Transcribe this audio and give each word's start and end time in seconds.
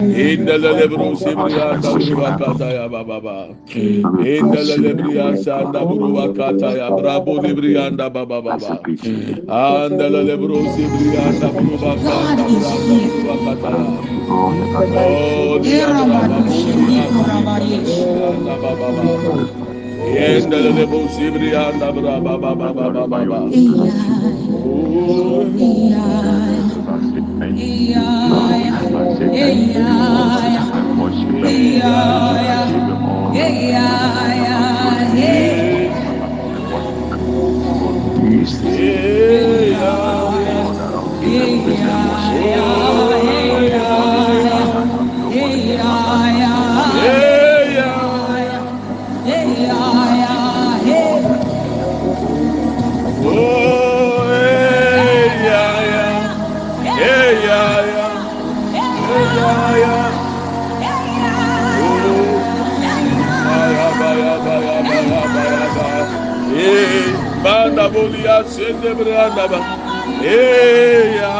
Sibriya 0.00 1.76
da 1.82 1.92
buruwa 1.92 2.32
kata 2.38 2.66
ya 2.72 2.88
baba 2.88 3.20
ba. 3.20 3.48
Indelele 4.24 4.94
briya 4.96 5.36
sanda 5.36 5.80
buruwa 5.84 6.32
kata 6.32 6.72
ya 6.78 6.90
brabo 6.90 7.36
libriya 7.42 7.90
da 7.96 8.08
baba 8.10 8.40
baba. 8.42 8.80
Sibriya 10.72 11.32
da 11.40 11.48
buruwa 11.52 11.96
kata 12.00 12.38
branda 12.40 12.74
buruwa 12.80 13.36
kata 13.44 13.70
ya. 13.76 13.92
Oh 14.96 15.58
liya 15.60 15.88
braba 15.92 16.38
buruwa 16.48 17.04
da 18.46 18.56
baba 18.56 18.88
baba. 18.96 19.32
Yendelele 20.14 20.86
bro 20.88 21.08
sibriya 21.08 21.72
da 21.78 21.92
braba 21.92 22.38
baba 22.38 22.72
baba 22.74 23.06
baba. 23.08 23.40
Oh. 24.64 25.44
Banda 41.72 42.79
bolia 68.00 68.44
sende 68.44 68.90
branda 68.98 69.44
ba. 69.52 69.58
Hey 70.22 71.16
ya. 71.16 71.34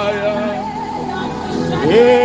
Hey. 1.89 2.21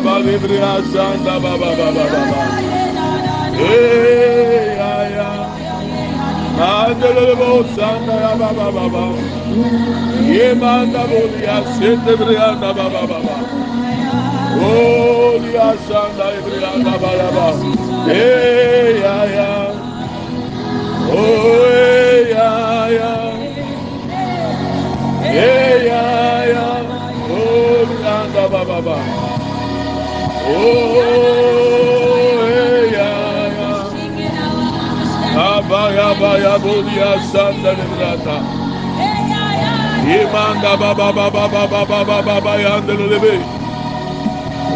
baba 1.39 1.55
baba 1.55 2.05
baba. 2.13 2.39
Baba 12.61 12.87
baba. 12.91 13.17
Baba. 13.17 13.35
Oh 14.55 15.39
Abaya 35.35 36.09
baya 36.19 36.59
bolia 36.59 37.11
sanda 37.31 37.71
brianda. 37.79 38.37
Imanda 40.03 40.73
baba 40.81 41.13
baba 41.13 41.47
baba 41.47 41.85
baba 41.85 42.17
baba 42.27 42.53
yandele 42.63 43.07
lebe. 43.11 43.35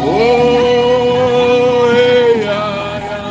Oh 0.00 1.92
hey 1.92 2.42
ya 2.48 2.64
ya. 3.08 3.24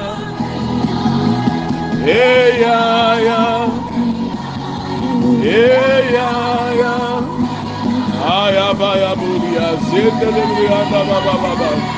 Hey 2.05 2.61
ya 2.61 2.79
ya. 3.27 3.41
Hey 5.41 6.13
ya 6.13 6.29
ya. 6.81 6.95
Aya 8.37 8.67
baya 8.79 9.11
buria 9.19 9.67
zendele 9.89 10.43
brianda 10.53 11.01
baba 11.09 11.33
baba. 11.43 11.96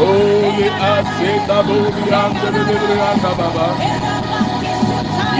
Holy 0.00 0.68
aseta 0.90 1.58
bodi 1.66 2.04
ande 2.22 2.48
de 2.54 2.62
de 2.64 2.96
anda 3.08 3.32
baba. 3.38 4.09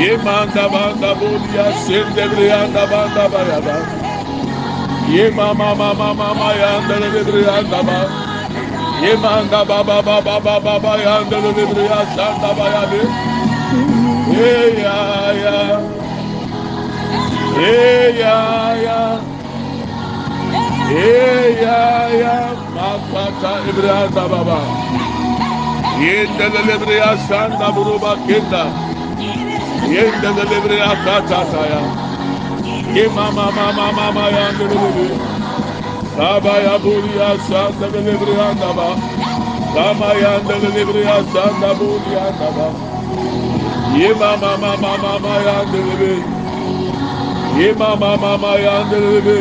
Yemanda 0.01 0.65
banda 0.73 1.11
bulya 1.21 1.67
sendebriyanda 1.85 2.85
banda 2.93 3.25
baraba. 3.33 3.77
Yemama 5.17 5.75
mama 5.81 6.15
mama 6.15 6.49
yandebriyanda 6.63 7.81
ba. 7.89 8.01
Yemanda 9.05 9.61
baba 9.69 10.03
baba 10.07 10.27
baba 10.45 10.61
baba 10.65 10.93
yandebriyanda 11.07 12.51
bayabi. 12.59 13.03
Hey 14.35 14.83
ya 14.85 14.99
ya. 15.45 15.59
Hey 17.59 18.19
ya 18.21 18.37
ya. 18.87 19.01
Hey 20.91 21.63
ya 21.63 21.81
ya. 22.23 22.37
Makata 22.77 23.53
ibriyanda 23.71 24.25
baba. 24.33 24.61
Yendebriyanda 26.01 27.69
buruba 27.77 28.13
kinda. 28.27 28.90
yendelebre 29.95 30.79
akatataya 30.93 31.83
imamamamamama 33.05 34.25
yandelelebe 34.37 35.07
saba 36.17 36.55
yaburi 36.67 37.11
yasandebelebre 37.21 38.33
yandaba 38.41 38.89
sama 39.75 40.11
yandelelebre 40.25 41.01
yasandaburi 41.11 42.11
yandaba 42.17 42.69
yimamamamamama 43.99 45.35
yandelebe 45.49 46.13
yimamamama 47.59 48.53
yandelebe 48.67 49.39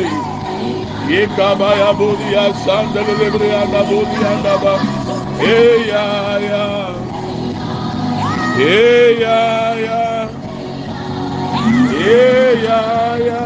yikaba 1.12 1.70
yaburi 1.82 2.28
yasandelebre 2.38 3.48
yandaburi 3.56 4.16
yandaba 4.24 4.74
eyaya 5.54 6.66
eyaya 8.58 10.00
ya 11.88 13.18
ya 13.28 13.44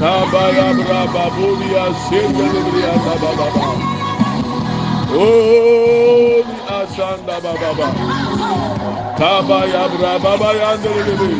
tabara 0.00 0.68
braba 0.74 1.24
buria 1.36 1.84
sendelebriya 2.08 2.94
baba 3.04 3.30
baba 3.38 3.66
oh 5.12 6.44
asanda 6.78 7.36
baba 7.44 7.72
baba 7.76 7.88
tabaya 9.18 9.84
braba 9.92 10.32
bayandelebri 10.42 11.36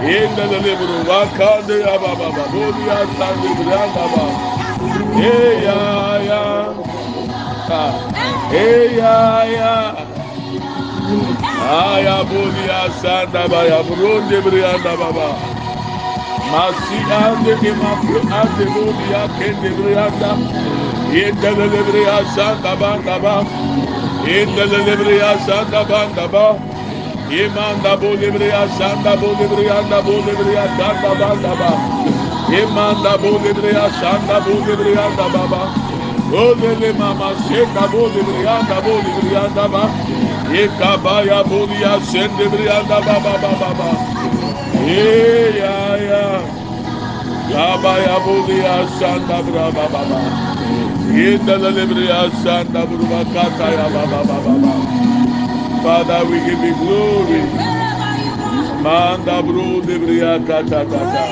indelelebru 0.00 0.96
wakande 1.10 1.80
ya 1.80 1.94
baba 1.98 2.16
baba 2.32 2.44
buria 2.52 2.98
sandelebriya 3.18 3.82
baba 3.94 4.24
ya 5.20 5.40
ya 5.64 5.74
ya 6.28 6.42
ya 8.50 9.44
ya 9.46 9.74
Aya 11.60 12.24
bolia 12.30 12.90
sanda 13.00 13.48
baya 13.50 13.82
bronde 13.84 14.38
brianda 14.44 14.96
baba. 14.98 15.28
Masi 16.52 16.98
ande 17.10 17.56
de 17.62 17.72
mafro 17.74 18.20
ande 18.40 18.66
bolia 18.74 19.28
kende 19.38 19.70
brianda. 19.78 20.32
Yende 21.14 21.50
de 21.72 21.82
bria 21.84 22.24
sanda 22.34 22.76
banda 22.80 23.18
ba. 23.20 23.36
Yende 24.24 24.64
de 24.70 24.96
bria 24.96 25.38
sanda 25.46 25.84
banda 25.88 26.28
ba. 26.28 26.46
Yemanda 27.28 27.96
bolia 28.00 28.32
bria 28.32 28.68
sanda 28.68 29.16
bolia 29.16 29.48
brianda 29.48 30.02
bolia 30.02 30.36
bria 30.36 30.66
sanda 30.78 31.14
banda 31.20 31.56
ba. 31.60 31.72
Yemanda 32.52 33.18
bolia 33.22 33.54
bria 33.54 33.90
sanda 34.00 34.40
bolia 34.44 34.76
brianda 34.76 35.28
baba. 35.34 35.62
Olele 36.32 36.92
mama 36.98 37.34
seka 37.36 37.88
bolia 37.92 38.24
brianda 38.24 38.82
bolia 38.82 39.14
brianda 39.16 39.68
ba. 39.72 39.84
Yekabaya 40.50 41.44
Bulia 41.44 42.00
Sendebrianda 42.00 43.04
Baba 43.06 43.38
Baba 43.38 43.56
Baba. 43.74 43.90
Yeah, 44.86 45.96
yeah. 45.96 46.50
Yabaya 47.48 48.20
Bulia 48.24 48.88
Santa 48.88 49.42
Brava 49.42 49.88
Baba. 49.88 50.20
Yindalalibria 51.06 52.30
Santa 52.42 52.86
Brava 52.86 53.24
Kataya 53.32 53.88
Baba 53.92 54.24
Baba. 54.24 55.02
Father, 55.82 56.26
we 56.26 56.40
give 56.44 56.62
you 56.64 56.76
glory. 56.76 57.42
Manda 58.82 59.42
bro 59.42 59.80
de 59.80 59.98
bria 59.98 60.38
kata 60.46 60.84
kata. 60.86 61.26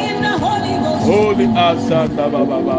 Holy 1.00 1.47
asanda 1.47 2.31
ba 2.31 2.45
ba 2.45 2.62
ba. 2.62 2.79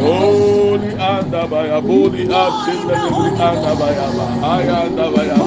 Holy 0.00 0.96
anda 0.96 1.46
ba 1.48 1.66
ya, 1.66 1.80
holy 1.80 2.26
asanda 2.26 2.94
lebri 3.02 3.30
anda 3.48 3.74
ba 3.74 3.88
ya 3.98 4.08
ba. 4.16 4.26
Ayanda 4.54 5.06
ba 5.14 5.22
ya 5.26 5.38
ba. 5.38 5.44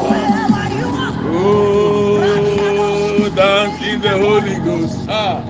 Oh, 1.26 3.30
dance 3.36 3.82
in 3.88 4.02
the 4.02 4.18
Holy 4.18 4.60
Ghost. 4.60 5.08
Ah. 5.10 5.42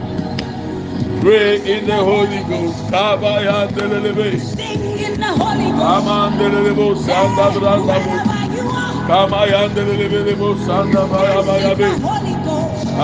Pray 1.21 1.55
in 1.79 1.85
the 1.88 1.95
Holy 1.95 2.44
Ghost. 2.44 2.77
Kabaya 2.91 3.67
delelebe. 3.73 4.39
Amandelelebo 5.94 6.95
sanda 6.95 7.50
branda 7.55 7.97
bo. 8.05 8.13
Kamaya 9.07 9.67
delelebo 9.73 10.55
sanda 10.65 11.07
baya 11.09 11.41
baya 11.44 11.75
be. 11.75 11.89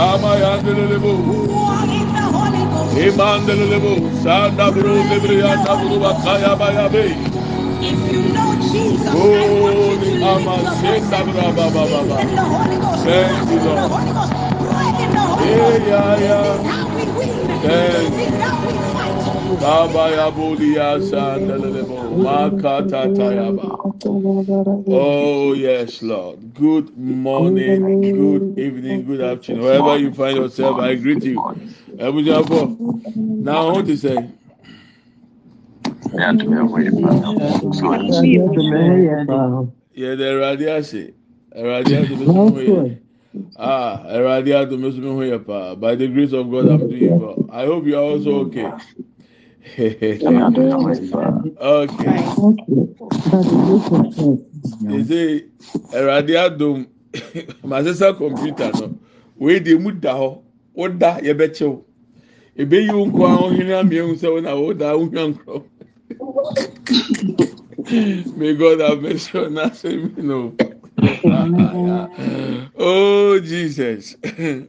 Amaya 0.08 0.54
delelebo. 0.66 1.14
Imandelelebo 3.08 3.94
sanda 4.24 4.72
bro 4.72 4.94
lebrianda 5.10 5.74
bro 5.80 6.00
bakaya 6.04 6.56
baya 6.60 6.90
be. 6.90 7.06
If 7.82 8.14
you 8.14 8.24
know 8.34 8.56
Jesus, 8.62 9.10
Holy 9.14 10.22
amasenda 10.24 11.20
braba 11.28 11.72
baba 11.74 12.04
baba. 12.06 12.18
Thank 13.04 13.50
you, 13.52 13.60
Lord. 13.62 13.92
Yeah, 15.42 15.78
yeah, 15.92 16.18
yeah. 16.18 16.58
Thank 17.62 18.16
you. 18.16 18.38
Kabaya 19.60 20.32
bulia 20.32 21.02
sandelelebo 21.02 21.98
makata 22.24 23.08
tayaba. 23.14 23.89
Oh 24.92 25.54
yes, 25.54 26.02
Lord. 26.02 26.54
Good 26.56 26.98
morning, 26.98 28.12
good 28.12 28.48
evening, 28.58 29.06
good 29.06 29.22
afternoon. 29.22 29.64
Wherever 29.64 29.98
you 29.98 30.14
find 30.14 30.38
yourself, 30.38 30.80
I 30.80 30.96
greet 30.96 31.24
you. 31.26 31.46
Now 33.40 33.68
I 33.68 33.72
want 33.74 33.88
to 33.88 33.98
say. 33.98 34.30
yɛ 39.96 40.16
dɛ 40.18 40.26
ɛwurade 40.32 40.68
ase 40.78 41.14
mi 42.18 42.28
sumi 42.30 42.50
ho 42.50 42.60
yɛ 42.60 42.78
ah 43.58 44.04
mi 44.78 44.92
sumi 44.92 45.10
ho 45.10 45.22
yɛ 45.22 45.46
paa 45.46 45.76
by 45.76 45.96
the 45.96 46.08
grace 46.08 46.34
of 46.34 46.50
God 46.52 46.68
I'm 46.68 46.88
doing 46.88 47.18
well 47.18 47.46
I 47.50 47.66
hope 47.66 47.86
you 47.86 47.96
are 47.98 48.04
also 48.04 48.32
okay 48.48 48.74
yeah, 49.78 50.50
okay. 51.62 52.18
ɛsɛ 54.96 55.44
awurade 55.94 56.34
eh, 56.34 56.44
adom 56.46 56.88
masesa 57.70 58.14
kɔmputa 58.18 58.74
no 58.78 58.86
wei 59.38 59.60
deɛ 59.60 59.80
mu 59.82 59.92
da 59.92 60.14
hɔ 60.16 60.42
woda 60.76 61.20
yɛbɛkyew 61.22 61.82
ebeyi 62.58 62.92
wo. 62.94 63.06
Nko 63.06 63.26
a 63.26 63.38
wohwene 63.42 63.74
amiehu 63.80 64.16
sɛ 64.16 64.28
wo 64.34 64.40
na 64.40 64.56
woda 64.56 64.94
wohwa 64.98 65.34
nkorɔ 65.34 65.64
may 68.38 68.54
god 68.56 68.80
have 68.80 69.02
mercy 69.02 69.38
on 69.38 69.58
us 69.58 69.86
amen 69.86 70.32
o 70.32 70.54
oh 72.78 73.40
jesus. 73.40 74.16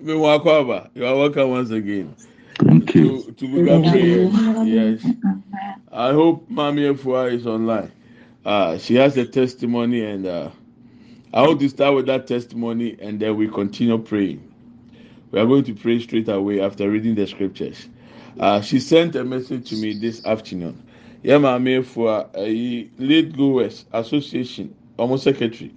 Me 0.00 0.14
wa 0.14 0.38
akɔ 0.38 0.61
aba 0.61 0.91
you 0.94 1.05
are 1.06 1.17
welcome 1.17 1.50
once 1.50 1.70
again. 1.70 2.14
Thank 2.65 2.95
you. 2.95 3.23
To, 3.23 3.33
to 3.33 3.45
Buga 3.47 3.91
prayers. 3.91 4.67
Yes. 4.69 5.15
I 5.93 6.12
hope 6.12 6.49
Mami 6.51 6.95
Efua 6.95 7.33
is 7.33 7.47
online. 7.47 7.93
Uh, 8.45 8.79
she 8.79 8.95
has 8.97 9.17
a 9.17 9.25
testimony 9.27 10.05
and 10.05 10.27
uh, 10.27 10.51
I 11.33 11.43
want 11.43 11.61
to 11.61 11.69
start 11.69 11.95
with 11.95 12.07
that 12.07 12.27
testimony 12.27 12.97
and 13.01 13.21
then 13.21 13.37
we 13.37 13.49
continue 13.49 13.99
praying. 13.99 14.47
We 15.31 15.41
are 15.41 15.47
going 15.47 15.65
to 15.65 15.75
pray 15.75 16.01
straight 16.01 16.29
away 16.29 16.61
after 16.61 16.91
reading 16.91 17.15
the 17.15 17.27
scriptures. 17.27 17.89
Uh, 18.39 18.61
she 18.61 18.81
sent 18.81 19.17
a 19.17 19.25
message 19.25 19.71
to 19.71 19.77
me 19.77 19.95
this 19.95 20.25
afternoon. 20.27 20.83
yɛ 21.25 21.39
maame 21.39 21.79
efo 21.81 22.09
a 22.09 22.25
ɛyi 22.39 22.89
late 22.99 23.37
goers 23.37 23.85
association 23.93 24.75
ɔmo 24.99 25.19
secretary 25.19 25.71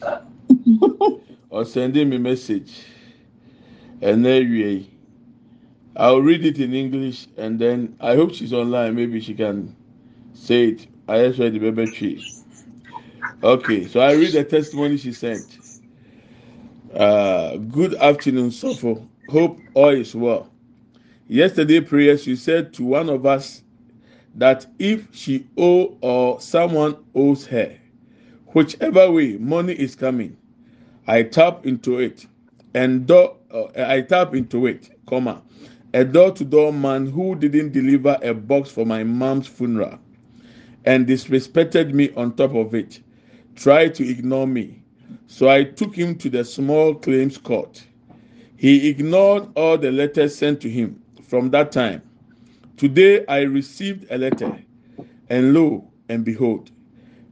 ɔsɛnde 1.52 2.08
me 2.08 2.18
message 2.18 2.72
ɛnɛ 4.02 4.50
wie 4.50 4.66
yi 4.68 4.89
i 6.00 6.10
will 6.10 6.22
read 6.22 6.44
it 6.46 6.58
in 6.60 6.74
english 6.74 7.28
and 7.38 7.60
then 7.60 7.96
i 8.00 8.16
hope 8.16 8.34
she's 8.34 8.54
online. 8.54 8.96
Maybe 8.96 9.20
she 9.20 9.34
can 9.34 9.76
say 10.34 10.68
it. 10.70 10.88
Ayɛ 11.08 11.38
read 11.38 11.54
the 11.54 11.60
bɛbɛ 11.60 11.92
twi 11.92 12.24
okay 13.42 13.86
so 13.86 14.00
i 14.00 14.12
read 14.12 14.32
the 14.34 14.44
testimony 14.44 14.96
she 14.98 15.12
sent. 15.12 15.60
Uh, 16.94 17.56
good 17.56 17.94
afternoon 17.96 18.50
sofo. 18.50 19.06
Hope 19.28 19.62
all 19.74 19.90
is 19.90 20.14
well. 20.14 20.50
Yesterday 21.28 21.80
prayer 21.80 22.18
she 22.18 22.36
said 22.36 22.72
to 22.74 22.84
one 22.84 23.10
of 23.10 23.26
us 23.26 23.62
that 24.34 24.66
if 24.78 25.08
she 25.12 25.46
owe 25.58 25.96
or 26.02 26.40
someone 26.40 26.96
owes 27.14 27.46
her, 27.46 27.76
whichever 28.48 29.10
way 29.10 29.38
money 29.38 29.74
is 29.74 29.94
coming, 29.96 30.36
I 31.06 31.24
tap 31.24 31.66
into 31.66 32.00
it 32.00 32.26
and 32.74 33.06
door, 33.06 33.36
uh, 33.52 33.66
I 33.76 34.02
tap 34.02 34.34
into 34.34 34.66
it, 34.66 34.90
comma, 35.06 35.42
a 35.94 36.04
door-to-door 36.04 36.72
man 36.72 37.06
who 37.06 37.34
didn't 37.34 37.72
deliver 37.72 38.18
a 38.22 38.34
box 38.34 38.70
for 38.70 38.86
my 38.86 39.04
mom's 39.04 39.46
funeral 39.46 39.98
and 40.84 41.06
disrespected 41.06 41.92
me 41.92 42.10
on 42.16 42.34
top 42.36 42.54
of 42.54 42.74
it, 42.74 43.00
tried 43.56 43.94
to 43.94 44.08
ignore 44.08 44.46
me. 44.46 44.82
So 45.26 45.48
I 45.48 45.64
took 45.64 45.94
him 45.96 46.16
to 46.18 46.30
the 46.30 46.44
small 46.44 46.94
claims 46.94 47.38
court. 47.38 47.84
He 48.56 48.88
ignored 48.88 49.48
all 49.56 49.78
the 49.78 49.90
letters 49.92 50.36
sent 50.36 50.60
to 50.62 50.70
him 50.70 51.02
from 51.28 51.50
that 51.50 51.72
time 51.72 52.02
Today 52.80 53.26
I 53.26 53.40
received 53.42 54.06
a 54.10 54.16
letter, 54.16 54.58
and 55.28 55.52
lo 55.52 55.92
and 56.08 56.24
behold, 56.24 56.70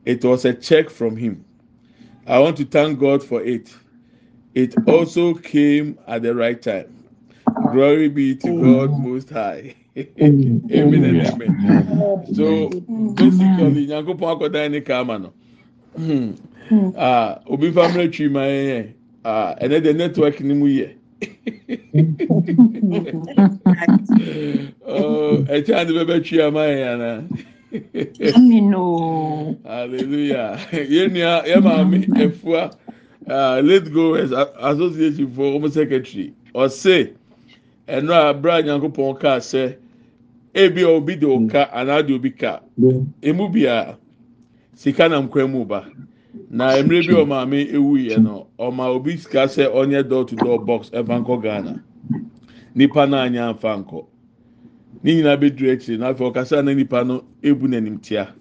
it 0.05 0.23
was 0.23 0.45
a 0.45 0.53
check 0.53 0.91
from 0.91 1.17
him. 1.17 1.43
I 2.27 2.39
want 2.39 2.59
to 2.59 2.67
thank 2.67 2.99
God 2.99 3.25
for 3.25 3.43
it. 3.43 3.75
It 4.55 4.75
also 4.87 5.33
came 5.33 5.99
at 6.07 6.21
the 6.23 6.35
right 6.35 6.61
time. 6.61 6.98
Glory 7.73 8.09
be 8.09 8.35
to 8.37 8.47
mm. 8.49 8.63
God 8.63 8.91
Most 9.01 9.31
High. 9.31 9.75
Mm. 9.97 10.71
amen 10.73 11.05
and 11.05 11.17
mm. 11.17 11.33
amen. 11.33 11.51
So 12.35 12.69
basically, 13.15 13.87
Nyankopɔn 13.87 14.31
akɔda 14.39 14.71
ne 14.71 14.81
kama 14.81 15.19
no. 15.19 15.33
Ah, 16.97 17.41
obi 17.47 17.71
family 17.73 18.09
tree 18.09 18.29
ma 18.29 18.41
yɛn 18.41 18.93
ah, 19.25 19.55
ɛnɛ 19.61 19.83
the 19.83 19.93
network 19.95 20.41
ni 20.41 20.55
mu 20.55 20.67
yɛ. 20.67 20.95
Oh, 24.91 25.45
ɛkyɛ 25.49 25.75
ade 25.77 25.93
bɛbɛtwi 25.93 26.41
ama 26.47 26.61
yɛn 26.61 26.89
ana? 26.95 27.25
Hallelujah. 29.65 30.59
Yɛn 30.73 31.11
nua 31.13 31.43
yɛn 31.45 31.63
maame 31.63 32.07
efua 32.17 32.71
ah, 33.29 33.61
late 33.63 33.93
goers 33.93 34.33
association 34.33 35.31
for 35.33 35.53
home 35.53 35.69
secretary 35.71 36.33
ɔse 36.55 37.13
ɛno 37.89 38.13
a 38.13 38.29
abira 38.31 38.63
nyankopɔn 38.63 39.19
kaa 39.21 39.39
sɛ 39.41 39.77
ebi 40.55 40.83
a 40.85 40.89
obi 40.89 41.17
de 41.17 41.27
oka 41.27 41.71
anaa 41.73 42.03
de 42.07 42.15
obi 42.15 42.31
ka 42.31 42.61
emu 43.23 43.49
bia 43.49 43.97
sika 44.75 45.09
na 45.09 45.21
nkwa 45.23 45.49
mu 45.51 45.65
ba. 45.65 45.87
Na 46.51 46.73
mmerɛ 46.77 47.07
bi 47.07 47.15
ɔmaame 47.15 47.73
ewu 47.75 47.97
yɛ 47.97 48.23
no 48.23 48.47
ɔma 48.59 48.95
obi 48.95 49.17
sika 49.17 49.45
sɛ 49.47 49.67
ɔnyɛ 49.73 50.09
door 50.09 50.25
to 50.25 50.37
door 50.37 50.59
box 50.65 50.91
ɛfa 50.91 51.25
nkɔ 51.25 51.43
ghana. 51.43 51.83
Nipa 52.75 53.07
naa 53.07 53.25
anya 53.25 53.53
nfa 53.53 53.85
nkɔ. 53.85 54.05
Ne 55.03 55.15
nyinaa 55.15 55.37
bɛduru 55.37 55.73
akyire 55.73 55.99
na 55.99 56.13
afei 56.13 56.31
ɔkasa 56.33 56.65
na 56.65 56.73
nipa 56.75 57.05
no 57.05 57.25
ebu 57.43 57.67
n'anim 57.69 58.01
tia. 58.03 58.35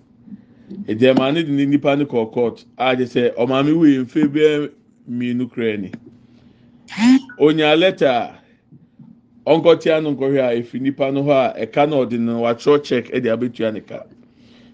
Ɛdi 0.87 1.13
ɛmaa 1.13 1.33
ne 1.33 1.43
de 1.43 1.51
ne 1.51 1.65
nipa 1.65 1.95
no 1.95 2.05
kɔ 2.05 2.31
court 2.31 2.65
a 2.77 2.95
gye 2.95 3.05
sɛ 3.05 3.33
ɔmaame 3.35 3.73
wu 3.73 3.85
yɛ 3.85 4.01
mfe 4.05 4.27
bɛɛ 4.27 4.69
mmienu 5.09 5.49
kura 5.51 5.77
ni. 5.77 5.91
Onya 7.39 7.75
lɛta 7.75 8.07
a 8.07 8.39
ɔnkɔtia 9.47 10.01
no 10.03 10.11
nkɔhwɛ 10.11 10.39
a 10.43 10.55
efi 10.61 10.79
nipa 10.81 11.11
no 11.11 11.23
hɔ 11.23 11.31
a 11.31 11.65
ɛka 11.65 11.89
na 11.89 11.95
ɔde 11.97 12.19
no 12.19 12.41
watwerɛ 12.41 12.83
check 12.83 13.05
ɛde 13.11 13.25
abetua 13.31 13.71
ne 13.73 13.79
ka. 13.79 14.03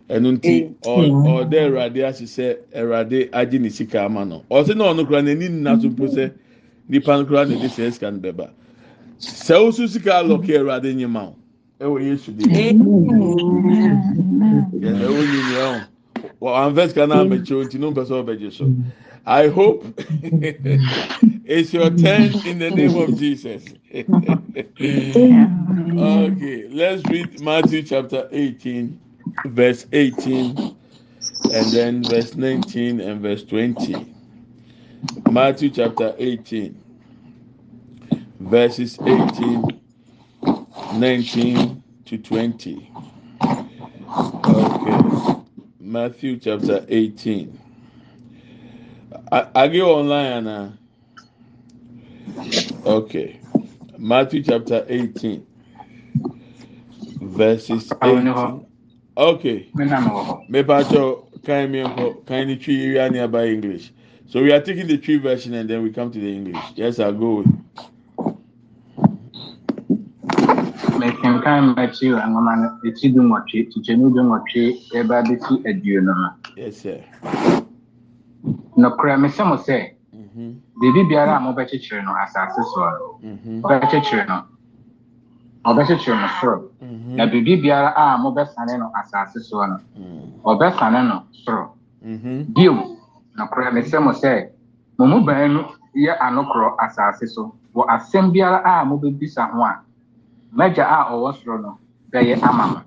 Ɛno 0.10 0.32
nti 0.38 0.74
ɔde 0.84 1.53
ɛwurade 1.53 2.03
ase 2.03 2.24
sɛ 2.25 2.58
ɛwurade 2.75 3.30
agye 3.32 3.60
ne 3.60 3.70
sika 3.70 4.06
ama 4.06 4.25
no. 4.25 4.44
Ɔsi 4.50 4.75
na 4.75 4.86
ɔno 4.94 5.06
kura 5.08 5.22
n'ani 5.22 5.48
nna 5.50 5.80
so 5.80 5.89
mpo 5.89 6.08
sɛ 6.08 6.32
nipa 6.89 7.18
no 7.18 7.25
kura 7.25 7.46
na 7.46 7.56
ɛde 7.56 7.70
sɛ 7.70 7.92
sika 7.94 8.12
no 8.12 8.18
bɛba. 8.20 8.50
Sɛ 9.20 9.56
osu 9.68 9.88
sika 9.88 10.10
alɔke 10.24 10.48
ɛwurade 10.58 10.94
nyima 10.96 11.22
o 11.30 11.36
ɛwɔ 11.80 12.01
yesu 12.03 12.32
di 12.32 12.44
yɛn 12.50 12.80
ɛwɔ 14.82 15.22
nyinaa 15.32 15.86
o 16.42 16.46
wɔ 16.46 16.50
anvɛs 16.74 16.94
kan 16.96 17.10
naa 17.10 17.24
mɛkyɛ 17.24 17.51
o 17.53 17.63
nti 17.63 17.80
no 17.80 17.92
mpɛ 17.92 18.06
sɛ 18.08 18.24
ɔbɛgye 18.25 18.51
so. 18.51 18.65
I 19.25 19.48
hope 19.48 19.86
it's 21.45 21.73
your 21.73 21.91
turn 21.91 22.39
in 22.43 22.59
the 22.59 22.71
name 22.71 22.95
of 22.95 23.15
jesus 23.15 23.73
okay 25.97 26.67
let's 26.69 27.05
read 27.05 27.39
matthew 27.39 27.83
chapter 27.83 28.27
eighteen 28.31 29.00
verse 29.45 29.88
eighteen 29.93 30.63
and 31.50 31.73
then 31.73 32.07
verse 32.07 32.35
nineteen 32.35 33.01
and 33.01 33.21
verse 33.21 33.43
twenty 33.45 34.15
matthew 35.25 35.69
chapter 35.69 36.15
eighteen 36.19 36.81
verses 38.39 39.00
eighteen. 39.05 39.71
19 40.91 41.83
to 42.05 42.17
20. 42.19 42.91
Okay. 44.47 45.09
Matthew 45.79 46.38
chapter 46.39 46.85
18. 46.88 47.59
I, 49.31 49.47
I 49.55 49.67
go 49.69 50.00
online 50.00 50.45
now. 50.45 50.73
Okay. 52.86 53.39
Matthew 53.98 54.44
chapter 54.44 54.86
18. 54.88 55.46
Verses 57.22 57.92
18. 58.01 58.65
Okay. 59.15 59.70
Mepacho 59.75 61.44
kind 61.44 61.72
me 61.72 61.84
kind 62.25 62.51
of 62.51 62.62
tree 62.62 62.98
area 62.98 63.27
by 63.27 63.46
English. 63.48 63.92
So 64.27 64.42
we 64.42 64.51
are 64.51 64.62
taking 64.62 64.88
the 64.88 64.98
Twi 64.98 65.18
version 65.18 65.53
and 65.53 65.70
then 65.70 65.84
we 65.84 65.92
come 65.92 66.12
to 66.12 66.20
the 66.20 66.34
English. 66.36 66.58
Yes, 66.75 67.00
I'll 67.00 67.13
go. 67.13 67.44
Mekenkan 70.98 71.75
Matthew 71.75 72.15
nwoma 72.15 72.56
no 72.62 72.68
eti 72.88 73.10
du 73.13 73.22
nwɔtwe 73.22 73.68
kyikyɛmu 73.72 74.13
du 74.13 74.22
nwɔtwe 74.24 74.63
ɛba 74.96 75.24
besi 75.27 75.53
aduonu 75.70 76.13
no 76.15 76.30
Yes, 76.56 76.77
sir. 76.77 77.03
nokorɛ 78.77 79.18
mesɛ 79.20 79.44
mo 79.48 79.58
sɛ 79.58 79.92
Mm-hmm. 80.15 80.51
Biribi 80.80 81.03
biara 81.10 81.38
a 81.38 81.39
mobɛkyekyere 81.39 82.01
no 82.03 82.12
asase 82.24 82.62
soɔ 82.74 82.89
no. 82.98 83.08
Ɔbɛkyekyere 83.63 84.25
no. 84.27 84.38
Ɔbɛkyekyere 85.65 86.18
no 86.22 86.27
soro. 86.39 86.58
Mm-hmm. 86.82 87.15
na 87.15 87.25
biribi 87.25 87.62
biara 87.62 87.94
a 87.96 88.18
mobɛsane 88.18 88.77
no 88.80 88.92
asase 89.00 89.39
soɔ 89.39 89.68
no. 89.70 89.77
Ɔbɛsane 90.46 91.08
no 91.08 91.24
soro. 91.46 91.74
Mm-hmm. 92.06 92.53
bio 92.53 92.98
nokorɛ 93.38 93.72
mesɛ 93.74 94.01
mo 94.03 94.12
sɛ 94.12 94.50
mo 94.98 95.06
mu 95.06 95.22
baanu 95.25 95.63
yɛ 95.96 96.18
anokorɔ 96.20 96.75
asase 96.80 97.27
so. 97.27 97.53
Wɔ 97.75 97.86
asɛm 97.88 98.32
biara 98.34 98.62
a 98.65 98.84
mobɛbisa 98.86 99.51
ho 99.53 99.62
a 99.63 99.80
m'agya 100.56 100.86
a 100.89 101.13
ɔwɔ 101.13 101.34
soro 101.44 101.58
no 101.62 101.77
bɛyɛ 102.12 102.42
ama 102.44 102.65
mo 102.68 102.80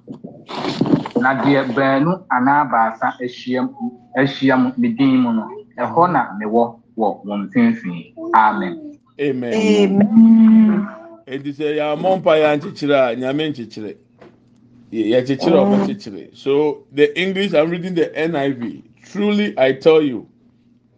na 1.21 1.35
deɛ 1.43 1.73
baanu 1.75 2.19
anaa 2.31 2.64
baasa 2.71 3.14
ahyia 3.21 3.62
mu 4.59 4.73
me 4.76 4.88
din 4.88 5.23
mu 5.23 5.33
no 5.33 5.49
ɛhɔ 5.78 6.11
na 6.12 6.35
mewɔ. 6.38 6.81
Wɔ 6.96 7.24
wɔn 7.24 7.48
mfimfini 7.48 8.12
amen. 8.34 8.98
Amen. 9.18 10.88
Eti 11.26 11.52
sɛ 11.52 11.76
yàmɔ 11.76 12.18
mpa 12.18 12.36
yà 12.38 12.56
nkyekyere 12.56 12.96
a 13.12 13.16
nyame 13.16 13.50
nkyekyere 13.50 13.96
yɛ 14.92 15.24
kyekyere 15.26 15.56
a 15.56 15.64
ɔbɛ 15.64 15.86
kyekyere. 15.86 16.36
So 16.36 16.84
the 16.92 17.18
English 17.18 17.54
I'm 17.54 17.70
reading 17.70 17.94
the 17.94 18.06
NIV 18.14 18.82
truly 19.02 19.54
I 19.58 19.72
tell 19.72 20.02
you 20.02 20.28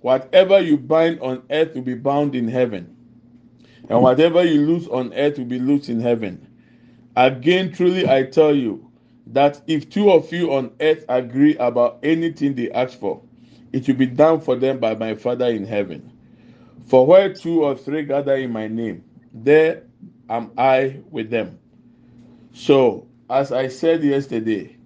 whatever 0.00 0.60
you 0.60 0.76
bind 0.76 1.20
on 1.20 1.42
earth 1.50 1.74
will 1.74 1.82
be 1.82 1.94
bound 1.94 2.34
in 2.34 2.48
heaven. 2.48 2.94
And 3.88 4.02
whatever 4.02 4.44
you 4.44 4.66
loose 4.66 4.86
on 4.88 5.14
earth 5.14 5.38
will 5.38 5.46
be 5.46 5.58
loosed 5.58 5.88
in 5.88 6.00
heaven. 6.00 6.46
Again 7.16 7.72
truly 7.72 8.08
I 8.08 8.24
tell 8.24 8.54
you 8.54 8.90
that 9.28 9.60
if 9.66 9.88
two 9.88 10.10
of 10.10 10.30
you 10.32 10.52
on 10.52 10.72
earth 10.80 11.04
agree 11.08 11.56
about 11.56 11.98
anything 12.02 12.54
they 12.54 12.70
ask 12.70 12.98
for 12.98 13.22
it 13.72 13.86
will 13.86 13.96
be 13.96 14.06
done 14.06 14.40
for 14.40 14.56
them 14.56 14.78
by 14.78 14.94
my 14.94 15.14
Father 15.14 15.46
in 15.46 15.64
heaven. 15.66 16.12
For 16.86 17.06
where 17.06 17.32
two 17.34 17.64
or 17.64 17.76
three 17.76 18.04
gather 18.04 18.34
in 18.36 18.50
my 18.52 18.68
name, 18.68 19.04
there 19.32 19.84
am 20.28 20.52
I 20.56 21.00
with 21.10 21.30
them. 21.30 21.58
So, 22.54 23.06
as 23.30 23.52
I 23.52 23.68
said 23.68 24.02
yesterday, 24.02 24.76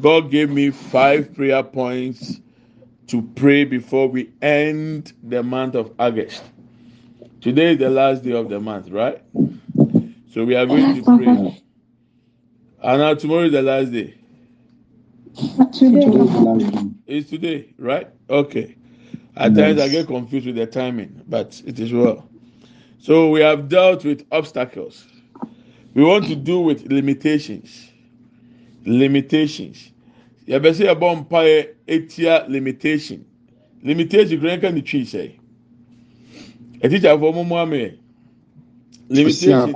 God 0.00 0.30
gave 0.30 0.50
me 0.50 0.70
five 0.70 1.34
prayer 1.34 1.62
points 1.62 2.40
to 3.08 3.22
pray 3.36 3.64
before 3.64 4.08
we 4.08 4.32
end 4.42 5.12
the 5.22 5.42
month 5.42 5.74
of 5.74 5.92
August. 5.98 6.44
Today 7.40 7.72
is 7.72 7.78
the 7.78 7.90
last 7.90 8.22
day 8.22 8.32
of 8.32 8.48
the 8.48 8.60
month, 8.60 8.90
right? 8.90 9.22
So, 10.30 10.44
we 10.44 10.56
are 10.56 10.66
going 10.66 10.90
to 10.90 11.04
pray. 11.04 11.42
And 12.82 13.00
now, 13.00 13.14
tomorrow 13.14 13.44
is 13.44 13.52
the 13.52 13.62
last 13.62 13.92
day. 13.92 14.14
It's 17.06 17.28
today, 17.28 17.72
right? 17.78 18.08
Okay. 18.30 18.76
At 19.36 19.54
times 19.54 19.80
I 19.80 19.88
get 19.88 20.06
confused 20.06 20.46
with 20.46 20.56
the 20.56 20.66
timing, 20.66 21.22
but 21.26 21.60
it 21.66 21.78
is 21.78 21.92
well. 21.92 22.28
So 22.98 23.30
we 23.30 23.40
have 23.40 23.68
dealt 23.68 24.04
with 24.04 24.24
obstacles. 24.32 25.04
We 25.92 26.04
want 26.04 26.26
to 26.26 26.36
do 26.36 26.60
with 26.60 26.90
limitations. 26.90 27.90
Limitations. 28.86 29.90
Yabese 30.46 30.84
yabɔ 30.86 31.26
mpaeɛ 31.26 31.68
etia 31.86 32.48
limitation. 32.48 33.24
Limitation 33.82 34.40
kura 34.40 34.56
nka 34.56 34.72
ne 34.72 34.80
twi 34.80 35.02
sɛ. 35.02 35.32
Etikyafoɔ 36.80 37.34
mo 37.34 37.44
mu 37.44 37.56
ame. 37.56 37.98
Limitation. 39.08 39.74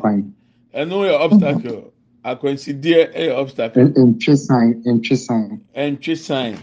Ɛno 0.74 1.04
yɛ 1.04 1.20
obstacle. 1.20 1.92
Akwansideɛ 2.24 3.14
yɛ 3.14 3.36
obstacle. 3.36 3.88
ntwesan 3.88 4.82
ntwesan 4.84 5.60
Ɛntwe 5.76 6.16
sign. 6.16 6.56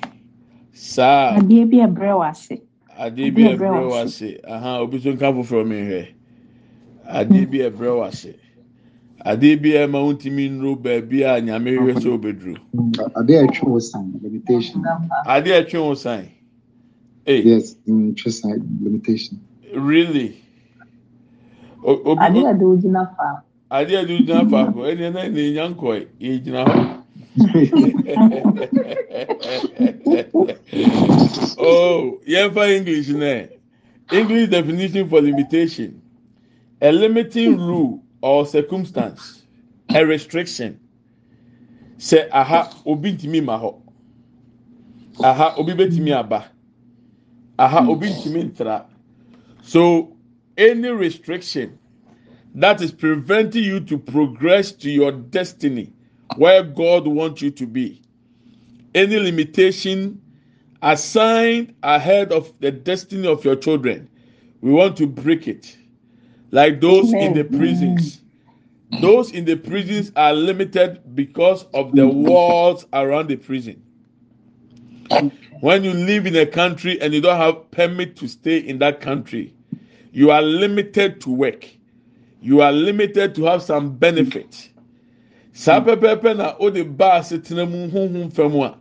Saa. 0.75 1.35
adeɛ 1.39 1.65
bi 1.69 1.77
ɛbrɛ 1.87 2.11
wɔ 2.19 2.25
ase 2.29 2.55
adeɛ 2.99 3.33
bi 3.35 3.43
ɛbrɛ 3.47 3.79
wɔ 3.89 4.03
ase 4.03 4.29
aha 4.43 4.81
obi 4.83 4.97
nso 4.97 5.11
nka 5.15 5.27
foforɔ 5.35 5.63
mi 5.67 5.75
hwɛ 5.87 6.01
adeɛ 7.07 7.49
bi 7.51 7.57
ɛbrɛ 7.63 7.89
wɔ 7.95 8.03
ase 8.07 8.31
adeɛ 9.25 9.55
bi 9.61 9.69
ɛma 9.71 9.97
ntumi 10.13 10.49
nnuro 10.51 10.75
baabi 10.83 11.23
a 11.23 11.39
nyame 11.41 11.71
hwɛ 11.79 11.93
sɛ 11.95 12.09
obeduru 12.11 12.55
ade 13.15 13.31
a 13.39 13.43
ɛtwe 13.47 13.63
wo 13.71 13.79
san 13.79 14.19
limitation. 14.21 14.83
Adeɛ 15.25 15.63
ɛtwe 15.63 15.79
wo 15.79 15.93
san 15.95 16.27
ee 17.25 17.41
yes 17.41 17.77
ntwesan 17.87 18.59
limitation. 18.83 19.39
Really? 19.73 20.35
Obi 21.85 22.19
ade 22.21 22.43
a 22.45 22.53
de 22.53 22.65
ogyina 22.65 23.15
fa 23.15 23.43
adeɛ 23.71 23.95
a 24.03 24.05
de 24.05 24.17
gyina 24.27 24.43
faako 24.51 24.83
ɛnìyɛn 24.91 25.13
náà 25.15 25.31
ní 25.31 25.41
enya 25.55 25.71
nkɔɛ 25.73 26.05
yɛ 26.19 26.43
gyina 26.43 26.65
hɔ. 26.65 26.94
oh, 31.57 32.21
yeah, 32.25 32.49
for 32.49 32.65
English 32.65 33.07
now. 33.09 33.47
English 34.11 34.49
definition 34.49 35.09
for 35.09 35.21
limitation: 35.21 36.01
a 36.81 36.91
limiting 36.91 37.57
rule 37.57 38.03
or 38.21 38.45
circumstance, 38.45 39.43
a 39.93 40.05
restriction. 40.05 40.79
Say, 41.97 42.29
aha, 42.31 42.71
obi 42.85 43.13
ntimi 43.13 43.43
ma. 43.43 43.71
Aha, 45.23 45.55
obi 45.57 45.73
betimi 45.73 46.11
aba. 46.11 46.45
Aha, 47.59 47.85
obi 47.89 48.09
ntimi 48.09 48.43
ntra. 48.51 48.85
So, 49.61 50.15
any 50.57 50.89
restriction 50.89 51.77
that 52.53 52.81
is 52.81 52.91
preventing 52.91 53.63
you 53.63 53.79
to 53.81 53.97
progress 53.97 54.71
to 54.71 54.89
your 54.89 55.11
destiny 55.11 55.91
where 56.35 56.63
God 56.63 57.07
wants 57.07 57.41
you 57.41 57.51
to 57.51 57.67
be. 57.67 58.01
Any 58.93 59.17
limitation 59.17 60.21
assigned 60.81 61.75
ahead 61.83 62.31
of 62.31 62.53
the 62.59 62.71
destiny 62.71 63.27
of 63.27 63.43
your 63.45 63.55
children, 63.55 64.09
we 64.61 64.71
want 64.71 64.97
to 64.97 65.07
break 65.07 65.47
it. 65.47 65.77
Like 66.51 66.81
those 66.81 67.13
in 67.13 67.33
the 67.33 67.43
prisons. 67.43 68.21
Those 68.97 69.31
in 69.31 69.45
the 69.45 69.55
prisons 69.57 70.11
are 70.15 70.33
limited 70.33 71.15
because 71.15 71.65
of 71.73 71.95
the 71.95 72.07
walls 72.07 72.85
around 72.93 73.27
the 73.27 73.35
prison. 73.35 73.83
When 75.61 75.83
you 75.83 75.93
live 75.93 76.25
in 76.27 76.35
a 76.35 76.45
country 76.45 77.01
and 77.01 77.13
you 77.13 77.21
don't 77.21 77.37
have 77.37 77.71
permit 77.71 78.15
to 78.17 78.27
stay 78.27 78.59
in 78.59 78.79
that 78.79 79.01
country, 79.01 79.53
you 80.11 80.31
are 80.31 80.41
limited 80.41 81.21
to 81.21 81.31
work. 81.31 81.67
You 82.41 82.61
are 82.61 82.71
limited 82.71 83.35
to 83.35 83.45
have 83.45 83.63
some 83.63 83.97
benefit. 83.97 84.69
Saa 85.55 85.79
pɛpɛɛpɛ 85.79 86.35
na 86.37 86.55
o 86.59 86.69
de 86.69 86.83
ba 86.83 87.13
asetena 87.19 87.65
mu 87.65 87.87
huhun 87.87 88.29
fam 88.29 88.55
a 88.61 88.75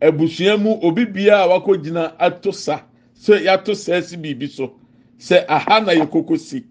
abusua 0.00 0.56
mu 0.58 0.78
obi 0.82 1.04
bia 1.04 1.42
a 1.44 1.48
wakɔ 1.48 1.82
gyina 1.84 2.14
ato 2.18 2.50
sa 2.50 2.80
sɛ 3.14 3.44
yato 3.44 3.74
sa 3.76 4.00
si 4.00 4.16
biribi 4.16 4.48
so. 4.48 4.72
Sɛ 5.18 5.44
aha 5.46 5.80
na 5.80 5.92
yɛ 5.92 6.10
koko 6.10 6.36
si 6.36 6.64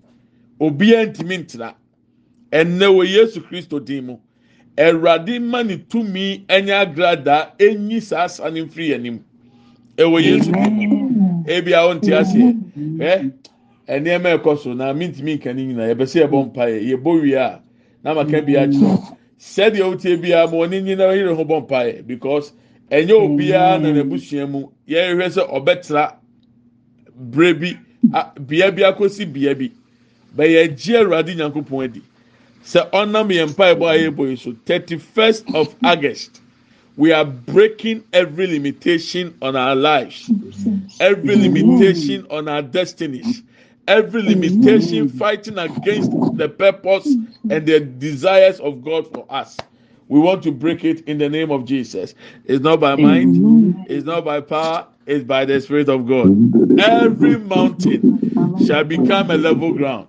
obiara 0.60 1.06
ntumi 1.14 1.38
ntena. 1.46 1.76
Ɛnɛ 2.52 2.88
wɔ 2.90 3.06
yesu 3.06 3.42
kristo 3.42 3.80
din 3.80 4.06
mu. 4.08 4.18
Ɛwurade 4.76 5.40
ma 5.40 5.62
ne 5.62 5.78
tumi 5.78 6.44
ɛnyɛ 6.48 6.74
agradaa 6.96 7.52
enyi 7.60 8.02
saa 8.02 8.24
asa 8.24 8.50
ne 8.50 8.62
mfiri 8.66 8.96
anim 8.96 9.20
ɛwɔ 9.98 10.24
yesu 10.24 10.52
din 10.52 10.90
mu. 10.90 11.44
Ebi 11.46 11.74
a 11.74 11.86
wɔnte 11.86 12.10
aseɛ. 12.10 12.58
Ɛ? 12.98 13.32
Ɛnneɛma 13.88 14.40
ɛkɔ 14.40 14.58
so 14.58 14.74
na 14.74 14.92
mintimi 14.94 15.36
nka 15.38 15.54
ne 15.54 15.64
nyinaa. 15.68 15.94
Yɛbɛ 15.94 16.06
sɛ 16.10 16.26
yɛbɔ 16.26 16.46
mpa 16.48 16.62
yɛ 16.72 16.82
yɛbɔ 16.98 17.22
wie 17.22 17.34
a 17.36 17.62
na 18.04 18.14
maka 18.16 18.42
bi 18.42 18.54
akyerɛ 18.54 19.17
sɛdeɛ 19.40 19.84
wotie 19.90 20.18
biara 20.18 20.48
ma 20.52 20.58
ɔne 20.58 20.84
nyina 20.84 21.14
yere 21.16 21.34
ho 21.36 21.44
bɔ 21.44 21.68
mpaeɛ 21.68 22.08
because 22.08 22.54
ɛnyɛ 22.92 23.14
obiara 23.14 23.82
na 23.82 23.92
n'abusua 23.92 24.50
mu. 24.50 24.68
Yɛrehwɛ 24.88 25.28
sɛ 25.30 25.50
ɔbɛtena 25.50 26.14
bere 27.16 27.54
bi 27.54 27.78
bea 28.48 28.72
bi 28.72 28.82
akɔsi 28.84 29.32
bea 29.32 29.54
bi. 29.56 29.72
Bɛyɛ 30.36 30.76
gye 30.78 30.96
awurade 30.98 31.36
nyankopɔn 31.36 31.84
adi. 31.84 32.02
Sɛ 32.64 32.90
ɔnam 32.92 33.30
yɛn 33.30 33.50
mpaebɔ 33.54 33.86
a 33.90 34.12
yɛbɔ 34.12 34.30
yi 34.30 34.36
so 34.36 34.56
thirty 34.66 34.98
first 34.98 35.44
of 35.54 35.76
august 35.84 36.42
we 36.98 37.12
are 37.12 37.26
breaking 37.26 38.04
every 38.12 38.48
limitation 38.48 39.36
on 39.42 39.56
our 39.56 39.76
lives. 39.76 40.32
Every 41.00 41.36
limitation 41.36 42.26
on 42.32 42.48
our 42.48 42.64
destinies 42.64 43.44
every 43.88 44.22
limitation 44.22 45.08
fighting 45.08 45.58
against 45.58 46.18
the 46.36 46.50
purpose 46.50 47.18
and 47.50 47.66
the 47.66 47.80
desires 47.80 48.60
of 48.60 48.84
God 48.84 49.12
for 49.12 49.26
us. 49.30 49.64
We 50.10 50.20
want 50.20 50.44
to 50.44 50.52
break 50.52 50.84
it 50.86 51.02
in 51.08 51.18
the 51.18 51.30
name 51.30 51.52
of 51.52 51.66
Jesus. 51.66 52.16
It's 52.46 52.64
not 52.64 52.80
by 52.80 52.96
mind, 52.96 53.40
it's 53.86 54.06
not 54.06 54.26
by 54.26 54.42
power, 54.42 54.88
it's 55.06 55.24
by 55.24 55.46
the 55.46 55.60
Spirit 55.62 55.90
of 55.90 56.08
God. 56.08 56.36
Every 56.78 57.40
mountain 57.40 58.08
shall 58.56 58.84
become 58.84 59.32
a 59.32 59.38
level 59.38 59.74
ground. 59.74 60.08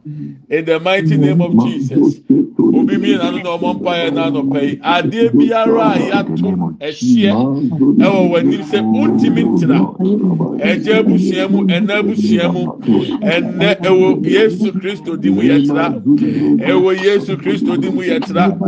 In 0.50 0.64
the 0.66 0.80
mighty 0.80 1.16
name 1.18 1.40
of 1.40 1.58
Jesus. 1.58 2.20
Obi 2.58 3.16
na 3.16 3.30
no 3.30 3.38
na 3.38 3.50
ɔmɔ 3.56 3.70
mpa 3.80 3.92
yɛ 4.00 4.10
na 4.14 4.22
anɔpɛ 4.28 4.60
yi. 4.66 4.76
Adeɛ 4.82 5.30
biara 5.32 5.86
a 5.94 5.98
yɛato 5.98 6.48
ɛhyɛ 6.80 7.30
ɛwɔ 8.02 8.20
w'anim 8.30 8.62
sɛ 8.70 8.78
wontumi 8.82 9.42
ntena. 9.44 9.78
Ɛgya 10.58 10.94
abusua 11.00 11.48
mu 11.50 11.58
ɛna 11.66 11.92
abusua 12.02 12.46
mu. 12.52 12.62
Ɛnɛ 13.22 13.68
ɛwɔ 13.82 14.26
yesu 14.26 14.72
kristo 14.72 15.16
di 15.20 15.30
mu 15.30 15.42
yɛtena 15.42 16.02
ɛwɔ 16.58 16.90
yesu 17.04 17.36
kristo 17.36 17.76
di 17.80 17.88
mu 17.90 18.02
yɛtena 18.02 18.58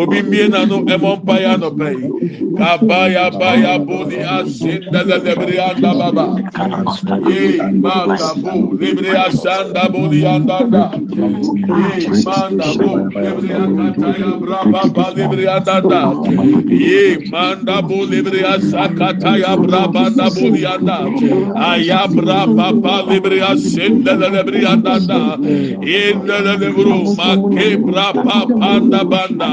obi 0.00 0.22
mie 0.22 0.48
na 0.48 0.64
no 0.64 0.80
ɛmɔ 0.84 1.22
mpa 1.22 1.34
yɛ 1.40 1.48
anɔpɛ 1.56 1.88
yi. 1.92 2.08
Kaba 2.56 3.08
yaba 3.10 3.50
yabo 3.56 4.04
ni 4.08 4.16
ase 4.22 4.80
ndɛlɛlɛbiri 4.88 5.58
anda 5.58 5.90
baba 5.94 6.24
ye 7.28 7.58
ma 7.72 8.06
kabo 8.16 8.72
libiri 8.78 9.10
asanda 9.26 9.88
bo 9.92 10.06
ni 10.08 10.24
anda 10.24 10.58
da 10.70 10.90
ye 10.94 12.08
manda 12.24 12.66
bo 12.78 12.94
libiri 12.96 13.24
akataya 13.24 13.33
braba 13.40 15.12
libria 15.16 15.60
dada 15.64 16.12
ye 16.68 17.18
manda 17.30 17.82
bo 17.82 18.04
libria 18.06 18.58
sakata 18.60 19.38
ya 19.40 19.56
braba 19.56 20.10
da 20.16 20.28
bo 20.30 20.46
yanda 20.54 20.98
aya 21.56 22.06
braba 22.08 22.72
ba 22.82 23.02
libria 23.10 23.56
senda 23.58 24.16
da 24.16 24.28
libria 24.28 24.76
dada 24.76 25.36
inda 25.82 26.42
da 26.46 26.54
libro 26.56 26.98
ma 27.16 27.34
ke 27.54 27.76
braba 27.82 28.38
panda 28.60 29.04
banda 29.04 29.50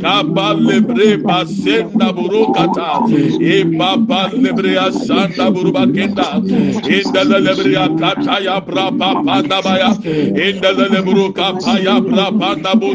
kaba 0.00 0.54
libre 0.54 1.16
ba 1.22 1.44
senda 1.46 2.12
buru 2.12 2.52
kata 2.52 3.00
e 3.40 3.64
baba 3.64 4.30
libria 4.34 4.90
sanda 4.92 5.50
buru 5.50 5.72
bakenda 5.72 6.28
inda 6.98 7.24
da 7.30 7.38
libria 7.38 7.88
kata 7.98 8.40
ya 8.44 8.60
braba 8.60 9.22
panda 9.24 9.62
baya 9.62 9.90
inda 10.48 10.74
da 10.76 10.86
libro 10.94 11.32
kapa 11.32 11.78
ya 11.80 12.00
braba 12.00 12.54
da 12.62 12.74
bo 12.74 12.92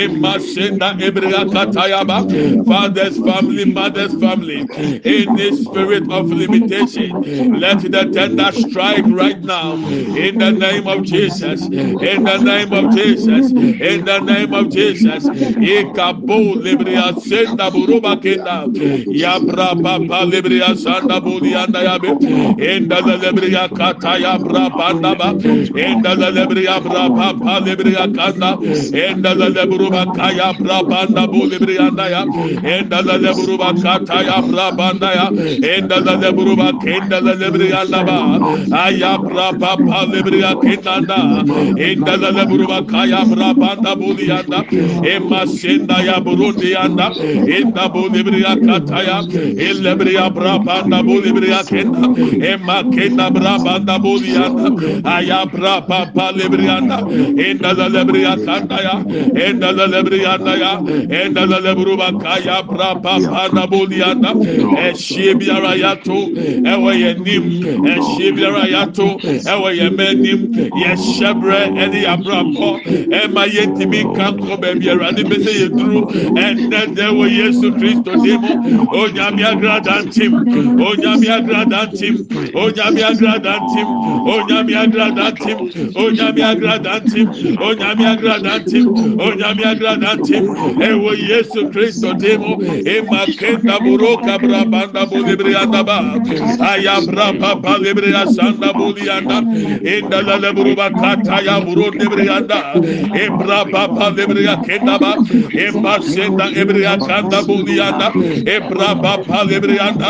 e 0.00 0.08
masenda 0.08 0.88
ibiri 1.06 1.34
akata 1.42 1.88
ya 1.88 2.04
ba 2.04 2.18
father's 2.66 3.16
family 3.18 3.64
mother's 3.64 4.14
family 4.20 4.60
in 5.04 5.34
the 5.36 5.48
spirit 5.64 6.04
of 6.10 6.30
limitation 6.30 7.10
let 7.60 7.78
the 7.80 8.04
tender 8.16 8.50
strike 8.52 9.04
right 9.22 9.40
now 9.42 9.74
in 10.26 10.38
the 10.38 10.50
name 10.52 10.86
of 10.86 11.02
Jesus 11.04 11.60
in 11.66 12.24
the 12.24 12.38
name 12.50 12.72
of 12.72 12.94
Jesus 12.94 13.50
in 13.80 14.04
the 14.04 14.18
name 14.20 14.52
of 14.54 14.68
Jesus. 14.70 15.24
E 15.26 15.84
kabo 15.96 16.54
libiri 16.64 16.96
asenda 16.96 17.70
buru 17.70 18.00
bakenda 18.00 18.66
ya 19.22 19.38
braba 19.40 19.98
pa 20.08 20.24
libiri 20.24 20.60
asanda 20.62 21.20
bulianda 21.20 21.82
ya 21.82 21.98
be 21.98 22.08
indele 22.08 23.16
libiri 23.22 23.56
akata 23.56 24.18
ya 24.20 24.38
braba 24.38 24.92
da 25.02 25.14
ba 25.14 25.30
indele 25.32 26.30
enda 29.10 29.34
la 29.34 29.50
de 29.50 29.66
buruba 29.66 30.04
kaya 30.16 30.52
brabanda 30.58 31.26
bu 31.26 31.46
libriyanda 31.50 32.08
ya. 32.10 32.22
Enda 32.76 33.02
la 33.02 33.18
de 33.18 33.32
buruba 33.34 33.72
kata 33.82 34.22
ya 34.24 34.40
brabanda 34.42 35.10
ya. 35.14 35.26
Enda 35.74 36.00
la 36.04 36.16
de 36.16 36.30
buruba 36.32 36.72
kenda 36.82 37.20
la 37.20 37.34
libriyanda 37.34 38.04
ba. 38.06 38.18
Aya 38.84 39.18
braba 39.18 39.76
pa 39.76 40.04
libriya 40.12 40.54
kendanda. 40.62 41.18
Enda 41.88 42.16
la 42.22 42.30
de 42.32 42.44
buruba 42.50 42.82
kaya 42.86 43.24
brabanda 43.24 43.94
bu 43.96 44.14
liyanda 44.14 44.60
emma 45.04 45.46
senda 45.46 46.02
ya 46.04 46.20
burundi 46.20 46.72
yanda 46.72 47.10
enda 47.56 47.88
bu 47.92 48.08
libriya 48.08 48.54
kata 48.66 49.02
ya. 49.08 49.18
Elle 49.66 49.94
briya 49.96 50.30
brabanda 50.30 51.02
bu 51.02 51.20
libriya 51.20 51.62
kenda. 51.68 52.08
Emma 52.52 52.82
kenda 52.94 53.30
brabanda 53.30 53.98
bu 54.02 54.18
liyanda 54.18 54.70
aya 55.04 55.44
braba 55.46 56.06
pa 56.14 56.30
libriyanda 56.32 56.98
enda 57.46 57.72
la 57.74 57.88
libriya 57.88 58.36
kanda 58.46 58.78
ya 58.82 58.94
enda 59.04 59.72
la 59.72 59.86
lebri 59.86 60.22
yanda 60.22 60.56
ya. 60.56 60.78
Enda 60.80 61.46
la 61.46 61.58
lebru 61.60 61.96
bakaya 61.96 62.62
bra 62.66 62.94
pa 62.94 63.18
pa 63.18 63.48
na 63.52 63.66
boli 63.66 63.98
yanda 63.98 64.32
e 64.78 64.94
shie 64.94 65.34
biara 65.34 65.76
ya 65.78 65.94
to 65.94 66.30
e 66.36 66.76
wo 66.76 66.90
ye 66.90 67.14
nim. 67.14 67.44
E 67.86 67.94
shie 68.08 68.32
biara 68.32 68.68
ya 68.70 68.86
to 68.86 69.18
e 69.22 69.54
wo 69.60 69.68
ye 69.68 69.90
me 69.90 70.14
nim. 70.14 70.52
Ye 70.54 70.96
shebre 70.96 71.76
e 71.76 71.88
di 71.90 72.06
abra 72.06 72.42
po. 72.54 72.78
E 72.86 73.26
ma 73.28 73.44
ye 73.44 73.66
timi 73.66 74.02
kan 74.16 74.38
ko 74.38 74.56
be 74.56 74.74
biara 74.74 75.12
ni 75.12 75.22
be 75.24 75.42
se 75.42 75.52
ye 75.60 75.68
duru 75.68 76.06
enda 76.36 76.86
de 76.94 77.08
wo 77.14 77.24
Yesu 77.24 77.72
Kristo 77.72 78.12
demo 78.24 78.48
o 78.92 79.08
nyame 79.08 79.44
agradan 79.44 80.10
tim 80.10 80.34
o 80.80 80.94
nyame 80.94 81.28
agradan 81.28 81.90
tim 81.96 82.16
o 82.54 82.70
nyame 82.70 83.02
agradan 83.02 83.60
tim 83.74 83.86
o 84.26 84.40
nyame 84.48 84.74
agradan 84.82 85.34
tim 85.36 85.58
o 85.96 86.10
nyame 86.10 86.42
agradan 86.42 87.04
tim 87.10 87.28
o 87.60 87.74
nyame 87.74 88.04
agradan 88.12 88.64
tim 88.64 88.89
onyame 89.26 89.64
adrada 89.72 90.16
ti 90.24 90.36
ɛwɔ 90.88 91.10
yesu 91.28 91.60
kristo 91.72 92.14
ti 92.18 92.36
mu 92.38 92.56
ema 92.94 93.20
kenda 93.38 93.78
buro 93.84 94.16
kabra 94.24 94.64
banda 94.70 95.06
bo 95.06 95.16
lebre 95.26 95.54
adaba 95.62 95.96
aya 96.70 97.00
bra 97.06 97.32
papa 97.40 97.78
lebre 97.84 98.10
asanda 98.22 98.72
bo 98.72 98.90
li 98.96 99.08
anda 99.08 99.38
enda 99.94 100.18
la 100.26 100.36
lebro 100.38 100.74
ba 100.76 100.88
kata 100.90 101.42
ya 101.44 101.60
buro 101.60 101.90
lebre 101.90 102.28
anda 102.28 102.58
ebra 103.24 103.64
papa 103.70 104.10
lebre 104.16 104.46
akenda 104.54 104.98
ba 104.98 105.12
eba 105.64 105.94
senda 106.02 106.46
ebre 106.60 106.82
akanda 106.94 107.42
bo 107.46 107.56
li 107.66 107.80
anda 107.80 108.08
ebra 108.56 108.90
papa 109.02 109.44
lebre 109.50 109.78
anda 109.88 110.08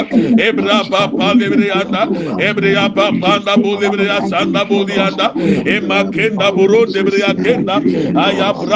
ebra 0.48 0.78
papa 0.90 1.34
lebre 1.40 1.68
anda 1.80 2.02
ebre 2.48 2.74
papa 2.94 3.28
anda 3.36 3.54
bo 3.62 3.76
lebre 3.80 4.06
asanda 4.18 4.64
bo 4.68 4.82
li 4.84 4.96
anda 5.06 5.32
ema 5.74 6.04
kenda 6.14 6.48
buro 6.56 6.84
lebre 6.94 7.20
akenda 7.30 7.76
aya 8.24 8.52
bra 8.60 8.69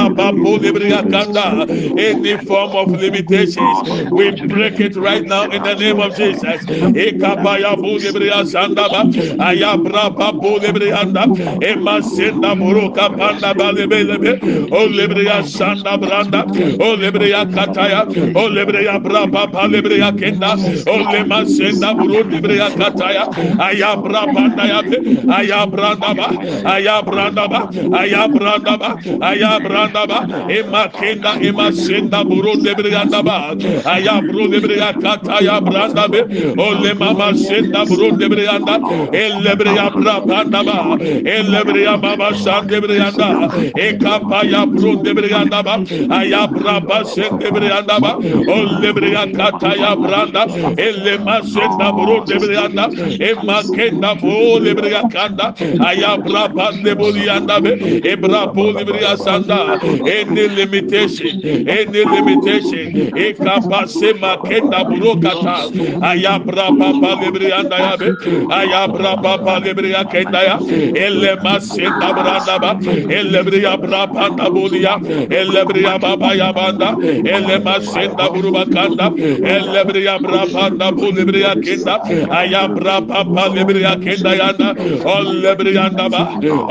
kataya 22.77 23.25
aya 23.59 23.97
braba 23.97 24.45
ya 24.67 24.83
be 24.83 24.97
aya 25.33 25.67
branda 25.67 26.15
ba 26.15 26.27
aya 26.75 27.03
branda 27.03 27.45
ba 27.49 27.61
aya 28.01 28.29
branda 28.29 28.75
ba 28.79 28.91
aya 29.31 29.61
briganda 29.89 30.07
ba 30.07 30.49
ema 30.51 30.89
kenda 30.89 31.33
ema 31.43 31.73
senda 31.73 32.25
buru 32.25 32.57
de 32.63 32.75
briganda 32.75 33.23
ba 33.23 33.55
aya 33.91 34.21
buru 34.23 34.49
de 34.49 34.61
briganda 34.61 35.19
kata 35.23 35.61
branda 35.61 36.09
be. 36.09 36.21
Ole 36.59 36.95
mama 36.95 37.35
senda 37.37 37.85
buru 37.85 38.17
de 38.17 38.29
briganda 38.29 38.79
elle 39.13 39.57
briga 39.57 39.91
branda 39.91 40.65
ba. 40.65 40.97
Elle 41.01 41.65
briga 41.65 41.97
baba 42.01 42.35
san 42.35 42.67
de 42.67 42.81
briganda 42.81 43.51
e 43.77 43.97
kapa 43.99 44.45
ya 44.47 44.67
buru 44.67 45.03
de 45.03 45.13
briganda 45.15 45.63
ba. 45.63 45.75
Aya 46.11 46.47
braba 46.47 47.05
sen 47.05 47.39
de 47.39 47.51
briganda 47.51 48.01
ba. 48.01 48.17
Ole 48.17 48.93
briga 48.93 49.27
kata 49.37 49.77
ya 49.77 49.95
branda. 49.97 50.47
Elle 50.79 51.19
ma 51.19 51.41
senda 51.43 51.93
buru 51.93 52.25
de 52.25 52.39
briganda 52.39 52.89
ema 53.21 53.63
kenda 53.75 54.15
buru 54.21 54.61
de 54.65 54.75
briganda 54.75 55.55
aya 55.81 56.17
braba 56.19 56.73
de 56.83 56.95
buru 56.95 57.19
yanda 57.19 57.61
be. 57.61 57.73
E 58.05 58.17
brabo 58.17 58.73
de 58.73 58.85
briganda 58.85 59.64
any 59.73 60.49
limitation, 60.49 61.69
any 61.69 62.05
limitation, 62.05 63.13
ekapase 63.17 64.13
maketa 64.21 64.85
burokata, 64.89 65.71
ayabra 66.01 66.71
baba 66.79 67.17
lebri 67.23 67.53
anda 67.53 67.77
yabe, 67.77 68.09
ayabra 68.51 69.21
baba 69.23 69.61
lebri 69.61 69.95
akenda 69.95 70.43
ya, 70.45 70.57
elle 70.97 71.37
maseta 71.43 72.13
branda 72.15 72.59
ba, 72.61 72.79
elle 73.11 73.43
bri 73.45 73.65
abra 73.65 74.07
panda 74.07 74.51
bulia, 74.51 74.95
elle 75.31 75.65
bri 75.65 75.85
ababa 75.85 76.35
yabanda, 76.35 76.91
elle 77.35 77.59
maseta 77.61 78.29
burubakanda, 78.33 79.07
elle 79.55 79.85
bri 79.85 80.07
abra 80.09 80.47
panda 80.53 80.91
bulibri 80.93 81.45
akenda, 81.45 82.01
ayabra 82.31 83.01
baba 83.07 83.49
lebri 83.55 83.85
akenda 83.85 84.35
yanda, 84.37 84.69
all 85.07 85.27
lebri 85.45 85.75
yanda 85.75 86.09
ba, 86.11 86.23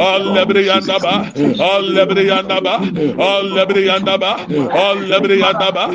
all 0.07 0.23
lebri 0.35 0.65
yanda 0.67 0.99
ba, 0.99 1.31
all 1.63 1.83
lebri 1.83 2.25
yanda 2.27 2.61
ba, 2.61 2.79
Olebri 2.83 3.85
yandaba, 3.87 4.37
olebri 4.85 5.39
yandaba, 5.39 5.85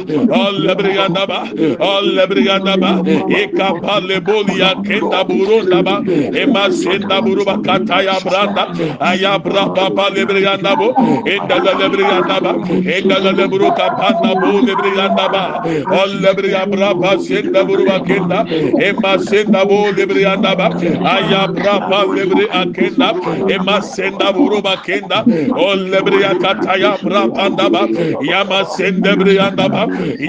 olebri 0.42 0.94
yandaba, 0.96 1.38
olebri 1.80 2.46
yandaba. 2.46 2.90
Ikapa 3.28 4.00
leboli 4.00 4.58
yakenda 4.60 5.24
burundaba, 5.28 6.02
ema 6.34 6.70
senda 6.72 7.20
buruba 7.22 7.58
kata 7.62 8.02
ya 8.02 8.20
branda, 8.20 8.66
aya 9.00 9.38
braba 9.38 9.90
ba 9.94 10.10
lebri 10.10 10.42
yandabo, 10.44 10.94
endala 11.26 11.72
lebri 11.74 12.04
yandaba, 12.08 12.52
endala 12.96 13.32
lebru 13.32 13.72
kapanda 13.74 14.34
bu 14.40 14.60
lebri 14.66 14.96
yandaba, 14.96 15.60
olebri 16.00 16.50
yabraba 16.52 17.18
senda 17.20 17.64
buruba 17.64 18.00
kenda, 18.00 18.44
ema 18.80 19.18
senda 19.18 19.64
bu 19.64 19.92
lebri 19.92 20.22
yandaba, 20.22 20.66
aya 21.14 21.46
braba 21.48 22.04
lebri 22.16 22.48
akenda, 22.50 23.12
ema 23.50 23.82
senda 23.82 24.32
buruba 24.32 24.76
kenda, 24.82 25.24
olebri 25.56 26.22
yakata 26.22 26.77
yabra 26.84 27.22
panda 27.34 27.68
ba 27.70 27.82
yama 28.30 28.64
sende 28.76 29.12
briyanda 29.20 29.68
ba 29.68 29.82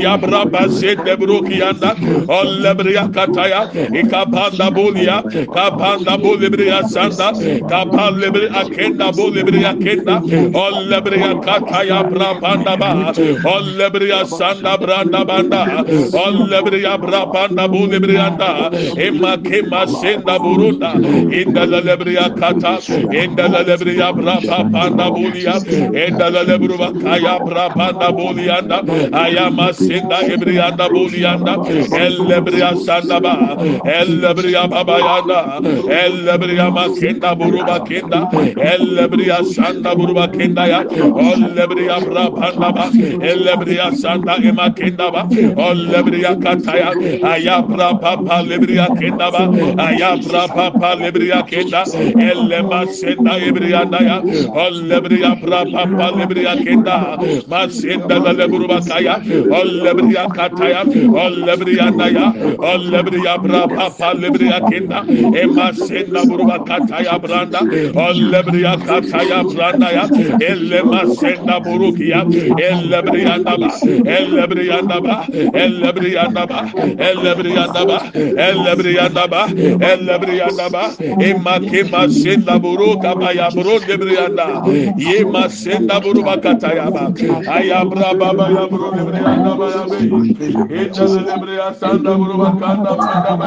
yabra 0.05 0.45
basende 0.45 1.13
brokiyanda 1.19 1.95
olle 2.27 2.71
briya 2.77 3.07
kataya 3.13 3.61
ikapanda 4.01 4.67
e 4.67 4.71
bulya 4.75 5.17
kapanda 5.55 6.17
buli 6.21 6.49
briya 6.49 6.83
sanda 6.89 7.31
kapalle 7.69 8.29
bri 8.33 8.47
akenda 8.61 9.11
buli 9.17 9.43
briya 9.43 9.73
kenda. 9.83 10.15
Olle 10.65 10.99
briya 11.05 11.31
kataya 11.45 11.99
bra 12.09 12.39
panda 12.41 12.77
ba 12.77 13.13
olle 13.55 13.87
briya 13.93 14.25
sanda 14.25 14.77
branda 14.77 15.25
banda. 15.25 15.61
Olle 16.25 16.59
briya 16.65 16.97
bra 17.01 17.25
panda 17.33 17.67
buli 17.67 17.99
briyanda 17.99 18.71
emma 18.97 19.37
kema 19.37 19.87
senda 19.87 20.39
burunda. 20.39 20.91
İndala 21.39 21.79
lebriya 21.87 22.35
kata 22.35 22.79
indala 23.13 23.63
lebriya 23.67 24.13
bra 24.13 24.35
panda 24.71 25.07
bulya 25.15 25.55
indala 26.07 26.38
Ayabra 26.39 26.57
lebruba 26.57 26.87
kaya 27.01 27.39
brabanda 27.39 28.11
bolianda 28.15 28.77
ayama 29.13 29.73
senda 29.73 30.19
ebrianda 30.23 30.87
bolianda 30.89 31.53
ellebriya 31.99 32.71
sandaba 32.85 33.33
ellebriya 33.83 34.63
babayanda 34.71 35.59
ellebriya 35.91 36.71
makenda 36.71 37.35
buruba 37.35 37.79
kenda 37.87 38.29
ellebriya 38.55 39.43
sanda 39.53 39.95
buruba 39.95 40.27
kenda 40.31 40.63
ya 40.67 40.79
ellebriya 40.87 41.99
brabanda 42.07 42.69
ba 42.75 42.85
ellebriya 43.31 43.91
sanda 43.95 44.35
ema 44.39 44.69
kenda 44.71 45.11
ba 45.11 45.27
ellebriya 45.69 46.35
kataya 46.39 46.91
ayabra 47.33 47.99
papa 47.99 48.43
lebriya 48.47 48.87
kenda 48.99 49.27
ba 49.31 49.43
ayabra 49.87 50.47
papa 50.47 50.95
lebriya 50.95 51.43
kenda 51.43 51.83
ellema 52.15 52.87
senda 52.87 53.35
ebrianda 53.43 53.99
ya 53.99 54.17
ellebriya 54.67 55.35
brabanda 55.35 56.11
lebriya 56.29 56.55
kenda 56.63 57.17
masenda 57.47 58.19
da 58.23 58.31
lebruba 58.33 58.79
kaya 58.87 59.15
ol 59.49 59.69
kataya 60.35 60.81
ol 61.23 61.33
lebriya 61.47 61.89
naya 61.97 62.33
ol 62.59 62.81
lebriya 62.93 63.37
bra 63.41 63.67
papa 63.67 64.13
lebriya 64.13 64.59
kenda 64.69 65.03
e 65.33 65.45
bruba 66.29 66.57
kataya 66.69 67.17
branda 67.19 67.59
ol 68.05 68.17
lebriya 68.33 68.77
kataya 68.85 69.43
branda 69.43 69.89
ya 69.91 70.05
elle 70.49 70.81
masenda 70.83 71.59
burukiya 71.59 72.21
elle 72.57 73.01
briya 73.01 73.37
naba 73.43 73.69
elle 74.05 74.47
briya 74.47 74.81
naba 74.81 75.17
elle 75.49 75.83
briya 75.93 76.27
naba 76.33 76.59
elle 77.07 77.35
briya 77.35 77.65
naba 77.73 77.97
elle 78.13 78.75
briya 78.77 79.09
naba 79.09 79.41
elle 79.81 80.15
briya 80.19 80.47
naba 80.57 80.83
e 80.99 81.33
makema 81.33 82.07
senda 82.09 82.59
buruka 82.59 83.15
maya 83.15 83.49
bro 83.51 83.79
ye 84.97 85.23
masenda 85.25 85.99
buruka 85.99 86.18
Ruba 86.19 86.37
Katayaba, 86.37 87.13
Ayabra 87.45 88.17
Baba 88.19 88.51
Yabro 88.51 88.91
Lebrea 88.93 89.41
Daba 89.43 89.71
Yabe, 89.71 90.13
Echa 90.69 91.07
Lebrea 91.07 91.73
Sanda 91.79 92.15
Ruba 92.17 92.55
Kanda 92.59 92.95
Baba 92.95 93.37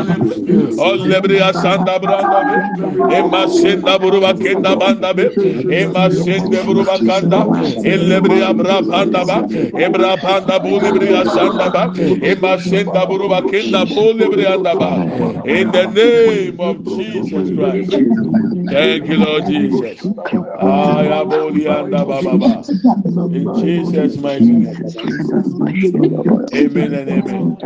Oz 0.79 1.03
Lebrea 1.07 1.53
Sanda 1.55 1.99
Branda 2.01 2.45
Be, 2.47 2.65
Emma 3.09 3.49
Senda 3.49 3.99
Ruba 3.99 4.35
Kenda 4.35 4.77
Banda 4.79 5.15
Be, 5.15 5.31
Emma 5.71 6.11
Senda 6.11 6.65
Ruba 6.65 7.01
Kanda, 7.01 7.49
El 7.85 8.09
Lebrea 8.11 8.57
Bra 8.57 8.83
Banda 8.83 9.25
Ba, 9.25 9.49
Ebra 9.77 10.21
Banda 10.21 10.61
Bu 10.61 10.81
Lebrea 10.81 11.27
Sanda 11.27 11.71
Ba, 11.73 11.93
Emma 12.23 12.59
Senda 12.59 13.07
Ruba 13.07 13.43
Kenda 13.43 13.87
Bu 13.89 14.15
Lebrea 14.15 14.59
Daba. 14.63 15.01
In 15.45 15.71
the 15.73 15.87
name 15.87 16.61
of 16.61 16.85
Jesus 16.85 17.51
Christ. 17.51 17.99
Thank 18.71 19.09
you, 19.09 19.19
Lord 19.19 19.47
Jesus. 19.47 20.11
I 20.59 21.07
am 21.07 21.33
only 21.33 21.69
under 21.69 22.05
Baba. 22.07 22.62
In 23.31 23.55
Jesus 23.55 24.16
mighty 24.18 24.57
name 24.57 24.87
amen 26.55 26.94
and 26.94 27.11
amen 27.11 27.57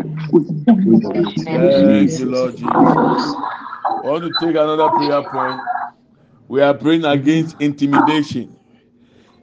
thank 1.53 2.19
you 2.19 2.27
Lord 2.27 2.57
Jesus 2.57 3.37
I 4.03 4.07
want 4.07 4.25
to 4.25 4.31
take 4.33 4.57
another 4.57 4.91
prayer 4.91 5.23
point. 5.23 5.65
We 6.49 6.63
are 6.63 6.75
praying 6.75 7.05
against 7.05 7.57
intimidation. 7.61 8.57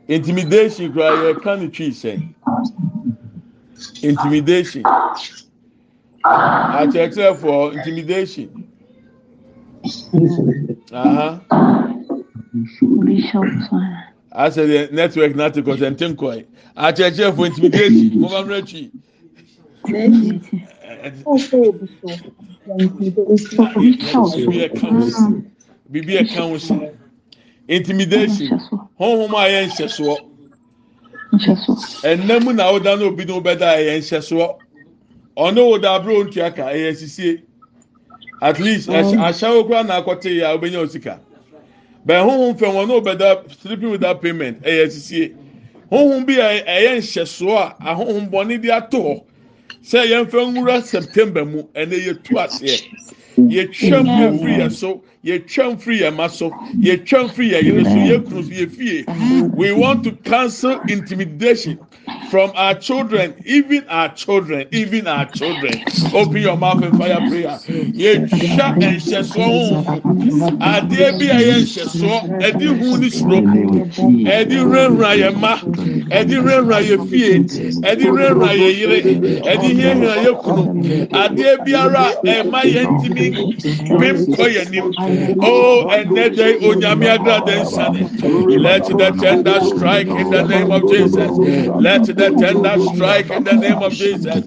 Intimidation, 0.07 0.93
cry, 0.93 1.35
can 1.41 1.71
tree 1.71 1.91
say. 1.93 2.23
Intimidation. 4.01 4.93
I 6.71 6.87
check 6.87 7.13
for 7.39 7.73
intimidation. 7.73 8.69
Uh 10.91 11.13
huh. 11.13 11.39
I 12.51 14.02
asɛ 14.36 14.65
deɛ 14.67 14.91
network 14.91 15.36
nate 15.36 15.62
kɔsɛnte 15.62 16.06
nkɔɛ 16.13 16.46
akyerɛkyerɛfoɔ 16.76 17.46
ntumi 17.50 17.69
de 17.69 17.78
esi 17.86 18.10
mɔba 18.17 18.39
mmerɛ 18.43 18.62
twi. 18.69 18.91
biribi 25.91 26.13
ɛka 26.22 26.41
ho 26.50 26.58
si 26.58 26.74
intimidation 27.67 28.50
honhom 29.00 29.34
a 29.36 29.46
yɛ 29.54 29.67
nhyɛsoɔ 29.69 30.17
ɛnna 32.04 32.43
mu 32.43 32.54
na 32.54 32.63
awoda 32.69 32.98
na 32.98 33.06
obi 33.06 33.26
na 33.26 33.34
obɛda 33.39 33.67
a 33.78 33.82
yɛ 33.86 33.98
nhyɛsoɔ 34.02 34.56
ɔno 35.38 35.69
woda 35.69 35.89
aburo 36.00 36.24
ntua 36.26 36.52
ka 36.56 36.63
ɛyɛ 36.74 36.96
sisie 36.96 37.43
at 38.41 38.60
least 38.60 38.89
ahyɛn 38.89 39.62
okura 39.62 39.84
na 39.86 40.02
akɔte 40.02 40.30
yɛ 40.30 40.43
a 40.43 40.58
obɛnya 40.58 40.82
osika 40.82 41.19
bẹẹ 42.05 42.19
huhun 42.23 42.53
fẹ 42.57 42.67
wọn 42.73 42.87
náà 42.87 42.99
bẹ 43.03 43.13
da 43.19 43.35
sleeping 43.61 43.91
without 43.91 44.21
payment 44.21 44.61
ẹ 44.63 44.71
yẹ 44.79 44.89
sisie 44.89 45.29
huhun 45.89 46.25
bi 46.25 46.35
ẹ 46.39 46.63
yẹ 46.65 46.95
nhyẹsoɔ 46.99 47.55
a 47.57 47.75
ahohun 47.91 48.29
bɔnne 48.31 48.61
de 48.61 48.69
ato? 48.71 48.99
Hɔ 48.99 49.23
sɛ 49.83 49.99
yɛn 50.11 50.25
fɛ 50.25 50.39
nwura 50.53 50.81
september 50.81 51.45
mu 51.45 51.63
ɛnna 51.75 51.95
yɛ 52.05 52.13
tu 52.23 52.35
aseɛ 52.35 52.77
yɛ 53.37 53.67
twɛm 53.71 54.07
efiri 54.07 54.57
yɛ 54.59 54.71
so. 54.71 55.01
Yɛtwam 55.23 55.77
firi 55.79 55.99
yɛ 56.01 56.15
ma 56.15 56.27
so 56.27 56.49
yɛtwam 56.51 57.29
firi 57.31 57.51
yɛ 57.51 57.63
yere 57.63 57.83
so 57.83 57.95
yɛkunu 57.95 58.43
so 58.43 58.51
yɛ 58.51 58.69
fie. 58.71 59.05
We 59.55 59.71
want 59.71 60.03
to 60.03 60.12
cancel 60.12 60.81
intimidation 60.88 61.79
from 62.29 62.51
our 62.55 62.73
children 62.75 63.33
even 63.45 63.86
our 63.88 64.09
children 64.13 64.67
even 64.71 65.07
our 65.07 65.25
children. 65.31 65.73
Open 66.13 66.38
your 66.41 66.57
mouth 66.57 66.83
and 66.83 66.97
fire 66.97 67.17
prayer. 67.29 67.57
Yɛtwa 67.95 68.75
nhyɛsoɔ 68.77 69.33
ho 69.36 69.83
adeɛ 70.59 71.19
bi 71.19 71.25
a 71.31 71.39
yɛ 71.39 71.55
nhyɛsoɔ 71.62 72.41
ɛdi 72.41 72.65
hu 72.79 72.97
ni 72.97 73.09
soro 73.09 73.39
ɛdi 74.27 74.55
nwurawura 74.59 75.12
yɛ 75.21 75.39
ma. 75.39 75.57
Ɛdi 76.12 76.36
nwurawura 76.41 76.79
yɛ 76.83 77.09
fie. 77.09 77.39
Ɛdi 77.88 78.03
nwurawura 78.12 78.51
yɛ 78.51 78.69
yere 78.79 78.99
ɛdi 79.41 79.69
hiahia 79.77 80.15
yɛ 80.25 80.31
kunu. 80.43 80.63
Adeɛ 81.23 81.63
biara 81.65 82.05
ɛma 82.25 82.62
yɛ 82.63 82.81
ntumi 82.91 83.27
pim 83.99 84.17
kɔ 84.36 84.45
yɛ 84.55 84.69
nim 84.71 84.91
oh 85.41 85.86
ɛnɛ 85.89 86.36
dɛ 86.38 86.47
onyame 86.62 87.08
agrada 87.10 87.56
nsane 87.62 88.04
let 88.47 88.84
the 88.97 89.12
tender 89.12 89.60
strike 89.62 90.13
in 90.15 90.30
the 90.30 90.43
name 90.43 90.71
of 90.71 90.86
jesus 90.86 91.39
let 91.78 92.04
the 92.04 92.32
tender 92.32 92.78
strike 92.80 93.32
in 93.36 93.43
the 93.43 93.56
name 93.58 93.82
of 93.82 93.93
Jesus. 93.97 94.43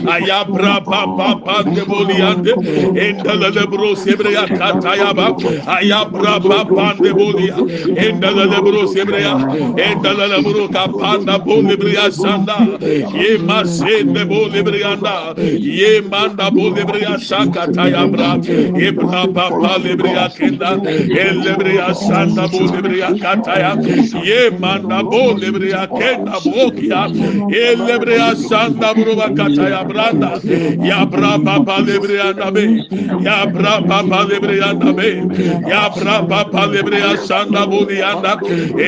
Ayabra 0.05 0.74
papa 0.81 1.41
pandeboliande 1.45 2.53
endala 2.97 3.51
lebro 3.51 3.95
sebreya 3.95 4.47
kataya 4.49 5.15
ba. 5.15 5.35
Ayabra 5.67 6.41
papa 6.41 6.65
pandebolia 6.75 7.57
endala 7.97 8.45
lebro 8.47 8.87
sebreya 8.87 9.35
endala 9.77 10.27
lebro 10.29 10.69
kapanda 10.69 11.39
bolibreya 11.39 12.11
sanda. 12.13 12.59
Ye 13.15 13.39
masende 13.39 14.25
bolibreyanda 14.25 15.35
ye 15.39 16.01
manda 16.01 16.51
bolibreya 16.51 17.19
sakataya 17.19 18.07
bra. 18.11 18.37
Ye 18.81 18.93
papa 18.93 19.51
palibreya 19.61 20.29
kenda. 20.37 20.81
Elebreya 21.25 21.95
sanda 21.95 22.49
bolibreya 22.49 23.15
kataya 23.21 23.77
ye 24.25 24.51
manda 24.51 25.03
bolibreya 25.03 25.87
kenda 25.99 26.41
bokia. 26.41 27.03
Elebreya 27.51 28.35
sanda 28.37 28.95
buruba 28.95 29.31
kataya 29.35 29.85
branda 29.85 30.41
ya 30.89 31.05
bra 31.07 31.39
papa 31.39 31.77
lebre 31.87 32.19
andabe 32.29 32.65
ya 33.25 33.47
bra 33.47 33.81
papa 33.89 34.19
lebre 34.31 34.57
andabe 34.63 35.09
ya 35.69 35.83
bra 35.97 36.17
papa 36.33 36.67
lebre 36.73 37.01
asanda 37.13 37.67
budi 37.67 38.01
anda 38.03 38.33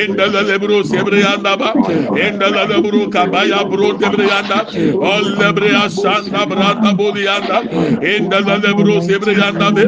endele 0.00 0.42
lebro 0.50 0.82
sebre 0.82 1.22
andaba 1.32 1.72
endele 2.24 2.62
lebro 2.72 3.02
kabaya 3.10 3.60
bro 3.70 3.92
debre 4.02 4.26
anda 4.38 4.58
ol 5.12 5.24
lebre 5.40 5.70
asanda 5.84 6.46
brata 6.46 6.90
budi 7.00 7.26
anda 7.36 7.60
endele 8.12 8.56
lebro 8.64 9.00
sebre 9.08 9.34
andabe 9.48 9.84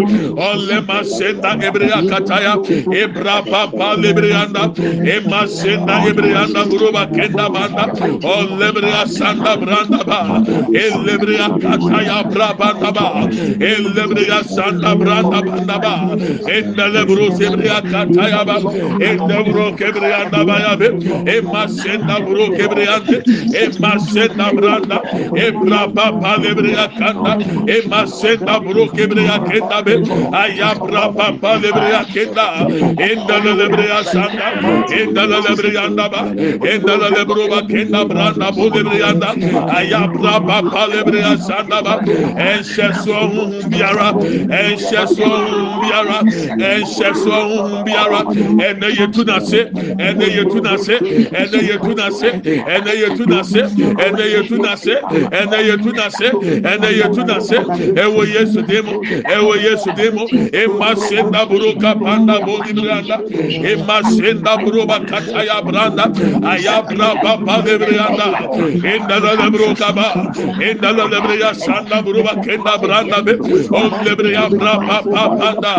ol 0.48 0.58
le 0.68 0.80
masenda 0.90 1.56
ebre 1.68 1.88
akataya 2.00 2.54
ebra 3.02 3.36
papa 3.50 3.88
lebre 4.02 4.32
anda 4.42 4.64
e 5.14 5.16
masenda 5.30 5.96
ebre 6.10 6.34
anda 6.44 6.64
gruba 6.72 7.06
kenda 7.16 7.48
banda 7.54 7.84
ol 8.36 8.46
lebre 8.62 8.92
asanda 9.02 9.56
branda 9.56 10.00
ba 10.04 10.20
el 10.84 10.94
lebre 11.08 11.36
akataya 11.48 11.77
kataya 11.78 12.24
prabandaba 12.30 13.06
ellebriya 13.60 14.42
santa 14.44 14.94
branda 14.96 15.40
bandaba 15.42 15.94
etmele 16.56 17.02
brus 17.06 17.40
ebriya 17.40 17.78
kataya 17.90 18.44
ba 18.48 18.56
ette 19.00 19.38
bro 19.46 19.66
ya 20.58 20.76
be 20.76 20.88
emma 21.36 21.68
senda 21.68 22.16
bro 22.20 22.46
kebriya 22.56 22.96
emma 23.62 23.92
senda 24.00 24.46
branda 24.58 24.98
ebra 25.46 25.82
papa 25.94 26.32
lebriya 26.42 26.86
kanda 26.98 27.32
emma 27.76 28.06
senda 28.06 28.60
bro 28.60 28.86
kebriya 28.96 29.36
kenda 29.48 29.82
be 29.84 29.94
aya 30.42 30.74
bra 30.78 31.04
papa 31.12 31.58
lebriya 31.62 32.02
kenda 32.12 32.46
endale 33.08 33.52
lebriya 33.60 34.04
santa 34.04 34.48
endale 35.00 35.38
lebriya 35.46 35.88
daba 35.96 36.20
endale 36.72 37.08
lebro 37.16 37.46
kenda 37.70 38.04
branda 38.04 38.50
bu 38.56 38.70
lebriya 38.74 39.12
da 39.20 39.30
aya 39.78 40.06
bra 40.08 40.40
papa 40.40 40.86
lebriya 40.92 41.36
santa 41.38 41.57
Shandaba, 41.58 41.98
and 42.38 42.64
Shesuahun 42.64 43.62
Biara, 43.70 44.14
and 44.50 44.78
Shesuahun 44.78 45.80
Biara, 45.82 46.20
and 46.20 46.84
Shesuahun 46.84 47.84
Biara, 47.84 48.20
and 48.64 48.82
the 48.82 48.86
Yetunase, 48.88 49.66
and 50.00 50.20
the 50.20 50.26
Yetunase, 50.26 51.00
and 51.34 51.50
the 51.52 51.58
Yetunase, 51.58 52.24
and 52.70 52.86
the 52.86 52.92
Yetunase, 52.92 53.56
and 54.00 54.18
the 54.18 54.22
Yetunase, 54.22 54.94
and 55.32 55.50
the 55.50 55.56
Yetunase, 55.56 56.32
and 56.64 56.82
the 56.82 56.88
Yetunase, 56.88 57.58
Ewo 57.94 58.24
Yesu 58.24 58.66
Demo, 58.66 59.02
Ewo 59.02 59.54
Yesu 59.56 59.92
Demo, 59.96 60.26
Emma 60.52 60.96
Senda 60.96 61.46
Buruka 61.46 61.94
Panda 62.00 62.40
Bodi 62.40 62.72
Branda, 62.72 63.18
Emma 63.64 64.02
Senda 64.04 64.56
Buruba 64.58 65.00
Kataya 65.06 65.60
Branda, 65.62 66.04
Ayabra 66.42 67.20
Papa 67.20 67.62
de 67.62 67.78
Brianda, 67.78 68.28
Indala 68.82 69.36
de 69.36 69.50
Brukaba, 69.50 70.14
Indala 70.60 71.08
de 71.10 71.20
Brianda 71.20 71.47
ya 71.48 71.54
sanda 71.54 72.02
buruba 72.02 72.34
kenda 72.44 72.76
branda 72.78 73.22
be. 73.24 73.32
Om 73.72 73.92
lebre 74.04 74.32
ya 74.32 74.48
bra 74.48 74.74
pa 74.86 75.02
pa 75.02 75.22
panda. 75.38 75.74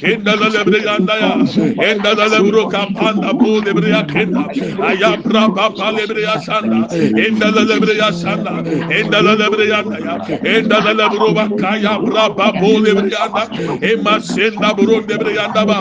Kenda 0.00 0.36
la 0.40 0.48
lebre 0.56 0.78
yanda 0.84 1.14
ya. 1.22 1.32
Kenda 1.80 2.14
la 2.16 2.26
lebro 2.28 2.68
kapanda 2.68 3.32
bu 3.32 3.60
lebre 3.64 3.88
ya 3.88 4.02
kenda. 4.04 4.44
Aya 4.88 5.16
bra 5.22 5.48
pa 5.56 5.70
pa 5.70 5.90
lebre 5.96 6.22
ya 6.22 6.36
sanda 6.40 6.88
kenda 6.88 7.48
la 7.54 7.62
lebre 7.70 7.96
ya 7.96 8.10
sanda 8.12 8.52
kenda 8.90 9.22
la 9.22 9.34
lebre 9.42 9.64
yanda 9.72 9.98
ya. 10.06 10.14
Kenda 10.44 10.78
la 10.84 10.92
lebro 11.00 11.32
ba 11.34 11.48
kaya 11.56 11.98
bra 12.04 12.28
pa 12.36 12.52
bu 12.60 12.70
lebre 12.84 13.08
yanda. 13.10 13.44
Ema 13.80 14.20
senda 14.20 14.74
buru 14.74 15.00
lebre 15.08 15.34
yanda 15.34 15.64
ba. 15.64 15.78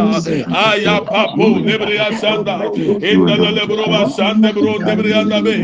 Aya 0.72 1.02
pa 1.04 1.28
bu 1.36 1.60
lebre 1.68 1.96
ya 1.96 2.10
sanda 2.22 2.58
kenda 3.04 3.36
la 3.44 3.52
lebro 3.60 3.86
ba 3.92 4.08
sanda 4.10 4.54
buru 4.54 4.80
lebre 4.80 5.10
yanda 5.12 5.42
be. 5.44 5.56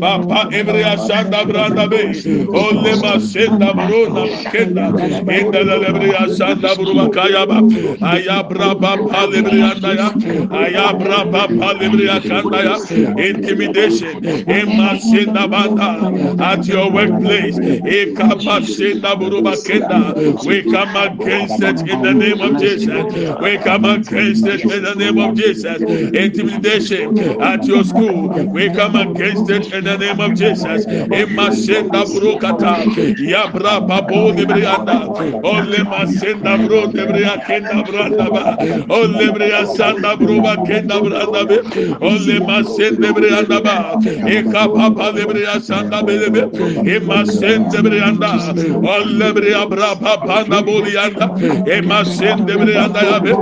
Pa 0.00 0.18
pa 0.22 0.44
lebre 0.50 0.80
ya 0.80 0.96
sanda 0.96 1.44
branda 1.44 1.88
be. 1.90 2.02
Olema 2.64 3.18
Ole 3.24 3.32
masenda 3.32 3.72
bruna 3.74 4.26
makenda. 4.26 4.92
Enda 5.28 5.64
la 5.64 5.76
lebreya 5.78 6.28
sanda 6.28 6.74
buru 6.76 6.94
bakaya 6.94 7.46
ba. 7.46 7.60
Ayabra 8.00 8.74
papa 8.80 9.26
lebreya 9.26 9.72
anda 9.72 9.94
ya. 9.94 10.10
Ayabra 10.50 11.30
papa 11.30 11.74
lebreya 11.74 12.20
kanda 12.28 12.62
ya. 12.62 12.78
Intimidation. 13.16 14.22
Emma 14.46 14.96
senda 14.98 15.48
banda. 15.48 16.12
At 16.38 16.68
your 16.68 16.90
workplace. 16.92 17.58
Ekapa 17.58 18.62
senda 18.66 19.16
buru 19.16 19.42
bakenda. 19.42 20.14
We 20.46 20.62
come 20.62 20.96
against 20.96 21.62
it 21.62 21.86
in 21.88 22.02
the 22.02 22.12
name 22.14 22.40
of 22.42 22.58
Jesus. 22.58 23.04
We 23.40 23.58
come 23.58 23.84
against 23.84 24.46
it 24.46 24.64
in 24.70 24.82
the 24.82 24.94
name 24.94 25.18
of 25.18 25.34
Jesus. 25.34 25.82
Intimidation 26.12 27.18
at 27.40 27.66
your 27.66 27.84
school. 27.84 28.28
We 28.52 28.70
come 28.70 28.96
against 28.96 29.48
it 29.50 29.72
in 29.72 29.84
the 29.84 29.96
name 29.98 30.20
of 30.20 30.34
Jesus. 30.34 30.86
Emma 31.12 31.52
senda 31.52 32.04
buru 32.04 32.36
kata. 32.38 32.84
ya 33.18 33.46
bra 33.52 33.80
babo 33.80 34.32
debre 34.32 34.64
anda 34.66 35.06
olle 35.42 35.80
masenda 35.90 36.56
bro 36.66 36.86
debre 36.86 37.24
akenda 37.24 37.82
branda 37.86 38.26
ba 38.30 38.42
olle 38.88 39.26
bre 39.34 39.48
asanda 39.60 40.16
bro 40.16 40.40
ba 40.42 40.56
kenda 40.66 41.00
branda 41.00 41.44
be 41.48 41.58
olle 42.00 42.36
masende 42.48 43.08
bre 43.14 43.28
anda 43.38 43.60
ba 43.60 43.76
e 44.28 44.42
kapapa 44.42 45.12
debre 45.16 45.44
asanda 45.54 46.02
be 46.06 46.16
be 46.34 46.42
e 46.94 46.98
masende 47.00 47.78
bre 47.82 48.00
anda 48.00 48.32
olle 48.94 49.32
bre 49.34 49.54
abra 49.62 49.94
papa 49.96 50.44
na 50.48 50.62
boli 50.62 50.96
anda 50.96 51.26
e 51.66 51.80
masende 51.82 52.54
bre 52.62 52.76
anda 52.84 53.00
ya 53.10 53.18
be 53.20 53.32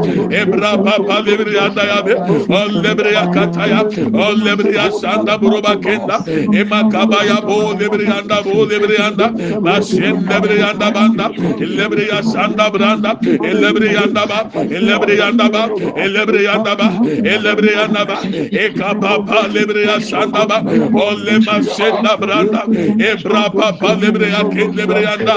e 0.40 0.44
bra 0.44 0.76
papa 0.76 1.22
debre 1.22 1.58
anda 1.66 1.82
ya 1.92 2.02
be 2.02 2.14
olle 2.60 2.94
bre 2.94 3.12
akataya 3.24 3.80
olle 4.28 4.56
bre 4.56 4.76
asanda 4.86 5.38
bro 5.38 5.60
ba 5.62 5.76
kenda 5.76 6.18
e 6.28 6.64
makaba 6.64 7.24
ya 7.24 7.40
bo 7.40 7.74
debre 7.74 8.06
anda 8.18 8.42
bo 8.42 8.66
debre 8.66 8.96
anda 9.08 9.30
Maşende 9.62 10.42
bir 10.44 10.58
yanda 10.60 10.94
banda, 10.94 11.32
elle 11.60 11.90
bir 11.90 12.06
yaşanda 12.12 12.74
branda, 12.74 13.20
elle 13.44 13.74
bir 13.76 13.90
yanda 13.90 14.28
ba, 14.28 14.50
elle 14.54 15.02
bir 15.02 15.18
yanda 15.18 15.52
ba, 15.52 15.68
elle 15.96 16.28
bir 16.28 16.40
yanda 16.40 16.78
ba, 16.78 16.92
elle 17.24 17.58
bir 17.58 17.72
yanda 17.76 18.08
ba, 18.08 18.18
e 18.52 18.74
kapapa 18.74 19.54
le 19.54 19.68
bir 19.68 19.76
yaşanda 19.88 20.48
ba, 20.48 20.62
olle 20.94 21.38
maşenda 21.38 22.20
branda, 22.20 22.64
e 23.04 23.24
brapa 23.24 23.78
pa 23.78 23.92
le 24.02 24.14
bir 24.14 24.20
yanda, 24.20 24.76
le 24.76 24.88
bir 24.88 25.00
yanda, 25.02 25.34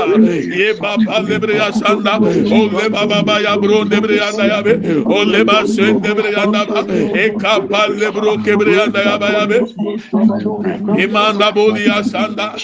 e 0.60 0.80
baba 0.82 1.20
le 1.30 1.42
bir 1.42 1.50
yaşanda, 1.50 2.12
ya 3.40 3.62
bro 3.62 3.86
ya 4.48 4.66
be, 4.66 4.80
olle 5.06 5.44
maşende 5.44 6.18
bir 6.18 6.38
yanda 6.38 6.68
ba, 6.70 6.84
e 7.20 7.34
kapapa 7.34 7.88
le 8.00 8.16
bro 8.16 8.38
ke 8.44 8.52
ya 8.72 9.22
ba 9.22 9.30
ya 9.30 9.50
be, 9.50 9.62
imanda 11.04 11.56
bol 11.56 11.78
yaşanda, 11.78 12.56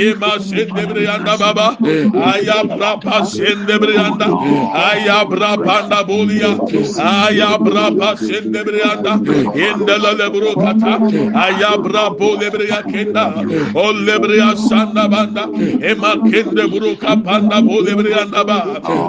e 0.00 0.14
maşende 0.20 0.82
e 0.82 0.94
bir 0.94 1.01
brianda 1.02 1.38
baba. 1.38 1.76
Aya 1.82 2.62
brapa 2.64 3.26
sende 3.26 3.78
brianda 3.78 4.26
aya 4.74 5.24
brapa 5.26 5.88
da 5.88 6.02
bolia 6.04 6.52
aya 6.98 7.58
brapa 7.58 8.16
sende 8.16 8.62
brianda 8.64 9.18
indela 9.54 10.12
le 10.18 10.28
brokata 10.30 10.92
aya 11.34 11.76
brapa 11.78 12.40
le 12.40 12.50
bria 12.50 12.82
kenda. 12.82 13.26
O 13.74 13.90
le 13.92 14.18
bria 14.18 14.54
sanda 14.56 15.08
banda. 15.08 15.44
Ema 15.82 16.16
kende 16.30 16.68
broka 16.70 17.16
panda 17.24 17.60
bo 17.62 17.80
le 17.80 17.94
brianda 17.94 18.44
ba. 18.46 18.58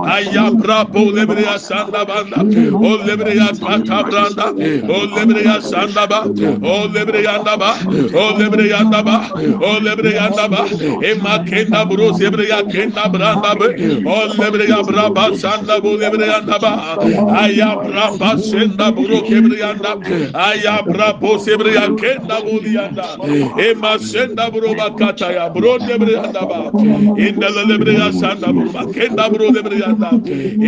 Aya 0.06 0.52
brapa 0.52 1.00
le 1.14 1.26
bria 1.26 1.58
sanda 1.60 2.06
banda. 2.06 2.40
O 2.74 2.98
le 3.06 3.16
bria 3.18 3.48
tata 3.54 4.04
branda. 4.04 4.48
O 4.90 5.06
le 5.16 5.26
bria 5.26 5.62
sanda 5.62 6.08
ba. 6.08 6.24
O 6.64 6.88
le 6.88 7.06
bria 7.06 7.34
anda 7.34 7.58
ba. 7.58 7.74
O 8.14 8.38
le 8.38 8.50
bria 8.50 8.78
anda 8.80 9.04
ba. 9.04 9.30
O 9.62 9.80
le 9.80 9.96
bria 9.96 10.26
anda 10.28 10.48
ba. 10.48 10.66
Ema 11.04 11.44
kenda 11.46 11.83
la 11.84 11.90
bro 11.90 12.12
zebre 12.14 12.48
ya 12.48 12.64
kenda 12.64 13.10
branda 13.10 13.56
be. 13.60 13.68
O 14.06 14.28
lebre 14.38 14.68
ya 14.70 14.84
braba 14.84 15.36
sanda 15.36 15.80
bu 15.82 15.98
lebre 15.98 16.28
ya 16.28 16.40
daba 16.42 16.98
aya 17.42 17.76
braba 17.84 18.38
senda 18.40 18.92
bro 18.92 19.22
kebre 19.24 19.58
ya 19.60 19.74
da. 19.74 19.94
Aya 20.34 20.82
brabo 20.84 21.38
zebre 21.38 21.74
ya 21.74 21.88
kenda 21.96 22.42
bu 22.42 22.62
ya 22.68 22.88
da. 22.90 23.18
E 23.60 23.74
ma 23.76 23.98
senda 23.98 24.50
bro 24.52 24.74
bakata 24.76 25.32
ya 25.34 25.50
bro 25.50 25.78
lebre 25.78 26.14
ya 26.14 26.28
daba 26.32 26.72
inda 27.18 27.50
lebre 27.68 27.94
ya 27.94 28.12
sanda 28.12 28.54
bro 28.54 28.92
kenda 28.94 29.30
bro 29.30 29.50
lebre 29.52 29.80
ya 29.80 29.94
da. 29.94 30.12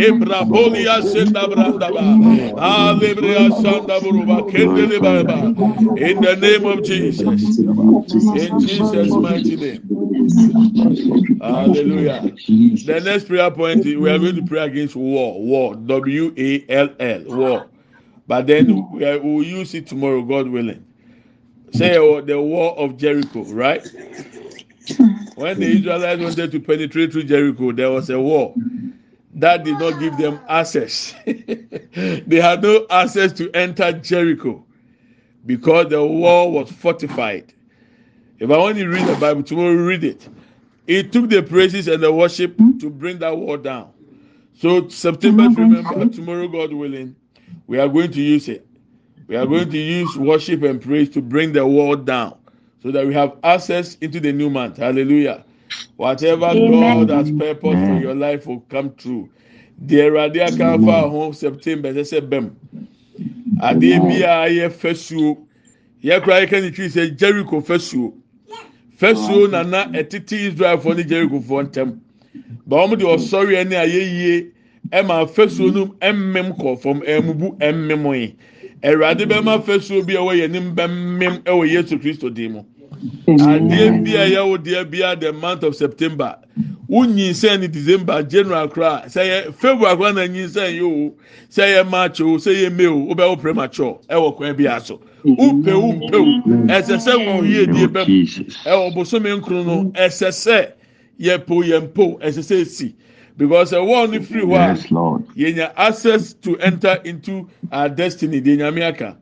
E 0.04 0.12
brabo 0.12 0.68
ya 0.76 1.02
senda 1.02 1.46
branda 1.48 1.88
ba. 1.92 2.04
A 2.58 2.94
lebre 3.00 3.32
ya 3.32 3.50
sanda 3.50 4.00
bro 4.00 4.22
bakende 4.26 4.86
le 4.90 4.98
baba 5.00 5.54
in 5.96 6.20
the 6.20 6.36
name 6.36 6.66
of 6.66 6.82
Jesus. 6.84 7.58
İn 8.36 8.58
Jesus 8.58 9.16
mighty 9.16 9.56
name. 9.56 9.80
Hallelujah 11.40 12.20
the 12.22 13.00
next 13.04 13.28
prayer 13.28 13.50
point 13.50 13.84
is 13.86 13.96
we 13.96 14.10
are 14.10 14.18
going 14.18 14.36
to 14.36 14.42
pray 14.42 14.64
against 14.64 14.96
war 14.96 15.40
war 15.40 15.74
W 15.74 16.34
A 16.36 16.64
L 16.68 16.88
L 17.00 17.24
war 17.26 17.68
but 18.26 18.46
then 18.46 18.90
we 18.90 19.18
we'll 19.18 19.44
use 19.44 19.74
it 19.74 19.86
tomorrow, 19.86 20.22
God 20.22 20.48
willing. 20.48 20.84
Say 21.72 21.96
oh, 21.96 22.20
the 22.20 22.40
war 22.40 22.76
of 22.78 22.96
Jericho, 22.96 23.44
right? 23.44 23.86
When 25.36 25.60
the 25.60 25.66
Israelites 25.66 26.22
wanted 26.22 26.52
to 26.52 26.60
penetrate 26.60 27.12
through 27.12 27.24
Jericho, 27.24 27.72
there 27.72 27.90
was 27.90 28.10
a 28.10 28.20
war 28.20 28.54
that 29.34 29.64
did 29.64 29.78
not 29.78 30.00
give 30.00 30.16
them 30.16 30.40
access. 30.48 31.14
they 31.24 32.40
had 32.40 32.62
no 32.62 32.86
access 32.90 33.32
to 33.34 33.50
enter 33.52 33.92
Jericho 33.92 34.64
because 35.44 35.88
the 35.90 36.04
wall 36.04 36.52
was 36.52 36.70
fortified. 36.72 37.52
If 38.38 38.50
I 38.50 38.56
want 38.56 38.78
to 38.78 38.86
read 38.88 39.06
the 39.06 39.16
Bible 39.16 39.42
tomorrow, 39.42 39.72
read 39.72 40.04
it. 40.04 40.28
It 40.86 41.12
took 41.12 41.28
the 41.30 41.42
praises 41.42 41.88
and 41.88 42.02
the 42.02 42.12
worship 42.12 42.56
to 42.56 42.90
bring 42.90 43.18
that 43.18 43.36
wall 43.36 43.56
down. 43.56 43.92
So 44.54 44.88
September, 44.88 45.48
remember 45.48 46.08
tomorrow, 46.08 46.48
God 46.48 46.72
willing 46.72 47.16
we 47.66 47.78
are 47.78 47.88
going 47.88 48.12
to 48.12 48.20
use 48.22 48.48
it. 48.48 48.66
We 49.26 49.36
are 49.36 49.46
going 49.46 49.70
to 49.70 49.78
use 49.78 50.16
worship 50.16 50.62
and 50.62 50.80
praise 50.80 51.10
to 51.10 51.22
bring 51.22 51.52
the 51.52 51.66
wall 51.66 51.96
down 51.96 52.38
so 52.82 52.92
that 52.92 53.06
we 53.06 53.12
have 53.14 53.36
access 53.42 53.96
into 53.96 54.20
the 54.20 54.32
new 54.32 54.48
month. 54.48 54.76
Hallelujah. 54.76 55.44
Whatever 55.96 56.46
Amen. 56.46 57.06
God 57.06 57.10
has 57.10 57.30
purpose 57.32 57.88
for 57.88 57.98
your 58.00 58.14
life 58.14 58.46
will 58.46 58.60
come 58.60 58.94
true. 58.94 59.28
The 59.78 59.96
radia 59.96 60.48
kanfa 60.56 61.10
home 61.10 61.32
September 61.32 61.92
sɛ 61.92 62.20
bɛm 62.20 62.54
adeɛ 63.60 64.00
bi 64.00 64.14
a 64.24 64.48
yɛ 64.48 64.70
fɛsuo 64.70 65.38
yɛ 66.02 66.22
kura 66.22 66.46
yɛ 66.46 66.48
kɛ 66.48 66.62
ne 66.62 66.70
sɛ 66.70 67.16
Jericho 67.16 67.60
fɛsuo 68.98 69.48
fɛsuo 69.48 69.50
nana 69.50 69.84
ɛtete 69.92 70.36
Israelfoɔ 70.48 70.96
ne 70.96 71.02
Jerichofoɔ 71.04 71.62
ntɛm 71.70 71.98
ba 72.66 72.76
wɔn 72.76 72.98
de 72.98 73.04
ɔsɔre 73.04 73.56
ɛne 73.64 73.74
ayɛ 73.76 74.02
yie. 74.18 74.46
ɛma 74.92 75.26
fɛsuo 75.26 75.72
no 75.74 75.86
ɛmmem 76.00 76.56
kɔ 76.58 76.78
fam 76.80 77.00
ɛmubu 77.00 77.56
ɛmmem 77.58 78.04
yi 78.20 78.34
ɛwurade 78.82 79.24
bɛma 79.26 79.62
fɛsuo 79.64 80.06
bi 80.06 80.14
a 80.14 80.18
ɛwɔ 80.20 80.32
yɛn 80.40 80.50
nim 80.50 80.74
bɛmmem 80.74 81.42
ɛwɔ 81.44 81.68
yesu 81.70 81.98
kristo 81.98 82.30
dim 82.32 82.62
adeɛ 83.28 84.04
bi 84.04 84.12
a 84.16 84.24
ɛyɛ 84.28 84.48
wo 84.48 84.56
deɛ 84.58 84.90
bi 84.90 84.98
a 85.02 85.16
the 85.16 85.32
month 85.32 85.62
of 85.62 85.74
september 85.76 86.36
wonyinsɛn 86.88 87.60
ni 87.60 87.68
december 87.68 88.22
january 88.22 88.68
kora 88.68 89.02
sɛ 89.06 89.22
yɛ 89.26 89.54
february 89.54 89.96
kora 89.96 90.12
na 90.12 90.20
nyinsɛn 90.26 90.72
yi 90.74 90.80
o 90.82 91.12
sɛ 91.50 91.74
yɛ 91.74 91.88
march 91.90 92.20
o 92.20 92.36
sɛ 92.36 92.54
yɛ 92.54 92.72
may 92.76 92.86
o 92.86 92.96
wobɛ 92.96 93.28
wo 93.28 93.36
premature 93.36 93.98
ɛwɔ 94.08 94.36
kwan 94.36 94.56
bi 94.56 94.64
aso 94.66 95.00
wopɛ 95.24 95.72
wopɛ 95.72 96.66
ɛsɛ 96.68 96.96
sɛ 96.98 97.26
wo 97.26 97.42
yie 97.42 97.66
die 97.66 97.86
bɛm 97.86 98.06
ɛwɔ 98.64 98.94
bosome 98.94 99.40
nkron 99.40 99.66
no 99.66 99.84
ɛsɛ 99.94 100.28
sɛ 100.30 100.72
yɛ 101.20 101.46
po 101.46 101.62
yɛn 101.62 101.92
po 101.94 102.18
ɛsɛ 102.22 102.42
sɛ 102.42 102.60
esi. 102.62 102.94
because 103.36 103.72
ɛwɔ 103.72 104.10
no 104.12 104.20
firi 104.20 104.42
hɔ 104.44 104.56
a 104.56 105.38
yɛnya 105.38 105.72
access 105.76 106.32
to 106.34 106.56
enter 106.58 106.98
into 107.04 107.46
our 107.70 107.88
destiny 107.88 108.40
deɛ 108.40 108.58
nyame 108.58 108.82
aka. 108.88 109.16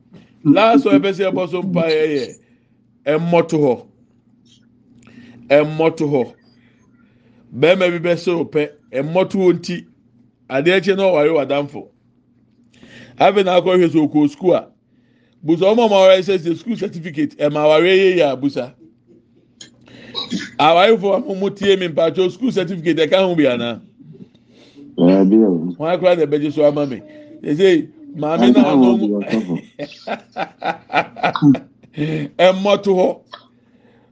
Last 0.45 0.85
one 0.85 1.01
ɛbɛ 1.01 1.13
sɛ 1.15 1.33
ɛbɔ 1.33 1.51
so 1.51 1.63
mpa 1.63 1.89
yɛ 1.89 2.07
yɛ 2.17 2.35
ɛmmɔto 3.07 3.57
hɔ. 3.65 3.87
Ɛmmɔto 5.49 6.05
hɔ. 6.13 6.33
Bɛrima 7.55 7.91
bi 7.93 7.99
bɛ 8.09 8.15
sɛ 8.17 8.33
ɔpɛ 8.45 8.63
ɛmmɔto 8.93 9.37
hɔ 9.43 9.53
nti 9.55 9.87
adeɛ 10.49 10.81
kyɛ 10.85 10.97
na 10.97 11.03
ɔware 11.05 11.33
wadamfo 11.35 11.89
afei 13.19 13.45
na 13.45 13.57
akɔhwɛ 13.61 13.89
sɛ 13.91 13.99
okɔ 14.07 14.29
sukuu 14.31 14.55
a 14.55 14.69
busa 15.45 15.65
ɔmo 15.67 15.87
ɔmo 15.89 15.95
aware 15.97 16.21
sɛ 16.23 16.39
sɛ 16.39 16.55
sukuu 16.57 16.77
certificate 16.79 17.37
ɛma 17.39 17.65
aware 17.65 17.85
yɛ 17.97 18.17
yɛ 18.19 18.25
abusa 18.37 18.75
awarefo 20.59 21.15
a 21.17 21.35
mo 21.35 21.49
tie 21.51 21.77
mi 21.77 21.89
mpatso 21.89 22.29
sukuu 22.31 22.53
certificate 22.53 22.99
ɛka 22.99 23.19
ho 23.27 23.35
bi 23.35 23.47
ana. 23.47 23.81
wọn 24.97 25.91
akora 25.93 26.17
na 26.17 26.23
ẹbẹgye 26.27 26.53
so 26.53 26.65
ama 26.67 26.87
mi 26.87 27.01
ẹsẹ 27.43 27.89
maame 28.17 28.51
náà 28.53 28.75
ọdún 28.75 29.13
ẹmọto 31.97 32.93
hɔ 32.95 33.09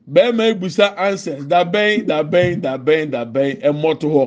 bẹẹma 0.06 0.44
ebusa 0.52 0.86
answers 0.96 1.44
dabẹn 1.46 2.06
dabẹn 2.06 2.60
dabẹn 2.62 3.10
dabẹn 3.10 3.56
ẹmọto 3.62 4.08
hɔ 4.08 4.24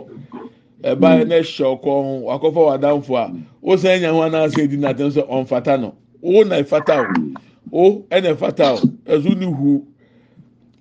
ɛba 0.83 1.09
yɛ 1.19 1.27
na 1.27 1.35
ɛhyɛ 1.35 1.65
ɔkɔ 1.73 1.89
ho 2.03 2.21
wakɔfɔ 2.27 2.61
wadanfo 2.69 3.15
a 3.17 3.31
wosan 3.61 3.91
enya 3.99 4.11
ho 4.11 4.21
anaasɛ 4.21 4.63
edi 4.63 4.77
na 4.77 4.93
atɛn 4.93 5.11
sɛ 5.11 5.27
ɔnfata 5.27 5.79
no 5.81 5.95
wo 6.21 6.43
na 6.43 6.55
ɛfata 6.61 7.05
o. 7.05 7.39
Wo 7.69 8.05
ɛna 8.09 8.33
ɛfata 8.35 8.73
o. 8.73 8.87
Ɛso 9.05 9.37
ne 9.37 9.45
hu 9.45 9.85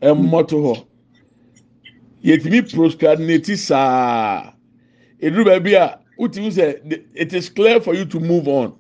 ɛmɔto 0.00 0.56
hɔ 0.64 0.84
yɛtumi 2.24 2.62
proscradinate 2.74 3.56
saa. 3.58 4.52
eduru 5.20 5.44
baabi 5.44 5.74
a 5.74 5.98
wotumi 6.18 6.50
sɛ 6.50 7.02
it 7.14 7.32
is 7.32 7.48
clear 7.50 7.80
for 7.80 7.94
you 7.94 8.04
to 8.06 8.18
move 8.20 8.48
on. 8.48 8.72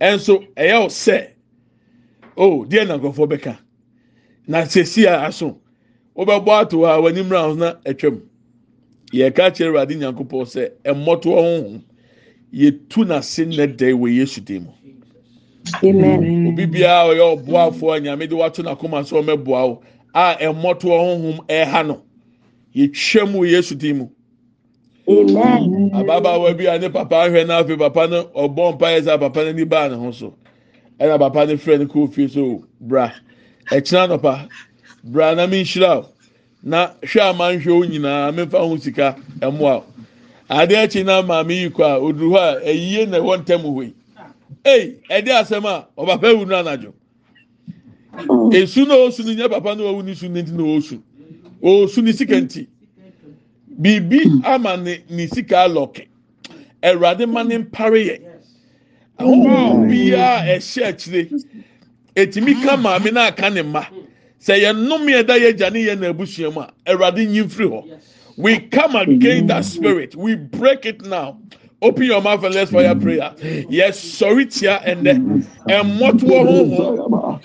Ɛnso 0.00 0.46
ɛyɛ 0.56 0.86
ɔsɛ 0.86 1.26
oh 2.36 2.64
deɛ 2.64 2.86
na 2.86 2.98
nkurɔfoɔ 2.98 3.28
bɛka. 3.32 3.58
Na 4.46 4.62
sɛsi 4.62 5.06
a 5.06 5.26
aso. 5.26 5.58
Wobɛbɔ 6.16 6.60
ato 6.60 6.84
a 6.84 6.98
w'anim 7.00 7.30
round 7.30 7.58
na 7.60 7.74
atwam. 7.84 8.20
Yɛka 9.12 9.50
kyerɛ 9.54 9.68
awurade 9.70 9.94
nyankopɔn 9.96 10.44
sɛ 10.46 10.70
ɛmmɔtoɔ 10.84 11.36
honhom 11.36 11.82
yɛtu 12.52 13.04
n'ase 13.06 13.44
nnɛ 13.46 13.76
dɛ 13.76 13.92
wɔ 13.94 14.14
yesu 14.16 14.40
dim 14.40 14.64
mu? 14.64 14.70
Obi 15.82 16.66
biara 16.66 17.14
ɔyɛ 17.14 17.44
ɔboafoɔ 17.44 18.02
nyame 18.02 18.28
de 18.28 18.34
wato 18.36 18.62
n'akoma 18.62 19.04
so 19.06 19.22
ɔmɛboa 19.22 19.68
wo 19.68 19.82
a 20.14 20.36
ɛmmɔtoɔ 20.40 20.98
honhom 21.00 21.46
ɛha 21.48 21.86
no. 21.86 22.02
Yɛtwam 22.74 23.34
wɔ 23.34 23.50
yesu 23.50 23.74
dim 23.74 23.98
mu. 23.98 24.08
Ababaawa 25.06 26.56
bi 26.56 26.66
a 26.66 26.78
ne 26.78 26.88
papa 26.88 27.14
ahwɛ 27.26 27.44
n'afɛ 27.46 27.78
papa 27.78 28.06
no 28.08 28.24
ɔbɔ 28.34 28.74
mpa 28.74 28.86
yɛ 28.94 29.00
sɛ 29.02 29.20
papa 29.20 29.40
n'ani 29.44 29.64
baa 29.68 29.88
ne 29.88 29.94
ho 29.96 30.10
so. 30.12 30.34
Ɛna 31.00 31.18
papa 31.18 31.46
ne 31.46 31.54
frɛ 31.56 31.78
no 31.78 31.86
kɔɔ 31.86 32.12
fie 32.12 32.28
so 32.28 32.64
bra 32.80 33.12
ɛkyina 33.70 34.08
nɔpa 34.18 34.48
bra 35.04 35.34
na 35.34 35.46
mi 35.46 35.62
nhyira 35.62 35.96
o 35.98 36.08
na 36.62 36.90
hwɛ 37.02 37.30
a 37.30 37.32
ma 37.34 37.44
nhwɛ 37.52 37.70
o 37.72 37.84
nyinaa 37.84 38.32
mefa 38.34 38.58
ho 38.58 38.76
sika 38.76 39.16
ɛmoa 39.40 39.76
o 39.80 39.84
adeɛ 40.50 40.84
akyi 40.84 41.04
na 41.04 41.22
maame 41.22 41.54
yi 41.54 41.68
kɔ 41.70 41.82
a 41.82 42.00
oduru 42.00 42.30
hɔ 42.32 42.38
a 42.38 42.60
ɛyie 42.66 43.08
na 43.08 43.18
ɛwɔ 43.18 43.38
ntɛm 43.44 43.62
hɔ 43.62 43.84
yi. 43.84 43.94
Ei 44.64 44.96
ɛde 45.08 45.30
asɛm 45.32 45.64
a 45.64 45.86
ɔpapa 45.96 46.26
ewu 46.34 46.44
no 46.46 46.56
anadwo. 46.62 46.92
Esu 48.52 48.86
na 48.86 48.94
osu 48.96 49.24
no 49.24 49.32
nyɛ 49.32 49.48
papa 49.50 49.74
na 49.74 49.82
owu 49.84 50.02
ne 50.04 50.14
su 50.14 50.28
ne 50.28 50.42
ti 50.42 50.50
na 50.52 50.62
osu. 50.64 51.00
Osu 51.62 52.02
ne 52.02 52.12
sika 52.12 52.34
nti. 52.40 52.66
biribi 53.80 54.44
ama 54.44 54.76
ne 54.76 55.02
ne 55.08 55.26
sika 55.28 55.64
alɔke. 55.66 56.06
Awurade 56.82 57.26
ma 57.26 57.42
ne 57.42 57.58
mpare 57.58 58.04
yɛ 58.04 58.20
ahohom 59.20 59.88
biara 59.88 60.56
ɛhyɛ 60.56 60.84
akyire. 60.88 61.28
Etimi 62.16 62.54
ka 62.64 62.76
maame 62.76 63.12
na 63.12 63.26
aka 63.28 63.50
ne 63.50 63.62
mma. 63.62 63.86
Sɛ 64.40 64.58
yɛn 64.62 64.76
nnome 64.86 65.22
ɛda 65.22 65.38
yɛ 65.38 65.56
gya 65.56 65.70
ne 65.70 65.84
yɛ 65.84 65.98
na 65.98 66.08
abusua 66.12 66.50
mu 66.52 66.60
a 66.60 66.72
awurade 66.86 67.26
nyi 67.26 67.42
mfiri 67.44 67.68
hɔ. 67.68 67.84
We 68.36 68.58
come 68.58 68.96
against 68.96 69.48
that 69.48 69.64
spirit. 69.64 70.16
We 70.16 70.34
break 70.34 70.86
it 70.86 71.02
now. 71.04 71.38
Open 71.82 72.04
your 72.04 72.20
mouth 72.22 72.44
and 72.44 72.54
let's 72.54 72.70
fire 72.70 72.94
prayer. 72.94 73.34
Yes, 73.68 73.98
sorry, 73.98 74.46
tia 74.46 74.76
and 74.84 75.04
then. 75.04 75.46
And 75.68 75.98
what 75.98 76.22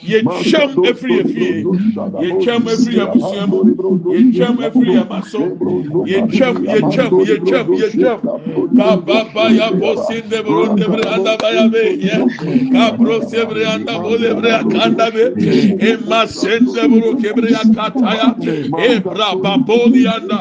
yɛtwam 0.04 0.86
afiri 0.90 1.16
efie 1.20 1.64
yɛtwam 2.24 2.64
afiri 2.74 3.00
abusua 3.06 3.44
mu 3.48 3.60
yɛtwam 4.16 4.56
afiri 4.68 4.94
amaso 5.04 5.42
yɛtwam 6.12 6.56
yɛtwam 6.74 7.12
yɛtwam 7.30 7.68
yɛtwam 7.82 8.20
kababa 8.78 9.44
yabɔ 9.60 9.90
sindebro 10.08 10.64
ndebre 10.74 11.04
andabaya 11.16 11.64
be 11.72 11.84
yɛ 12.06 12.16
kabro 12.74 13.16
sebre 13.30 13.64
andabo 13.66 14.12
lebre 14.18 14.52
akanda 14.62 15.08
be. 15.14 15.24
ema 15.90 16.20
sindebro 16.28 17.16
kebre 17.22 17.50
akataya 17.62 18.28
ebra 18.90 19.30
baboli 19.44 20.06
anda. 20.08 20.40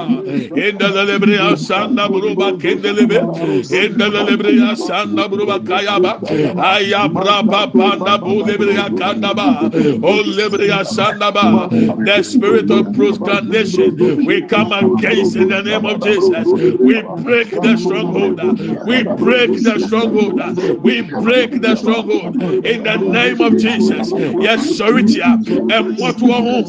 endele 0.64 1.02
lebre 1.08 1.36
asanda 1.38 2.08
buruba 2.08 2.52
kendelebe 2.60 3.18
endele 3.80 4.20
lebre 4.28 4.52
asanda 4.72 5.28
buruba 5.28 5.58
kayaba 5.68 6.12
ayabra 6.72 7.42
babanda 7.42 8.18
bulebre 8.18 8.74
akanda 8.86 9.34
ba 9.34 9.43
Oh, 9.44 9.68
Baba, 9.68 10.06
O 10.06 10.22
Libria 10.22 10.84
Sandaba, 10.84 12.04
the 12.04 12.22
spirit 12.22 12.70
of 12.70 12.92
procrastination, 12.94 13.96
we 14.24 14.42
come 14.42 14.72
against 14.72 15.36
in 15.36 15.48
the 15.48 15.62
name 15.62 15.84
of 15.84 16.02
Jesus. 16.02 16.48
We 16.80 17.02
break 17.22 17.50
the 17.50 17.76
stronghold. 17.76 18.40
We 18.84 19.02
break 19.02 19.62
the 19.62 19.78
stronghold. 19.78 20.82
We 20.82 21.02
break 21.02 21.60
the 21.60 21.76
stronghold 21.76 22.36
in 22.64 22.82
the 22.82 22.96
name 22.96 23.40
of 23.40 23.52
Jesus. 23.54 24.10
Yes, 24.40 24.60
Soritia, 24.78 25.34
and 25.72 25.98
what 25.98 26.20
home, 26.20 26.64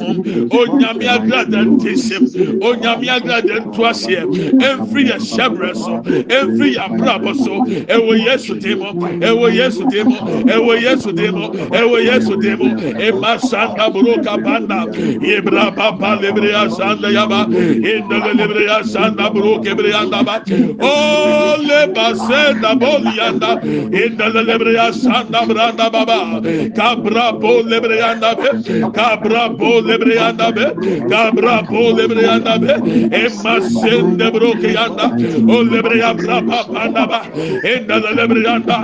O 0.52 0.58
oh, 0.58 0.66
Nyamia 0.68 1.26
Gradantism, 1.28 2.62
O 2.62 2.70
oh, 2.70 2.76
Nyamia 2.76 3.20
Gradantuasia, 3.22 4.22
every 4.62 5.06
Shabraso, 5.06 6.06
every 6.32 6.76
Abraboso, 6.76 7.66
Ewo 7.88 8.16
Yesu 8.18 8.60
Demo, 8.60 8.94
Ewo 8.94 9.50
Yesu 9.52 9.90
Demo, 9.90 10.16
Ewo 10.44 10.76
Yesu 10.80 11.14
Demo, 11.16 11.50
Ewo 11.52 11.98
Yesu 12.04 12.36
Demo, 12.42 12.65
Eba 12.74 13.40
sanda 13.40 13.90
buruka 13.90 14.38
panda. 14.44 14.86
Ibra 15.22 15.76
papa 15.76 16.20
lebriya 16.22 16.70
sanda 16.70 17.10
yaba. 17.10 17.46
Indele 17.46 18.34
lebriya 18.40 18.84
sanda 18.84 19.30
buruke 19.30 19.74
brianda 19.76 20.24
ba. 20.26 20.42
O 20.82 21.58
leba 21.62 22.16
senda 22.16 22.76
bolianda. 22.76 23.62
Indele 23.92 24.42
lebriya 24.46 24.92
sanda 24.94 25.46
branda 25.46 25.90
baba. 25.92 26.42
Kabra 26.76 27.32
bo 27.40 27.62
lebriyanda 27.64 28.36
be. 28.36 28.50
Kabra 28.92 29.50
bo 29.58 29.82
lebriyanda 29.82 30.52
be. 30.56 30.66
Kabra 31.10 31.62
bo 31.68 31.94
lebriyanda 31.94 32.60
be. 32.60 32.74
Ema 33.16 33.62
sende 33.62 34.32
buruke 34.32 34.74
yanda. 34.74 35.06
O 35.54 35.64
lebriya 35.64 36.14
brapa 36.18 36.64
panda 36.74 37.08
ba. 37.08 37.22
Indele 37.64 38.12
lebriyanda. 38.18 38.78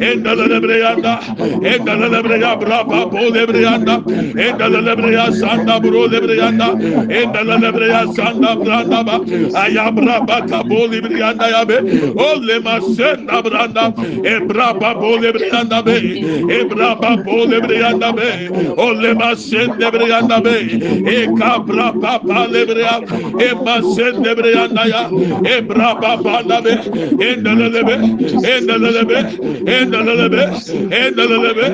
Indele 0.00 0.46
lebriyanda. 0.52 1.20
Indele 1.72 2.08
lebriya 2.14 2.56
brapa 2.60 3.06
bo 3.10 3.25
bro 3.26 3.34
lebre 3.34 3.60
yanda 3.62 3.96
enda 4.46 4.68
lebre 4.68 5.12
ya 5.12 5.32
sanda 5.32 5.80
bro 5.80 6.06
lebre 6.06 6.36
yanda 6.36 6.68
enda 7.20 7.42
lebre 7.44 7.88
ya 7.88 8.06
sanda 8.14 8.54
branda 8.56 9.02
ba 9.04 9.16
ayabra 9.62 10.20
baka 10.26 10.62
bol 10.64 10.88
lebre 10.90 11.18
yanda 11.18 11.48
ya 11.50 11.64
be 11.64 11.76
o 12.14 12.28
lema 12.40 12.80
senda 12.96 13.42
branda 13.42 13.92
ebra 14.34 14.68
ba 14.80 14.94
bol 14.94 15.18
lebre 15.20 15.48
yanda 15.52 15.82
be 15.82 15.96
ebra 16.58 16.94
ba 17.00 17.16
bol 17.24 17.46
lebre 17.48 17.78
yanda 17.80 18.12
be 18.12 18.28
o 18.76 18.92
lema 18.94 19.34
senda 19.36 19.76
lebre 19.90 20.08
yanda 20.08 20.40
be 20.40 20.56
e 21.14 21.26
kabra 21.38 21.92
ba 22.00 22.18
ba 22.22 22.46
lebre 22.46 22.80
ya 22.80 22.96
e 23.46 23.54
ma 23.64 23.76
senda 23.94 24.34
lebre 24.34 24.52
ya 24.52 25.02
ebra 25.56 25.94
ba 26.00 26.16
ba 26.22 26.42
da 26.48 26.60
be 26.60 26.74
enda 27.30 27.52
lebe 27.54 27.94
enda 28.54 28.76
lebe 28.78 29.18
enda 29.76 30.00
lebe 30.18 30.42
enda 31.00 31.24
lebe 31.26 31.66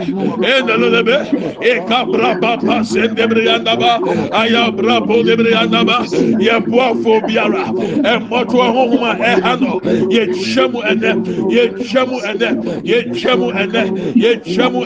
enda 0.52 0.76
lebe 0.76 1.16
eka 1.60 2.04
braba 2.06 2.56
pa 2.58 2.82
sendebriyanda 2.84 3.76
ba. 3.78 3.98
Aya 4.32 4.70
ba. 4.70 6.04
Ye 6.38 6.60
boafo 6.60 7.20
biara 7.26 7.64
e 8.04 8.18
moto 8.28 8.58
ahoma 8.62 9.16
e 9.18 9.40
hano 9.40 9.80
ye 10.10 10.26
twemu 10.26 10.80
ene. 10.90 11.10
Ye 11.50 11.68
twemu 11.68 12.18
ene. 12.30 12.48
Ye 12.84 13.02
twemu 13.04 13.48
ene. 13.52 13.82
Ye 14.14 14.36
demo 14.36 14.84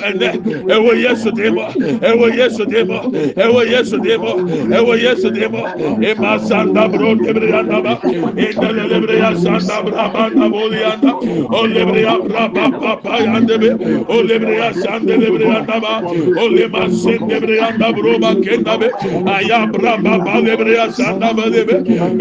ewo 0.69 0.93
demo 1.35 1.67
ewo 2.03 2.27
demo 2.67 2.99
ewo 3.37 5.31
demo 5.33 5.69
e, 6.01 6.07
e, 6.07 6.07
e, 6.07 6.11
e 6.11 6.15
masanda 6.15 6.89
bro 6.89 7.15
debriyanda 7.15 7.83
ba. 7.83 8.01
E 8.37 8.53
delebriya 8.53 9.37
sanda 9.37 9.83
braba 9.83 10.31
na. 10.35 10.47
Boliyanda 10.49 11.13
o 11.51 11.67
lebriya 11.67 12.19
braba 12.23 12.71
pa 12.81 12.97
pa 12.97 13.19
yandebe 13.19 13.71
o 14.09 14.23
lebriya 14.23 14.73
sanda 14.75 15.17
lebriyanda 15.17 15.81
ba. 15.81 16.03
Olema 16.47 16.91
sende 16.91 17.41
breyanda 17.43 17.93
broba 17.97 18.35
kenda 18.43 18.79
be. 18.81 18.89
Ayabra 19.27 19.97
baba 20.05 20.41
lebreya 20.41 20.89
sanda 20.93 21.35
be 21.37 21.65
be. 21.65 21.75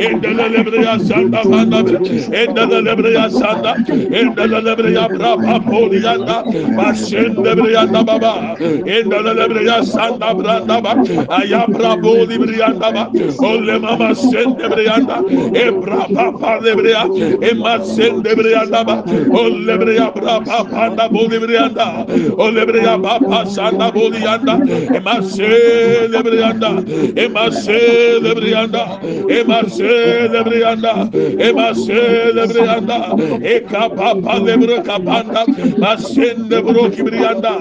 Endele 0.06 0.48
lebreya 0.56 1.00
sanda 1.00 1.44
banda 1.50 1.84
be. 1.84 1.94
Endele 2.42 2.80
lebreya 2.88 3.30
sanda. 3.30 3.76
Endele 4.20 4.60
lebreya 4.68 5.10
braba 5.10 5.60
poliyanda. 5.70 6.44
Başende 6.78 7.52
breyanda 7.58 8.04
baba. 8.08 8.58
Endele 8.86 9.34
lebreya 9.40 9.84
sanda 9.84 10.34
branda 10.38 10.84
ba. 10.84 10.94
Ayabra 11.40 12.02
boli 12.04 12.38
breyanda 12.40 12.94
ba. 12.96 13.04
Olema 13.40 13.98
ma 14.00 14.16
sende 14.16 14.66
breyanda. 14.72 15.18
Ebra 15.54 16.08
baba 16.16 16.60
lebreya. 16.66 17.04
Ema 17.52 17.80
sende 17.86 18.36
breyanda 18.38 18.88
ba. 18.88 19.04
Olebreya 19.32 20.12
braba 20.16 20.64
panda 20.72 21.10
boli 21.14 21.40
breyanda. 21.40 22.06
Olebreya 22.38 22.98
baba 23.04 23.46
sanda 23.46 23.92
boli 23.94 24.15
lebriyanda 24.16 24.60
ema 24.96 25.22
se 25.22 26.08
lebriyanda 26.08 26.70
ema 27.16 27.52
se 27.52 28.20
lebriyanda 28.22 29.00
ema 29.30 29.70
se 29.70 30.28
lebriyanda 30.34 31.10
ema 31.40 31.76
se 31.76 32.32
lebriyanda 32.34 32.98
eka 33.44 33.90
papa 33.90 34.40
lebro 34.40 34.82
kapanda 34.84 35.46
masen 35.78 36.50
lebro 36.50 36.90
kibriyanda 36.90 37.52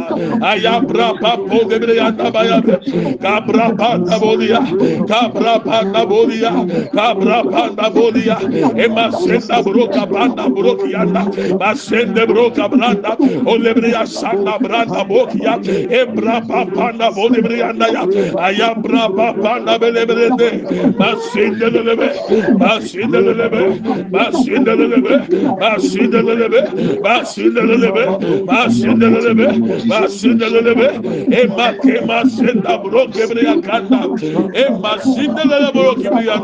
ayabra 0.42 1.14
papo 1.20 1.68
lebriyanda 1.70 2.30
bayabe 2.30 2.76
kabra 3.22 3.76
panda 3.76 4.18
bolia 4.18 4.60
kabra 5.08 5.58
panda 5.64 6.06
bolia 6.06 6.50
kabra 6.94 7.42
panda 7.50 7.90
bolia 7.90 8.38
ema 8.84 9.10
senda 9.12 9.62
bro 9.62 9.88
kapanda 9.88 10.48
bro 10.48 10.76
kiyanda 10.76 11.22
masen 11.58 12.14
lebro 12.14 12.50
kabranda 12.50 13.16
olebriya 13.46 14.06
sanda 14.06 14.58
branda 14.58 15.04
bokia 15.04 15.58
ebra 15.90 16.33
bra 16.40 16.64
pa 16.64 16.70
panda 16.74 17.10
boli 17.10 17.58
ya 17.58 17.70
aya 18.38 18.74
bra 18.74 19.08
pa 19.08 19.32
panda 19.32 19.78
bele 19.78 20.06
bele 20.06 20.28
de 20.38 20.50
masindelele 20.98 21.94
be 21.96 22.08
masindelele 22.58 23.48
be 23.50 23.62
masindelele 24.10 24.98
be 25.04 25.14
masindelele 25.60 26.48
be 26.50 26.60
masindelele 27.02 27.90
be 27.94 28.04
masindelele 28.46 29.34
be 29.38 29.46
masindelele 29.90 30.74
be 30.78 30.88
e 31.40 31.46
ma 31.46 31.72
ke 31.82 32.00
masinda 32.06 32.78
bro 32.82 33.06
ke 33.08 33.24
briya 33.30 33.54
kanda 33.62 34.02
e 34.54 34.64
masindelele 34.84 35.72
bro 35.72 35.94
ke 35.94 36.08
briya 36.10 36.38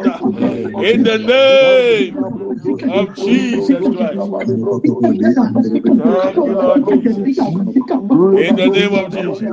in 0.92 1.02
the 1.02 1.18
name 1.18 2.39
of 2.66 3.16
Jesus 3.16 3.88
Christ. 3.96 4.30
Thank 5.96 6.44
you, 6.44 6.54
Lord 6.54 6.86
Jesus. 6.86 7.38
In 7.38 8.56
the 8.56 8.68
name 8.72 8.94
of 8.94 9.10
Jesus. 9.12 9.48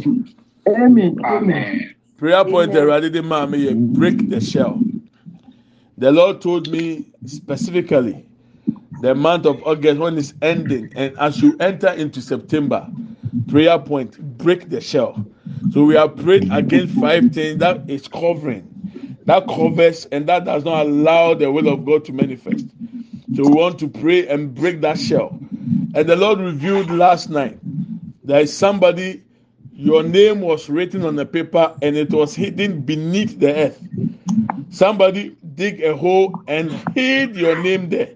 Amen. 1.26 1.95
Prayer 2.18 2.45
point 2.45 2.76
already 2.76 3.10
the 3.10 3.24
mommy 3.24 3.74
break 3.74 4.30
the 4.30 4.39
shell. 4.41 4.80
The 5.97 6.12
Lord 6.12 6.41
told 6.41 6.70
me 6.70 7.06
specifically 7.26 8.26
the 8.99 9.15
month 9.15 9.45
of 9.45 9.63
August 9.63 9.99
when 9.99 10.17
it's 10.17 10.33
ending, 10.41 10.91
and 10.95 11.17
as 11.17 11.41
you 11.41 11.57
enter 11.59 11.89
into 11.89 12.21
September, 12.21 12.87
prayer 13.47 13.79
point 13.79 14.19
break 14.37 14.69
the 14.69 14.81
shell. 14.81 15.25
So 15.71 15.83
we 15.85 15.95
are 15.95 16.09
praying 16.09 16.51
against 16.51 16.95
five 16.95 17.31
things 17.31 17.59
that 17.59 17.89
is 17.89 18.07
covering, 18.07 18.67
that 19.25 19.47
covers, 19.47 20.05
and 20.05 20.27
that 20.27 20.45
does 20.45 20.65
not 20.65 20.85
allow 20.85 21.33
the 21.33 21.51
will 21.51 21.67
of 21.69 21.85
God 21.85 22.05
to 22.05 22.13
manifest. 22.13 22.65
So 23.33 23.43
we 23.45 23.53
want 23.53 23.79
to 23.79 23.87
pray 23.87 24.27
and 24.27 24.53
break 24.53 24.81
that 24.81 24.99
shell. 24.99 25.39
And 25.93 26.07
the 26.07 26.15
Lord 26.15 26.39
revealed 26.39 26.91
last 26.91 27.29
night 27.29 27.59
is 28.27 28.55
somebody, 28.55 29.23
your 29.73 30.03
name 30.03 30.41
was 30.41 30.69
written 30.69 31.05
on 31.05 31.15
the 31.15 31.25
paper 31.25 31.75
and 31.81 31.95
it 31.95 32.11
was 32.11 32.35
hidden 32.35 32.81
beneath 32.81 33.39
the 33.39 33.53
earth. 33.53 33.81
Somebody 34.69 35.35
dig 35.55 35.81
a 35.81 35.95
hole 35.95 36.41
and 36.47 36.71
hid 36.93 37.35
your 37.35 37.61
name 37.61 37.89
there 37.89 38.11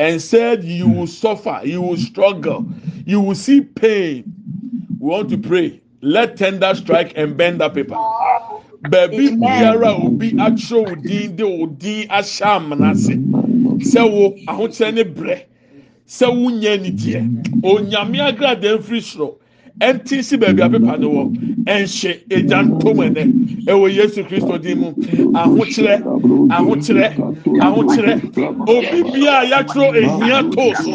and 0.00 0.22
said 0.22 0.64
you 0.64 0.88
will 0.88 1.00
hmm. 1.00 1.04
suffer, 1.04 1.60
you 1.62 1.82
will 1.82 1.96
struggle, 1.98 2.66
you 3.04 3.20
will 3.20 3.34
see 3.34 3.60
pain. 3.60 4.24
We 4.98 5.10
want 5.10 5.28
to 5.28 5.36
pray. 5.36 5.82
Let 6.00 6.38
tender 6.38 6.74
strike 6.74 7.12
and 7.16 7.36
bend 7.36 7.60
that 7.60 7.74
paper. 7.74 7.96
Baabi 8.88 9.36
biara 9.36 10.02
obi 10.02 10.32
atwerɛ 10.32 10.88
wo 10.88 10.94
din 10.94 11.36
de 11.36 11.44
wo 11.46 11.66
din 11.66 12.08
ahyɛ 12.08 12.46
amena 12.56 12.92
ase 12.92 13.14
sɛ 13.92 14.10
wo 14.10 14.34
ahokyerɛ 14.48 14.94
ne 14.94 15.04
brɛ 15.04 15.42
sɛ 16.08 16.26
wonya 16.32 16.80
ni 16.80 16.90
deɛ 16.90 17.20
hmm. 17.20 17.60
onyame 17.62 18.18
agrada 18.24 18.78
mfiri 18.78 19.02
soro 19.02 19.36
ɛnti 19.80 20.22
si 20.22 20.36
baabi 20.36 20.60
a 20.62 20.68
mm-hmm. 20.68 20.84
pepa 20.86 21.00
no 21.00 21.08
wɔ 21.08 21.22
ɛnhyɛ 21.66 22.12
egya 22.30 22.58
ntom 22.68 22.98
ɛnɛ. 23.06 23.22
Ɛwɔ 23.66 23.86
yesu 23.94 24.24
kristo 24.24 24.60
din 24.60 24.78
mu. 24.80 24.92
Ahokyerɛ 25.32 26.02
ahokyerɛ 26.50 27.06
ahokyerɛ. 27.60 28.12
Obi 28.68 29.02
bia 29.12 29.40
a 29.40 29.46
yɛatwerɛ 29.50 30.00
ehia 30.04 30.40
too 30.52 30.74
so 30.82 30.92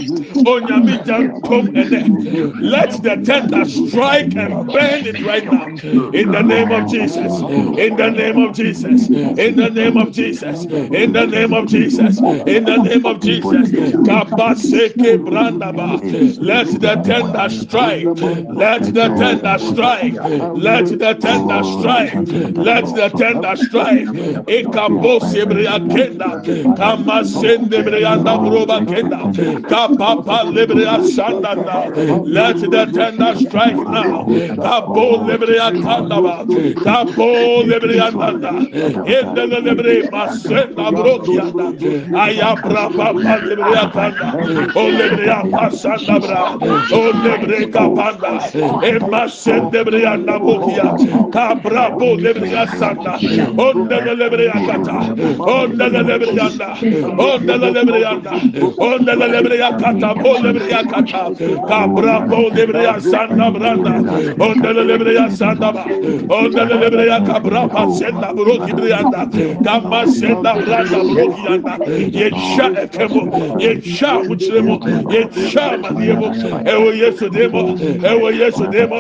onyame 0.52 1.04
gya 1.06 1.18
ntom 1.42 1.66
ɛnɛ. 1.74 2.62
Let 2.62 2.92
the 3.02 3.16
tender 3.24 3.66
strike 3.66 4.36
and 4.36 4.68
burn 4.68 5.06
it 5.06 5.22
right 5.26 5.46
now. 5.46 5.66
In 5.66 6.32
the 6.32 6.42
name 6.42 6.72
of 6.72 6.90
jesus. 6.90 7.42
In 7.78 7.96
the 7.96 8.10
name 8.12 8.38
of 8.38 8.56
jesus. 8.56 9.08
In 9.10 9.56
the 9.56 9.70
name 9.70 9.98
of 9.98 10.12
jesus. 10.12 10.66
In 10.66 11.14
the 11.14 11.26
name 11.26 11.54
of 11.54 11.68
jesus. 11.68 12.18
In 12.20 12.66
the 12.66 12.78
name 12.78 13.06
of 13.06 13.22
jesus. 13.22 13.72
Kabaseke 14.06 15.18
brandaba. 15.26 16.00
Let 16.40 16.68
the 16.80 16.96
tender 17.04 17.50
strike. 17.50 18.06
Let 18.06 18.75
Let 18.76 18.94
the 18.94 19.10
tender 19.16 19.58
strike. 19.58 20.16
Let 20.54 20.86
the 20.88 21.14
tender 21.16 21.64
strike. 21.64 22.14
Let 22.58 22.86
the 22.86 23.10
tender 23.16 23.56
strike. 23.56 24.06
Ikambose 24.48 25.46
briakenda. 25.46 26.44
Kamasende 26.76 27.84
brianda 27.84 28.38
broba 28.38 28.82
kenda. 28.86 29.32
Kapapa 29.68 30.44
libria 30.54 31.00
sandana. 31.04 31.90
Let 32.26 32.58
the 32.58 32.86
tender 32.94 33.36
strike 33.36 33.88
now. 33.88 34.26
Kabo 34.60 35.20
libria 35.26 35.72
kandaba. 35.82 36.46
Kabo 36.84 37.64
libria 37.64 38.12
nanda. 38.18 38.68
Ende 39.06 39.46
libre 39.48 40.04
masenda 40.12 40.92
brokianda. 40.92 41.74
Ayabra 42.14 42.90
papa 42.96 43.40
libria 43.42 43.88
kanda. 43.94 44.38
Olibria 44.76 45.50
pasanda 45.50 46.20
bra. 46.20 46.58
Olibria 46.92 47.68
kapanda. 47.72 48.42
Emashen 48.84 49.72
debriya 49.72 50.18
nabukia. 50.18 50.88
Kabrabo 51.32 52.18
debriya 52.18 52.68
sanda. 52.78 53.14
Onda 53.58 53.98
lebriya 54.20 54.58
kata. 54.68 54.98
Onda 55.40 55.88
lebriya 55.90 56.48
na. 56.58 56.70
Onda 57.18 57.56
lebriya 57.58 58.14
na. 58.24 58.32
Onda 58.78 59.14
lebriya 59.16 59.70
kata. 59.80 60.10
Onda 60.30 60.50
lebriya 60.54 60.82
kata. 60.92 61.22
Kabrabo 61.70 62.50
debriya 62.56 63.00
sanda 63.02 63.52
branda. 63.52 63.94
Onda 64.40 64.70
lebriya 64.74 65.30
sanda 65.32 65.72
ba. 65.74 65.84
Onda 66.30 66.64
lebriya 66.66 67.18
kabrapa 67.26 67.90
senda 67.98 68.34
buruki 68.34 68.72
briyanda. 68.78 69.30
Kama 69.64 70.06
senda 70.08 70.54
branda 70.66 71.00
buruki 71.08 71.42
yanda. 71.46 71.78
Yetşa 72.20 72.68
efemo. 72.84 73.24
Yetşa 73.60 74.20
uçremo. 74.30 74.80
Yetşa 75.10 75.78
madiyemo. 75.82 76.28
Evo 76.66 76.92
yesu 76.94 77.34
demo. 77.34 77.76
Evo 78.04 78.30
yesu 78.32 78.55
Yesu 78.56 78.72
demo, 78.72 79.00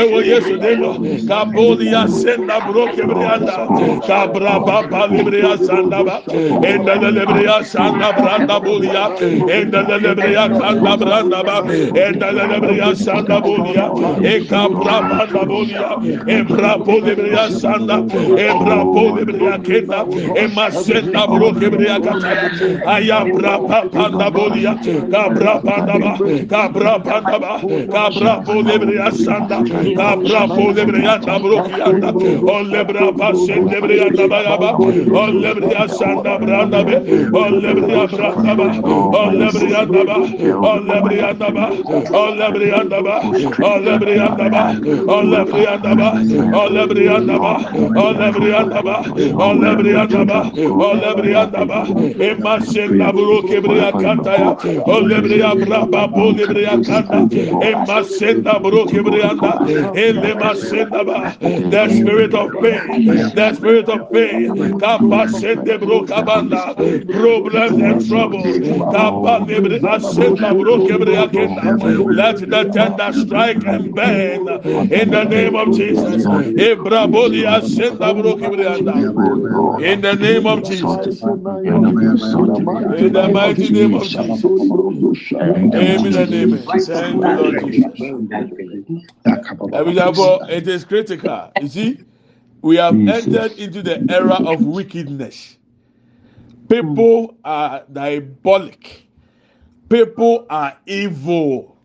ewo 0.00 0.20
Yesu 0.22 0.58
demo, 0.58 0.94
kaboli 1.28 1.92
ya 1.92 2.08
senda 2.08 2.60
bro 2.60 2.86
kebrianda, 2.88 3.68
kabra 4.06 4.58
baba 4.66 5.06
libreya 5.06 5.56
sanda 5.58 6.02
ba, 6.04 6.22
enda 6.26 6.94
libreya 7.10 7.62
sanda 7.64 8.12
branda 8.12 8.58
bolia, 8.60 9.14
enda 9.46 9.82
libreya 9.98 10.48
sanda 10.58 10.96
branda 10.96 11.42
ba, 11.44 11.62
enda 11.94 12.32
libreya 12.32 12.94
sanda 12.96 13.40
bolia, 13.40 13.86
e 14.24 14.40
kabra 14.44 15.00
banda 15.08 15.44
bolia, 15.46 15.90
e 16.26 16.42
brabo 16.42 16.98
libreya 17.06 17.50
sanda, 17.50 17.98
e 18.34 18.48
brabo 18.58 19.16
libreya 19.16 19.58
kenda, 19.58 20.02
e 20.36 20.46
masenda 20.48 21.26
bro 21.28 21.52
kebriya 21.52 22.00
kata, 22.02 22.90
aya 22.90 23.24
braba 23.24 23.84
banda 23.92 24.30
bolia, 24.30 24.74
kabra 25.12 25.62
banda 25.62 25.98
ba, 25.98 26.18
kabra 26.50 26.98
banda 27.04 27.38
ba, 27.38 27.60
kabra 27.94 28.44
bolia 28.44 28.78
lebreya 28.86 29.10
sanda 29.12 29.58
da 29.96 30.16
bravo 30.16 30.72
lebreya 30.72 31.18
da 31.26 31.38
brokiya 31.38 32.00
da 32.00 32.10
o 32.52 32.62
lebreya 32.62 33.12
pasen 33.18 33.68
lebreya 33.68 34.08
da 34.16 34.26
bayaba 34.28 34.70
o 34.78 35.26
lebreya 35.42 35.88
sanda 35.88 36.38
branda 36.38 36.84
be 36.84 36.96
o 37.32 37.44
lebreya 37.62 38.06
branda 38.08 38.54
ba 38.56 38.66
o 39.18 39.30
lebreya 39.30 39.82
da 39.92 40.04
ba 40.04 40.16
o 40.70 40.72
lebreya 40.88 41.32
da 41.38 41.50
ba 41.50 41.66
o 42.12 42.24
lebreya 42.38 42.82
da 42.88 43.00
ba 43.00 43.20
o 43.62 43.78
lebreya 43.86 44.36
da 44.36 44.48
ba 44.50 44.64
o 45.06 45.22
lebreya 45.22 45.82
da 45.82 45.94
ba 45.94 46.12
o 46.54 46.68
lebreya 46.70 47.20
da 47.26 47.38
ba 47.38 47.52
o 47.96 48.12
lebreya 48.20 48.64
da 48.70 48.82
ba 48.82 48.96
o 49.44 49.52
lebreya 49.62 50.06
da 50.08 50.24
ba 50.24 50.40
o 50.54 50.94
lebreya 51.02 51.44
da 51.52 51.64
ba 51.64 51.80
e 52.28 52.34
masen 52.42 52.98
da 52.98 53.12
brokebreya 53.12 53.90
kanta 54.00 54.32
ya 54.40 54.50
o 54.86 55.00
lebreya 55.00 55.50
braba 55.64 56.06
bo 56.14 56.30
lebreya 56.38 56.76
kanta 56.86 57.18
e 57.62 57.70
masen 57.88 58.42
da 58.42 58.58
bro 58.58 58.75
the 58.84 59.00
spirit 59.00 59.32
of 62.34 62.60
pain 62.60 63.08
the 63.34 63.52
spirit 63.52 63.88
of 63.88 64.10
pain 64.12 64.54
kapa 64.78 65.36
sende 65.38 65.78
bro 65.84 66.04
kabanda 66.04 66.76
problems 66.76 67.88
and 67.88 68.08
trouble 68.08 68.56
let 72.08 72.48
the 72.48 72.64
tender 72.66 73.12
strike 73.12 73.64
and 73.66 73.94
burn 73.94 74.46
in 74.90 75.10
the 75.10 75.24
name 75.24 75.56
of 75.56 75.72
Jesus. 75.72 76.28
In 79.88 80.00
the 80.00 80.16
name 80.16 80.46
of 80.46 80.64
Jesus. 80.64 81.26
In 81.64 81.82
the 81.82 81.92
mighty 82.60 83.70
name 83.70 83.94
of 83.94 84.08
Jesus. 84.08 84.54
Amen 85.40 85.74
amen. 85.74 86.08
Jesus 88.30 88.65
Therefore, 89.94 90.40
it 90.48 90.68
is 90.68 90.84
critical. 90.84 91.52
You 91.60 91.68
see, 91.68 92.00
we 92.62 92.76
have 92.76 93.02
entered 93.06 93.52
into 93.52 93.82
the 93.82 94.04
era 94.10 94.40
of 94.44 94.64
wickedness. 94.64 95.58
People 96.68 97.36
are 97.44 97.84
diabolic. 97.92 99.06
People 99.88 100.46
are 100.50 100.76
evil. 100.86 101.76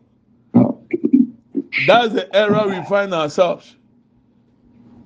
That's 1.88 2.14
the 2.14 2.34
era 2.36 2.68
we 2.68 2.82
find 2.84 3.14
ourselves. 3.14 3.76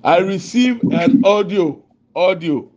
I 0.04 0.18
received 0.18 0.84
an 0.92 1.24
audio, 1.24 1.82
audio 2.14 2.70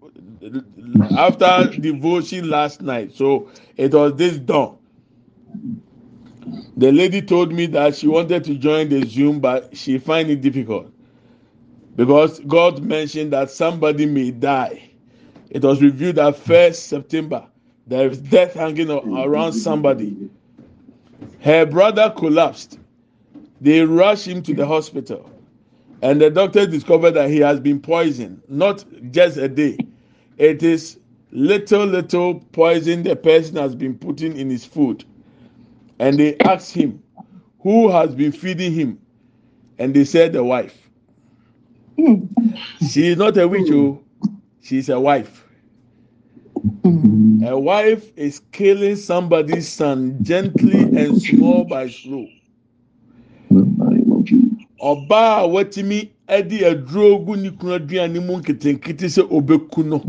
after 1.17 1.69
devotion 1.79 2.49
last 2.49 2.81
night. 2.81 3.13
So 3.15 3.51
it 3.77 3.93
was 3.93 4.15
this 4.15 4.39
dawn. 4.39 4.78
The 6.79 6.93
lady 6.93 7.21
told 7.21 7.51
me 7.51 7.65
that 7.65 7.97
she 7.97 8.07
wanted 8.07 8.45
to 8.45 8.55
join 8.55 8.87
the 8.87 9.05
Zoom, 9.05 9.41
but 9.41 9.75
she 9.75 9.97
find 9.97 10.29
it 10.29 10.39
difficult 10.39 10.89
because 11.97 12.39
God 12.39 12.81
mentioned 12.81 13.33
that 13.33 13.51
somebody 13.51 14.05
may 14.05 14.31
die. 14.31 14.83
It 15.49 15.61
was 15.61 15.81
revealed 15.81 16.15
that 16.15 16.37
first 16.37 16.87
September 16.87 17.45
there 17.85 18.07
is 18.07 18.19
death 18.19 18.53
hanging 18.53 18.89
around 18.91 19.51
somebody. 19.51 20.29
Her 21.41 21.65
brother 21.65 22.13
collapsed. 22.17 22.79
They 23.59 23.81
rushed 23.81 24.25
him 24.27 24.41
to 24.43 24.53
the 24.53 24.65
hospital, 24.65 25.29
and 26.01 26.21
the 26.21 26.29
doctor 26.29 26.65
discovered 26.65 27.11
that 27.11 27.29
he 27.29 27.39
has 27.39 27.59
been 27.59 27.81
poisoned. 27.81 28.41
Not 28.47 28.85
just 29.11 29.35
a 29.35 29.49
day; 29.49 29.79
it 30.37 30.63
is 30.63 30.97
little 31.33 31.85
little 31.85 32.39
poison 32.53 33.03
the 33.03 33.17
person 33.17 33.57
has 33.57 33.75
been 33.75 33.97
putting 33.97 34.37
in 34.37 34.49
his 34.49 34.63
food 34.63 35.03
and 35.99 36.17
they 36.17 36.37
asked 36.39 36.73
him, 36.73 37.01
Who 37.61 37.89
has 37.89 38.15
been 38.15 38.31
feeding 38.31 38.73
him? 38.73 38.99
And 39.77 39.93
they 39.93 40.05
said, 40.05 40.33
The 40.33 40.43
wife. 40.43 40.75
She 42.89 43.07
is 43.07 43.17
not 43.17 43.37
a 43.37 43.47
witch, 43.47 43.69
oh, 43.71 44.01
she's 44.61 44.87
a 44.89 44.99
wife. 44.99 45.45
A 47.45 47.57
wife 47.57 48.11
is 48.17 48.41
killing 48.51 48.95
somebody's 48.95 49.67
son 49.67 50.17
gently 50.23 50.79
and 50.79 51.21
small 51.21 51.65
by 51.65 51.89
slow. 51.89 52.25
Ọbaa 54.81 55.43
a 55.43 55.47
watumi 55.47 56.09
de 56.27 56.63
aduro 56.65 57.25
gu 57.25 57.35
ne 57.35 57.49
kunu 57.51 57.73
aduane 57.73 58.19
mu 58.25 58.37
nketenkete 58.39 59.07
sɛ 59.07 59.23
obeku 59.29 59.83
no. 59.85 59.99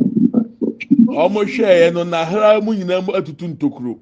Wɔn 1.06 1.46
hwɛɛ 1.46 1.92
no 1.92 2.04
n'ahara 2.04 2.60
mu 2.62 2.72
nyinaa 2.74 3.04
mu 3.04 3.12
atutu 3.12 3.48
ntokuro. 3.48 3.98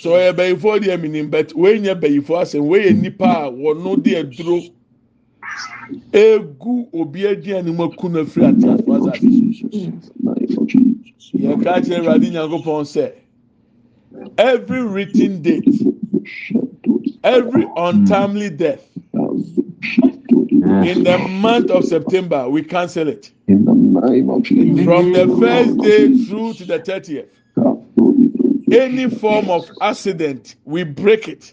Sɛ 0.00 0.08
ɔyɛ 0.16 0.32
bɛyifoɔ 0.36 0.80
deɛ 0.82 1.00
minim 1.00 1.30
bɛt 1.30 1.54
wei 1.54 1.78
nyɛ 1.80 1.94
bɛyifoɔ 2.00 2.40
asɛm 2.42 2.66
wei 2.68 2.84
yɛ 2.86 3.00
nipa 3.00 3.46
a 3.46 3.50
wɔn 3.52 4.02
de 4.02 4.10
aduro 4.16 4.62
egu 6.12 6.88
obi 6.92 7.20
aduane 7.26 7.74
mu 7.76 7.84
aku 7.84 8.08
na 8.08 8.24
firi 8.24 8.46
ate 8.46 8.64
afɔ 8.64 8.92
asase 8.98 9.30
so 11.18 11.38
yɛ 11.38 11.62
ka 11.62 11.80
kyerɛ 11.80 11.98
awurade 12.00 12.30
nyankopɔn 12.30 12.84
sɛ 12.84 13.12
every 14.38 14.82
written 14.82 15.42
date 15.42 15.68
every 17.24 17.66
untimely 17.76 18.50
death 18.50 18.88
in 20.84 21.04
the 21.04 21.18
month 21.18 21.70
of 21.70 21.84
September 21.84 22.48
we 22.48 22.62
cancel 22.62 23.08
it. 23.08 23.30
From 23.46 25.12
the 25.12 25.36
first 25.40 25.78
day 25.78 26.16
through 26.24 26.54
to 26.54 26.64
the 26.64 26.78
thirtieth 26.78 27.26
any 28.72 29.08
form 29.10 29.50
of 29.50 29.68
accident 29.80 30.56
we 30.64 30.82
break 30.84 31.28
it. 31.28 31.52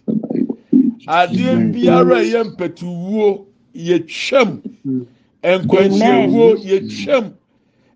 Adeɛ 1.08 1.74
biara 1.74 2.18
ɛyɛ 2.24 2.44
mpɛtuwuo 2.56 3.46
yɛtwam 3.76 4.62
nkwanhyɛwuo 5.44 6.48
yɛtwam 6.64 7.34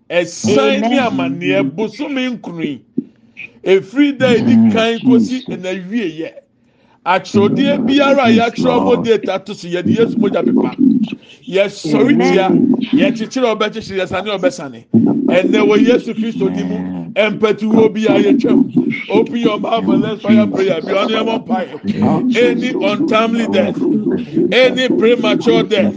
ɛsan 0.10 0.82
ne 0.90 0.98
amanneɛ 1.00 1.64
bosome 1.76 2.30
nkunu 2.38 2.80
efiri 3.64 4.18
da 4.18 4.32
edi 4.36 4.54
kan 4.74 5.00
kosi 5.00 5.44
na 5.62 5.70
wie 5.90 6.10
yɛ 6.22 6.32
atwerɛdeɛ 7.06 7.86
biara 7.86 8.24
a 8.24 8.32
yɛatwerɛ 8.32 8.80
ɔmo 8.80 9.04
data 9.06 9.40
to 9.46 9.54
so 9.56 9.68
yɛde 9.68 9.90
yesu 9.98 10.18
mogya 10.18 10.44
pepa. 10.44 10.76
Yɛsɔre 11.48 12.14
tia 12.20 12.50
yɛkyekyere 12.92 13.48
ɔbɛkyekyere 13.56 14.00
yɛsane 14.02 14.30
ɔbɛsane 14.38 14.86
ɛnɛ 15.28 15.60
wɔ 15.68 15.76
yesu 15.88 16.14
kristo 16.14 16.50
di 16.50 16.64
mu 16.64 17.03
ɛmpɛtuwo 17.16 17.94
bi 17.94 18.06
a 18.08 19.14
open 19.14 19.38
your 19.38 19.60
mouth 19.60 19.88
and 19.90 20.02
let's 20.02 20.22
fire 20.22 20.48
prayer. 20.48 20.82
Be 20.82 20.94
on 20.94 21.10
your 21.10 21.26
fire. 21.46 21.80
Any 22.36 22.70
untimely 22.82 23.48
death 23.48 23.78
any 24.52 24.90
premature 24.90 25.64
death 25.64 25.96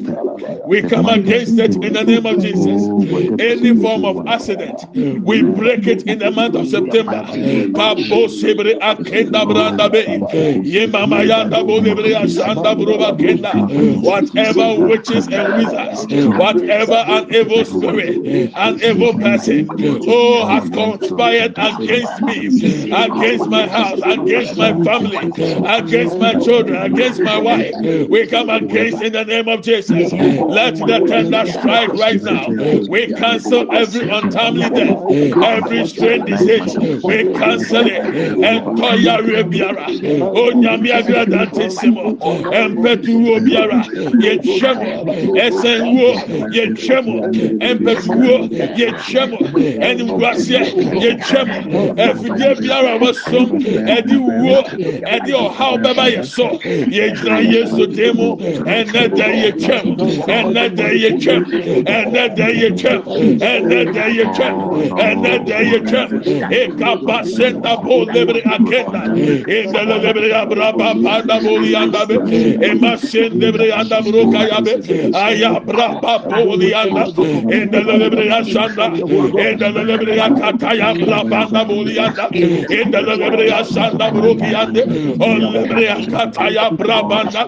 we 0.64 0.82
come 0.82 1.08
against 1.08 1.58
it 1.58 1.76
in 1.82 1.92
the 1.94 2.04
name 2.04 2.26
of 2.26 2.38
jesus. 2.40 2.90
Any 3.38 3.74
form 3.74 4.04
of 4.04 4.26
accident 4.26 4.86
we 5.24 5.42
break 5.42 5.86
it 5.86 6.04
in 6.04 6.18
the 6.18 6.30
month 6.30 6.56
of 6.56 6.68
september. 6.68 7.22
Kabo 7.74 8.28
sebre 8.28 8.74
akenda 8.80 9.46
branda 9.46 9.90
be. 9.92 10.26
Ye 10.68 10.86
mama 10.86 11.18
yanda 11.18 11.66
bo 11.66 11.80
lebre 11.80 12.14
asanda 12.14 12.76
broba 12.76 13.18
kenda. 13.18 13.68
Whatever 14.02 14.74
witches 14.80 15.28
and 15.28 15.54
wizards 15.54 16.06
whatever 16.36 16.94
an 17.08 17.34
evil 17.34 17.64
spirit 17.64 18.22
an 18.56 18.78
evil 18.82 19.14
person 19.14 19.74
oh 20.06 20.46
has 20.46 20.68
conspired 21.08 21.54
against 21.56 22.22
me 22.22 22.90
against 22.92 23.48
my 23.48 23.66
house 23.66 24.00
against 24.04 24.56
my 24.56 24.72
family 24.84 25.16
against 25.66 26.18
my 26.18 26.34
children 26.34 26.82
against 26.82 27.20
my 27.20 27.38
wife. 27.38 27.72
We 28.08 28.26
come 28.26 28.50
against 28.50 29.02
in 29.02 29.12
the 29.12 29.24
name 29.24 29.48
of 29.48 29.62
jesus. 29.62 30.12
Let 30.12 30.74
the 30.76 31.04
tender 31.08 31.46
strike 31.46 31.92
right 31.94 32.20
now. 32.22 32.46
We 32.88 33.12
cancel 33.14 33.70
every 33.74 34.08
untimely 34.08 34.68
death 34.70 34.98
every 35.42 35.86
strange 35.86 36.26
disease. 36.26 36.76
We 37.02 37.32
cancel 37.34 37.86
it. 37.86 38.00
And 38.00 38.78
toya 38.78 39.18
biara 39.44 39.86
onyame 40.34 40.90
agradante 40.92 41.70
simo 41.70 42.18
empetuwo 42.52 43.40
biara 43.40 43.86
yetwemo 44.20 45.06
esenwo 45.44 46.22
yetwemo 46.52 47.24
empetuwo 47.60 48.48
yetwemo 48.76 49.38
enimguasie 49.80 50.60
yɛtwam 51.02 51.48
afidie 52.06 52.50
biara 52.60 52.92
a 52.94 52.98
wɔsom 52.98 53.48
ɛde 53.94 54.16
wuo 54.16 54.58
ɛde 55.14 55.32
ɔhaw 55.32 55.74
bɛba 55.82 56.04
yɛ 56.14 56.24
so 56.24 56.46
yɛgyina 56.96 57.40
yesu 57.52 57.86
dan 57.86 58.16
mu? 58.16 58.36
Ɛnɛ 58.36 59.02
da 59.16 59.26
yɛtwam 59.42 59.96
ɛnɛ 60.26 60.74
da 60.76 60.86
yɛtwam 61.02 61.42
ɛnɛ 61.84 62.36
da 62.36 62.46
yɛtwam 62.60 63.02
ɛnɛ 63.40 63.94
da 63.94 64.04
yɛtwam 64.18 64.54
ɛnɛ 64.96 65.32
da 65.46 65.58
yɛtwam 65.70 66.08
ekaba 66.50 67.24
senta 67.24 67.76
bo 67.82 68.04
lebre 68.04 68.40
akenda 68.44 69.02
endele 69.56 69.96
lebre 70.04 70.30
abraba 70.32 70.88
panda 71.02 71.36
boli 71.40 71.74
andabe 71.74 72.16
ema 72.68 72.96
sen 72.98 73.30
lebre 73.40 73.70
andabro 73.72 74.22
kayabe 74.32 74.72
ayabraba 75.24 76.14
boli 76.28 76.74
anda 76.74 77.04
endele 77.56 77.94
lebre 78.02 78.26
asanda 78.38 78.86
endele 79.46 79.82
lebre 79.90 80.14
akataya 80.26 80.85
yakla 80.86 81.24
bana 81.30 81.64
buliyanda 81.68 82.24
endele 82.78 83.14
bebre 83.20 83.44
yasanda 83.50 84.06
brukiyande 84.14 84.82
olebre 85.28 85.84
yakata 85.84 86.48
ya 86.56 86.70
brabanda 86.78 87.42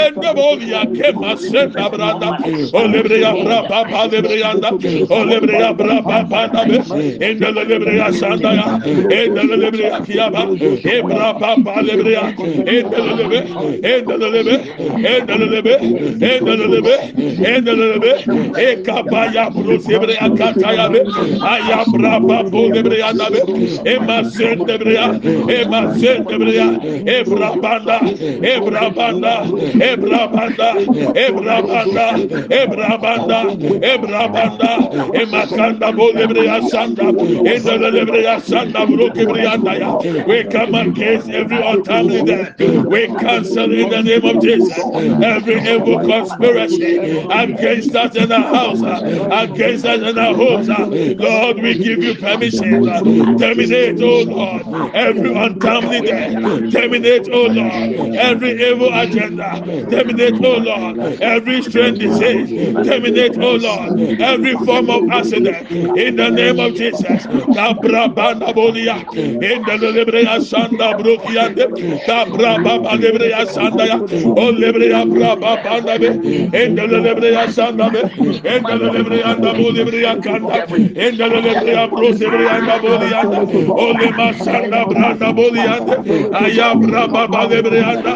ende 0.00 0.28
boliya 0.36 0.82
kema 0.96 1.36
senda 1.36 1.88
branda 1.92 2.28
olebre 2.72 3.20
ya 3.20 3.32
braba 3.32 3.84
pa 3.90 4.06
lebre 4.12 4.36
yanda 4.40 4.70
olebre 5.18 5.54
ya 5.60 5.72
braba 5.74 6.24
pa 6.30 6.46
da 6.52 6.64
be 6.64 6.76
endele 7.28 7.64
lebre 7.70 7.96
yasanda 7.98 8.50
ya 8.60 8.66
endele 9.18 9.56
lebre 9.62 9.84
yakiya 9.92 10.30
ba 10.32 10.42
e 10.94 11.02
braba 11.02 11.50
pa 11.64 11.80
lebre 11.82 12.12
ya 12.12 12.24
endele 12.76 13.12
lebe 13.18 13.38
endele 13.92 14.28
lebe 14.34 14.54
endele 15.12 15.46
lebe 15.54 15.74
endele 16.30 16.66
lebe 16.74 16.94
endele 17.52 17.86
lebe 17.92 18.12
e 18.66 18.76
kabaya 18.86 19.50
brusebre 19.50 20.16
akata 20.18 20.72
ya 20.78 20.88
be 20.88 21.00
ayabra 21.52 22.20
pa 22.28 22.42
po 22.72 22.78
lebreya 22.78 23.12
be 23.30 23.40
ema 23.90 24.24
sendebreya 24.30 25.06
ema 25.58 25.80
sendebreya 26.00 26.66
ebrabanda 27.06 27.96
ebrabanda 28.52 29.34
ebrabanda 29.90 30.68
ebrabanda 31.24 32.06
ebrabanda 32.60 33.38
ebrabanda 33.92 34.70
emakanda 35.20 35.92
bolebreya 35.92 36.56
sanda 36.70 37.04
endelebreya 37.52 38.40
sanda 38.40 38.86
brokebreyanda 38.86 39.72
ya 39.80 39.90
we 40.26 40.44
come 40.44 40.74
against 40.74 41.28
every 41.28 41.60
untimely 41.62 42.22
death 42.22 42.58
we 42.58 43.06
cancel 43.18 43.72
in 43.72 43.88
the 43.90 44.02
name 44.02 44.24
of 44.24 44.42
Jesus. 44.42 44.78
Every 45.22 45.58
evil 45.60 45.98
conspiracy 46.00 46.96
against 47.30 47.94
us 47.94 48.16
in 48.16 48.32
our 48.32 48.54
house 48.54 48.82
against 48.82 49.84
us 49.84 50.00
in 50.10 50.18
our 50.18 50.34
homes. 50.34 50.68
Lord 50.68 51.56
we 51.62 51.74
give 51.78 52.02
you 52.02 52.14
permission 52.14 52.61
Oh 52.70 52.86
terminate 53.38 54.00
oh 54.02 54.22
Lord. 54.22 54.68
Every 54.92 55.32
untimely 55.34 56.02
death. 56.02 56.36
Terminate 56.70 57.28
oh 57.32 57.46
Lord. 57.46 57.92
Every 58.14 58.52
evil 58.52 58.90
agenda. 58.94 59.62
Terminate 59.90 60.38
oh 60.42 60.58
Lord. 60.58 60.98
Every 61.20 61.62
strange 61.62 61.98
disease. 61.98 62.54
Terminate 62.82 63.38
oh 63.40 63.56
Lord. 63.56 63.94
Every 64.20 64.56
form 64.58 64.90
of 64.90 65.04
accident. 65.10 65.70
In 65.94 66.16
the 66.16 66.30
name 66.30 66.60
of 66.60 66.74
Jesus. 66.74 67.28
Bolia 68.54 69.04
in 69.40 69.64
the 69.64 69.72
lebreya 69.78 70.40
sanda 70.40 70.94
brokiande 70.94 71.66
kabrababa 72.04 72.96
lebreya 73.00 73.46
sanda 73.46 73.86
ya. 73.86 73.98
O 74.36 74.52
lebreya 74.52 75.04
brababa 75.08 75.98
be 76.00 76.06
in 76.64 76.74
the 76.74 76.82
lebreya 76.82 77.46
sanda 77.48 77.90
be. 77.92 78.00
In 78.48 78.66
the 78.66 78.74
lebreya 78.74 79.26
anda 79.32 79.54
bo 79.54 79.70
lebreya 79.72 80.22
kanda. 80.22 80.64
In 80.94 81.16
the 81.18 81.24
lebreya 81.24 81.90
bro 81.90 82.12
branda 82.52 82.78
bolianda, 82.80 83.40
ole 83.76 84.12
masanda 84.12 84.86
branda 84.86 85.32
bolianda, 85.32 86.04
ayabra 86.32 87.08
baba 87.12 87.46
lebrianda, 87.46 88.14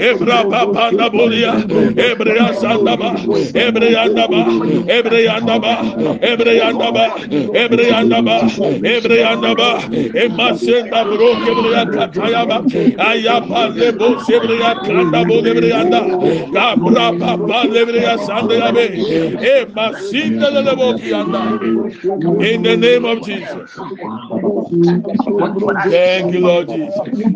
ebra 0.00 0.44
baba 0.48 0.92
da 0.96 1.10
bolia, 1.10 1.54
ebrea 1.96 2.52
sanda 2.54 2.96
ba, 2.98 3.12
ebreanda 3.54 4.28
ba, 4.30 4.44
ebreanda 4.88 5.60
ba, 5.60 5.74
ebreanda 6.22 6.92
ba, 6.92 7.06
ebreanda 7.52 8.22
ba, 8.24 8.38
ebreanda 8.82 9.54
ba, 9.56 9.70
emasenda 10.14 11.04
bro 11.08 11.36
kebrea 11.36 11.86
kataya 11.90 12.46
ba, 12.46 12.66
ayapa 12.98 13.68
lebo 13.78 14.16
sebrea 14.18 14.76
kanda 14.82 15.24
bolebrianda, 15.24 16.02
abra 16.54 17.12
baba 17.12 17.66
lebrea 17.66 18.18
sanda 18.18 18.72
be, 18.72 19.04
emasinda 19.40 20.50
lebo 20.50 20.94
kianda. 20.94 21.60
In 22.38 22.62
the 22.62 22.76
name 22.76 23.04
of 23.06 23.22
Jesus. 23.22 23.77
Thank 25.88 26.32
you 26.32 26.40
Lord 26.40 26.68
Jesus. 26.68 27.32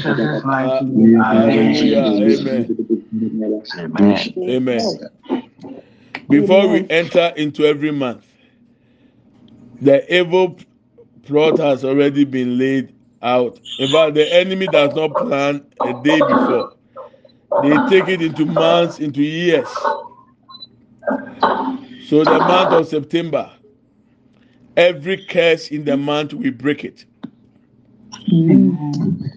Kaptori 0.00 0.44
mighty 0.44 0.84
name. 0.84 1.14
Hallelujah. 1.20 2.18
Amen. 2.22 2.76
Amen. 4.48 4.98
Before 6.28 6.68
we 6.68 6.86
enter 6.90 7.32
into 7.36 7.64
every 7.64 7.90
month, 7.90 8.26
the 9.80 10.14
evil 10.14 10.58
plot 11.22 11.58
has 11.58 11.84
already 11.84 12.24
been 12.24 12.58
laid 12.58 12.94
out. 13.22 13.60
In 13.78 13.90
fact, 13.92 14.14
the 14.14 14.32
enemy 14.32 14.68
does 14.68 14.94
not 14.94 15.16
plan 15.16 15.66
a 15.82 15.92
day 15.92 16.22
before. 16.22 16.72
They 17.62 17.78
take 17.88 18.08
it 18.08 18.22
into 18.22 18.46
months, 18.46 18.98
into 19.00 19.22
years. 19.22 19.94
So 22.08 22.24
the 22.24 22.40
month 22.40 22.72
of 22.72 22.86
September, 22.88 23.50
every 24.76 25.24
curse 25.26 25.68
in 25.68 25.84
the 25.84 25.96
month 25.96 26.34
we 26.34 26.50
break 26.50 26.84
it. 26.84 27.04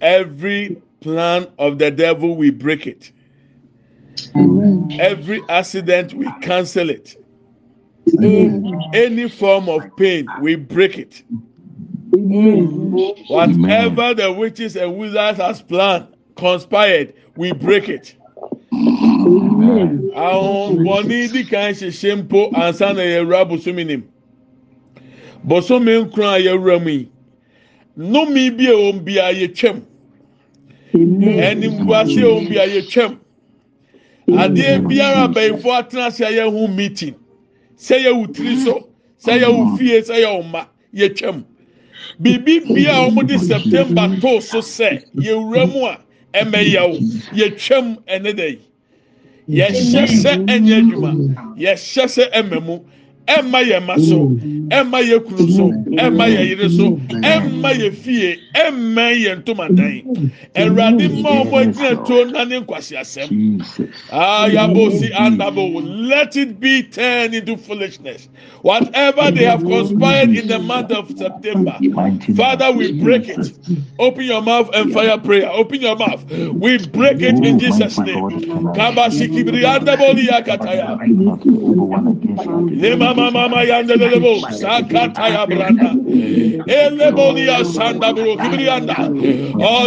Every 0.01 0.81
plan 1.01 1.47
of 1.57 1.77
the 1.79 1.91
devil 1.91 2.35
we 2.35 2.51
break 2.51 2.87
it. 2.87 3.11
Every 4.99 5.41
accident 5.49 6.13
we 6.13 6.27
cancel 6.41 6.89
it. 6.89 7.15
Any 8.93 9.29
form 9.29 9.69
of 9.69 9.95
pain 9.97 10.27
we 10.41 10.55
break 10.55 10.97
it. 10.97 11.23
Whatever 13.29 14.13
the 14.13 14.33
witches 14.37 14.75
and 14.75 14.97
wizards 14.97 15.37
has 15.39 15.61
planned, 15.61 16.07
conspired, 16.35 17.13
we 17.35 17.51
break 17.53 17.89
it. 17.89 18.15
Àwọn 20.15 20.83
bọ̀ní 20.85 21.31
di 21.31 21.43
kan 21.45 21.73
ṣẹ̀ṣẹ̀ 21.73 22.15
mpo 22.23 22.49
ansa 22.53 22.93
na 22.93 23.01
yẹ̀wura 23.01 23.45
bosomi 23.49 23.83
nim. 23.85 24.03
Bosomi 25.47 26.03
nkron 26.03 26.33
a 26.35 26.39
yẹ̀wura 26.39 26.79
mu 26.83 26.89
yi, 26.89 27.09
nnome 28.01 28.57
bi 28.57 28.65
a 28.67 28.73
wɔn 28.73 29.03
bi 29.05 29.13
a 29.19 29.31
yɛtwam. 29.33 29.81
Animguase 30.93 32.17
a 32.21 32.25
wɔn 32.33 32.49
bi 32.49 32.55
a 32.57 32.67
yɛtwam. 32.67 33.17
Adeɛ 34.27 34.87
biara 34.87 35.27
abɛnfo 35.27 35.69
atena 35.79 36.07
ase 36.07 36.21
a 36.21 36.31
yɛho 36.31 36.75
meeting. 36.75 37.15
Sɛ 37.77 38.03
yɛwɔ 38.05 38.33
tiri 38.33 38.55
so, 38.63 38.87
sɛ 39.23 39.39
yɛwɔ 39.41 39.77
fie, 39.77 40.01
sɛ 40.01 40.15
yɛwɔ 40.23 40.43
mma, 40.49 40.67
yɛtwam. 40.95 41.43
Biribi 42.21 42.73
bia 42.73 42.93
a 43.05 43.09
wɔde 43.09 43.39
September 43.39 44.07
too 44.19 44.41
so 44.41 44.59
sɛ 44.59 45.03
yɛwura 45.15 45.71
mu 45.71 45.85
a 45.85 45.97
ɛmɛyɛw, 46.33 46.97
yɛtwam 47.33 47.97
ɛne 48.07 48.33
dɛ 48.33 48.57
yɛhyɛ 49.49 50.07
sɛ 50.21 50.31
ɛnyɛ 50.45 50.75
adwuma 50.79 51.11
yɛhyɛ 51.57 52.05
sɛ 52.15 52.23
ɛmɛ 52.39 52.57
mu 52.65 52.75
ɛmma 53.27 53.59
yɛ 53.69 53.79
ma 53.85 53.95
so 53.97 54.29
ɛmma 54.71 54.99
yɛ 55.09 55.19
kunu 55.25 55.47
so 55.51 55.63
ɛmma 56.03 56.25
yɛ 56.35 56.41
yere 56.49 56.69
so 56.69 56.91
ɛmma 57.33 57.71
yɛ 57.81 57.93
fie 57.93 58.39
ɛmma 58.55 59.05
yɛ 59.23 59.31
ntomadan 59.43 60.03
ɛwurade 60.55 61.05
mma 61.09 61.29
wɔn 61.51 61.67
agyina 61.73 62.05
tuo 62.05 62.23
na 62.25 62.43
ne 62.45 62.59
nkwasi 62.61 62.95
asɛm 62.97 63.29
ayabosi 64.11 65.11
ah, 65.13 65.25
andabo 65.27 65.81
let 66.07 66.35
it 66.35 66.59
be 66.59 66.83
turned 66.83 67.33
into 67.35 67.57
foolishness. 67.57 68.27
Whatever 68.61 69.31
they 69.31 69.45
have 69.45 69.61
conspired 69.63 70.29
in 70.29 70.47
the 70.47 70.59
month 70.59 70.91
of 70.91 71.09
september 71.17 71.77
father 72.35 72.71
we 72.71 73.01
break 73.01 73.27
it. 73.29 73.51
Open 73.99 74.23
your 74.25 74.41
mouth 74.41 74.69
and 74.73 74.91
fire 74.93 75.17
prayer. 75.17 75.49
Open 75.49 75.81
your 75.81 75.95
mouth. 75.95 76.23
We 76.31 76.77
break 76.87 77.21
it 77.21 77.43
in 77.43 77.59
jesus 77.59 77.97
name. 77.99 78.29
Kabashikibiri 78.75 79.63
andaboli 79.65 80.27
yakataya. 80.27 80.97
Lema 82.81 83.15
mama 83.15 83.31
mama 83.31 83.63
yandelebo 83.63 84.41
All 84.63 84.81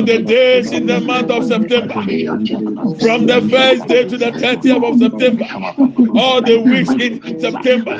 the 0.02 0.22
days 0.26 0.72
in 0.72 0.86
the 0.86 1.00
month 1.00 1.30
of 1.30 1.44
September, 1.46 1.94
from 3.00 3.26
the 3.26 3.40
first 3.50 3.86
day 3.88 4.04
to 4.08 4.18
the 4.18 4.30
30th 4.32 4.92
of 4.92 4.98
September, 4.98 5.46
all 6.18 6.42
the 6.42 6.58
weeks 6.60 6.90
in 6.90 7.40
September, 7.40 7.98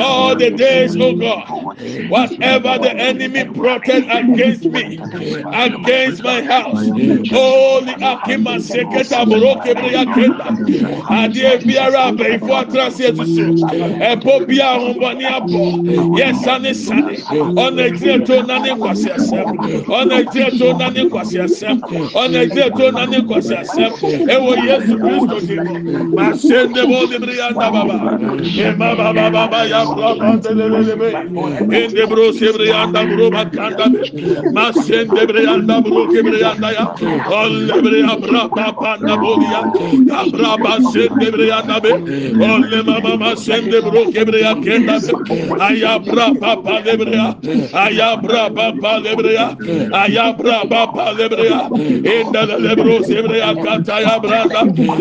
all 0.00 0.34
the 0.36 0.50
days, 0.50 0.96
oh 0.98 1.14
God, 1.16 1.48
whatever 2.08 2.78
the 2.78 2.94
enemy 2.96 3.44
plotted 3.52 4.04
against 4.10 4.64
me, 4.66 4.98
against 5.52 6.22
my 6.22 6.42
house, 6.42 6.86
holy 7.30 7.94
akima 7.94 8.58
seketa 8.60 9.24
bro 9.26 9.56
kibriya 9.62 10.04
kenda. 10.14 10.48
Adie 11.10 11.58
biara 11.64 12.16
before 12.16 12.64
atrasi 12.64 13.04
etusu. 13.08 13.44
ɛbɔ 14.10 14.46
bi 14.46 14.56
a 14.58 14.66
ahombɔni 14.76 15.24
abɔ 15.98 16.18
yɛsane 16.18 16.74
sane 16.74 17.16
ɔna 17.30 17.82
egyina 17.88 18.24
to 18.26 18.42
na 18.42 18.58
ne 18.58 18.70
nkwasi 18.74 19.10
asɛm 19.16 19.46
ɔna 19.86 20.14
egyina 20.22 20.50
to 20.58 20.72
na 20.78 20.88
ne 20.90 21.00
nkwasi 21.04 21.38
asɛm 21.44 21.80
ɔna 22.14 22.38
egyina 22.46 22.70
to 22.76 22.90
na 22.92 23.04
ne 23.06 23.18
nkwasi 23.18 23.54
asɛm 23.60 23.92
ɛwɔ 24.28 24.52
yesu 24.66 24.94
kristo 24.98 25.40
di 25.46 25.56
mu 25.60 26.14
ma 26.14 26.32
se 26.36 26.66
ne 26.68 26.82
bo 26.86 27.06
de 27.06 27.18
biri 27.18 27.36
yanda 27.38 27.70
baba 27.70 27.98
baba 28.78 29.30
baba 29.30 29.66
ya 29.68 29.84
bro 29.84 30.14
bandelelebe 30.16 31.08
ende 31.72 32.06
bro 32.08 32.32
se 32.32 32.52
biri 32.52 32.68
yanda 32.68 33.04
bro 33.04 33.30
bakanda 33.30 33.86
be. 33.92 34.50
Ma 34.52 34.72
se 34.72 35.04
ne 35.04 35.26
biri 35.26 35.44
yanda 35.44 35.80
bro 35.80 36.06
ke 36.06 36.22
biri 36.22 36.40
yanda 36.40 36.72
ya. 36.72 36.84
Olle 37.40 37.82
biri 37.82 38.00
ya 38.00 38.16
bra 38.16 38.48
papa 38.48 38.96
na 39.00 39.16
bo 39.16 39.40
ya. 39.40 39.62
Ya 40.06 40.24
bra 40.30 40.56
ba 40.56 40.78
se 40.92 41.08
ne 41.16 41.30
biri 41.30 41.48
yanda 41.48 41.80
be. 41.80 41.92
Olle 42.50 42.82
mama 42.84 43.16
ma 43.16 43.34
se 43.36 43.60
ne 43.60 43.80
bro 43.80 44.04
kebreya 44.12 44.54
kenda 44.64 45.00
Ayabra 45.80 46.38
papa 46.38 46.80
lebrea. 46.84 47.34
Ayabra 47.72 48.54
papa 48.54 49.00
lebrea. 49.00 49.56
Ayabra 49.92 50.68
papa 50.68 51.12
lebrea. 51.16 51.68
Enda 52.04 52.46
de 52.46 52.56
lebro 52.58 53.00
sebrea 53.02 53.54
kata 53.64 54.00
ya 54.00 54.18
brada. 54.20 54.60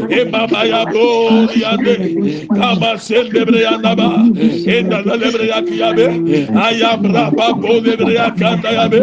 E 0.09 0.23
baba 0.25 0.63
ya 0.65 0.85
bo 0.85 1.47
e 1.51 1.59
ya 1.59 1.75
de. 1.77 2.47
Kama 2.47 2.97
sen 2.97 3.27
lebrea 3.31 3.77
naba. 3.81 4.23
Enda 4.75 5.03
de 5.03 5.15
lebrea 5.19 5.59
kiyabe. 5.67 6.07
Ayabra 6.55 7.31
papa 7.35 7.67
lebrea 7.83 8.31
kata 8.39 8.71
ya 8.71 8.87
be. 8.87 8.99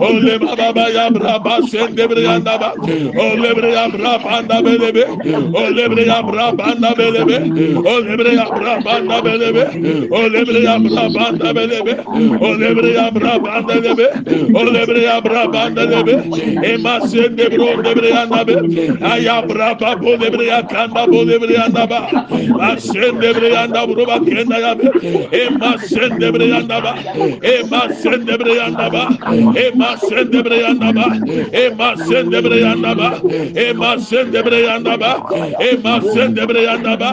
Ole 0.00 0.38
baba 0.38 0.88
ya 0.90 1.10
braba 1.10 1.60
sen 1.68 1.94
lebrea 1.94 2.38
naba. 2.42 2.72
Ole 3.20 3.54
brea 3.54 3.88
braba 3.90 4.42
naba 4.48 4.70
lebe. 4.70 5.04
Ole 5.54 5.88
brea 5.88 6.22
braba 6.22 6.74
naba 6.80 7.10
lebe. 7.10 7.38
Ole 7.84 8.16
brea 8.16 8.46
braba 8.48 9.00
naba 9.04 9.36
lebe. 9.36 9.64
Ole 10.10 10.44
brea 10.44 10.78
braba 10.78 11.07
banda 11.08 11.52
belebe 11.54 11.94
olebre 12.40 12.92
ya 12.94 13.10
bra 13.10 13.38
banda 13.38 13.74
lebe 13.80 14.06
olebre 14.54 15.02
ya 15.02 15.20
bra 15.20 15.46
banda 15.48 15.84
lebe 15.84 16.14
ema 16.72 17.00
sende 17.08 17.48
bro 17.50 17.68
lebre 17.82 18.08
ya 18.10 18.24
nabe 18.26 18.54
aya 19.02 19.42
bra 19.42 19.74
ba 19.74 19.96
bo 19.96 20.16
lebre 20.16 20.46
ya 20.46 20.62
kanda 20.62 21.06
bo 21.06 21.22
lebre 21.24 21.54
ya 21.54 21.68
naba 21.68 22.00
asende 22.60 23.32
bre 23.34 23.48
ya 23.52 23.66
nda 23.66 23.86
bro 23.86 24.06
ba 24.06 24.18
kenda 24.20 24.58
ya 24.58 24.74
be 24.74 24.86
ema 25.32 25.78
sende 25.78 26.30
bre 26.32 26.48
ya 26.48 26.60
naba 26.62 26.92
ema 27.42 27.80
sende 28.02 28.36
bre 28.38 28.54
ya 28.56 28.68
naba 28.70 29.04
ema 29.64 29.96
sende 30.08 30.42
bre 30.42 30.58
ya 30.60 30.74
naba 30.74 31.06
ema 31.52 31.96
sende 31.96 32.40
bre 32.42 32.60
ya 32.60 32.74
naba 32.74 33.08
ema 33.54 33.90
sende 34.00 34.42
bre 34.42 34.62
ya 34.62 34.78
naba 34.78 35.10
ema 35.70 36.00
sende 36.12 36.46
bre 36.46 36.62
ya 36.64 36.76
naba 36.78 37.10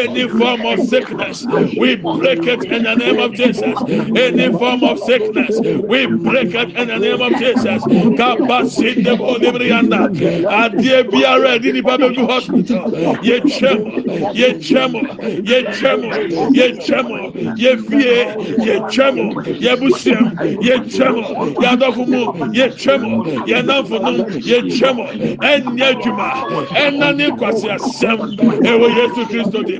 any 0.00 0.28
form 0.28 0.64
of 0.66 0.78
sickness 0.88 1.46
we 1.78 1.96
break 1.96 2.42
it 2.46 2.64
in 2.64 2.82
the 2.82 2.94
name 2.96 3.18
of 3.18 3.27
Jesus. 3.34 3.84
Any 4.14 4.52
form 4.52 4.84
of 4.84 4.98
sickness, 5.00 5.60
we 5.86 6.06
break 6.06 6.54
it 6.54 6.76
in 6.76 6.88
the 6.88 6.98
name 6.98 7.20
of 7.22 7.36
Jesus. 7.36 7.86
Kapasinde 7.86 9.16
bolibrianda. 9.16 10.10
Adie 10.48 11.04
biara 11.04 11.60
di 11.60 11.72
ni 11.72 11.80
baba 11.80 12.10
bi 12.10 12.22
hospital. 12.24 12.92
Ye 13.20 13.40
chemo, 13.42 14.04
ye 14.32 14.54
chemo, 14.54 15.02
ye 15.44 15.64
chemo, 15.66 16.26
ye 16.52 16.72
chemo, 16.78 17.32
ye 17.56 17.76
fie, 17.76 18.36
ye 18.58 18.80
chemo, 18.82 19.36
ye 19.60 19.76
busiam, 19.76 20.32
ye 20.60 20.78
chemo, 20.80 21.36
ye 21.58 21.66
adofumu, 21.68 22.34
ye 22.54 22.68
chemo, 22.70 23.22
ye 23.46 23.62
nanfunu, 23.62 24.24
ye 24.44 24.62
chemo. 24.64 25.06
Enye 25.40 26.00
juma, 26.02 26.46
enani 26.74 27.32
kwasi 27.36 27.68
asem. 27.70 28.20
Ewo 28.62 28.88
Yesu 28.90 29.26
Kristo 29.26 29.62
di. 29.64 29.78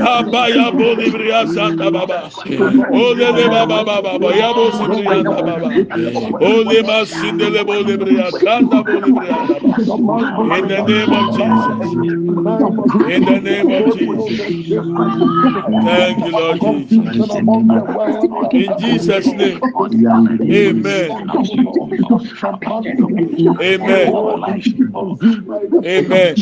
Abaya 0.00 0.72
bolibria 0.72 1.46
santa 1.48 1.90
baba 1.90 2.30
ole 2.90 3.32
le 3.32 3.48
ba 3.50 3.66
ba 3.66 3.84
ba 3.84 4.02
ba 4.02 4.18
ba 4.18 4.34
ya 4.34 4.52
bo 4.54 4.70
si 4.72 4.88
bri 4.88 5.08
ya 5.12 5.24
ba 5.24 5.42
ba 5.42 5.58
ba 5.60 5.70
ole 6.40 6.82
ma 6.84 7.04
si 7.06 7.32
de 7.32 7.50
le 7.50 7.64
bo 7.64 7.82
le 7.82 7.96
bri 7.98 8.16
ya 8.16 8.32
ka 8.32 8.62
da 8.70 8.82
bo 8.82 9.00
le 9.00 9.12
bri 9.12 9.28
ya 9.28 9.44
in 10.44 10.68
the 10.68 10.82
name 10.82 11.12
of 11.12 11.30
Jesus. 11.30 11.96
In 13.04 13.24
the 13.26 13.40
name 13.40 13.70
of 13.70 13.88
Jesus 13.90 14.32
thank 15.84 16.24
you 16.24 16.32
Lord 16.32 16.60
Jesus. 16.62 17.38
In 18.52 18.76
Jesus 18.76 19.34
name. 19.34 19.62
Amen 20.50 21.18
amen. 23.60 24.06
Amen. 25.84 26.36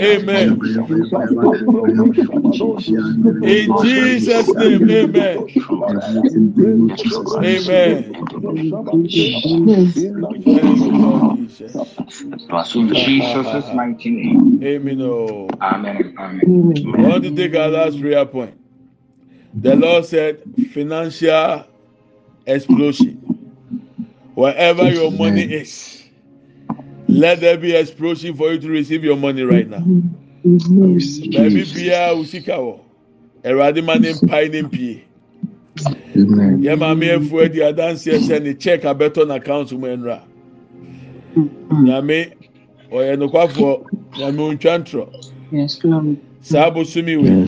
Amen. 0.00 0.58
In 3.42 3.76
Jesus 3.76 4.31
name, 4.56 4.90
amen. 4.90 5.46
Amen. 7.42 8.14
Thank 10.54 10.86
you, 10.86 10.96
Lord 10.96 11.24
Jesus. 11.36 11.98
In 12.74 12.92
Jesus' 12.92 13.72
mighty 13.72 14.10
name. 14.10 14.60
Amen. 14.62 15.02
oh. 15.02 15.50
Amen. 15.62 16.14
Amen. 16.18 16.92
I 16.94 17.02
want 17.02 17.24
to 17.24 17.30
take 17.30 17.54
our 17.56 17.68
last 17.68 18.00
prayer 18.00 18.26
point. 18.26 18.56
The 19.54 19.76
Lord 19.76 20.06
said, 20.06 20.40
financial 20.72 21.64
explosion. 22.46 23.18
Wherever 24.34 24.90
your 24.90 25.12
money 25.12 25.42
is, 25.42 26.02
let 27.08 27.40
there 27.40 27.58
be 27.58 27.74
explosion 27.76 28.34
for 28.36 28.52
you 28.52 28.58
to 28.60 28.68
receive 28.68 29.04
your 29.04 29.16
money 29.16 29.42
right 29.42 29.68
now. 29.68 29.88
Baabi 31.32 31.66
biara 31.66 32.14
osika 32.16 32.56
wɔ. 32.58 32.80
Awurade 33.44 33.84
ma 33.84 33.94
ne 33.96 34.12
mpae 34.12 34.48
ne 34.50 34.62
mpie. 34.62 35.02
Yɛ 36.64 36.78
maame 36.78 37.06
efu 37.16 37.44
adi 37.44 37.60
adanseɛ 37.60 38.18
sɛ 38.18 38.42
ne 38.42 38.54
check 38.54 38.82
abɛtɔ 38.82 39.26
na 39.26 39.34
account 39.36 39.72
mu 39.72 39.86
nwura. 39.86 40.20
Nyame 41.70 42.32
ɔyɛ 42.90 43.16
nokwafoɔ. 43.18 43.84
Nyame 44.18 44.38
ontwa 44.38 44.78
ntorɔ. 44.78 45.08
Saa 46.40 46.70
abosomi 46.70 47.16
wei. 47.16 47.46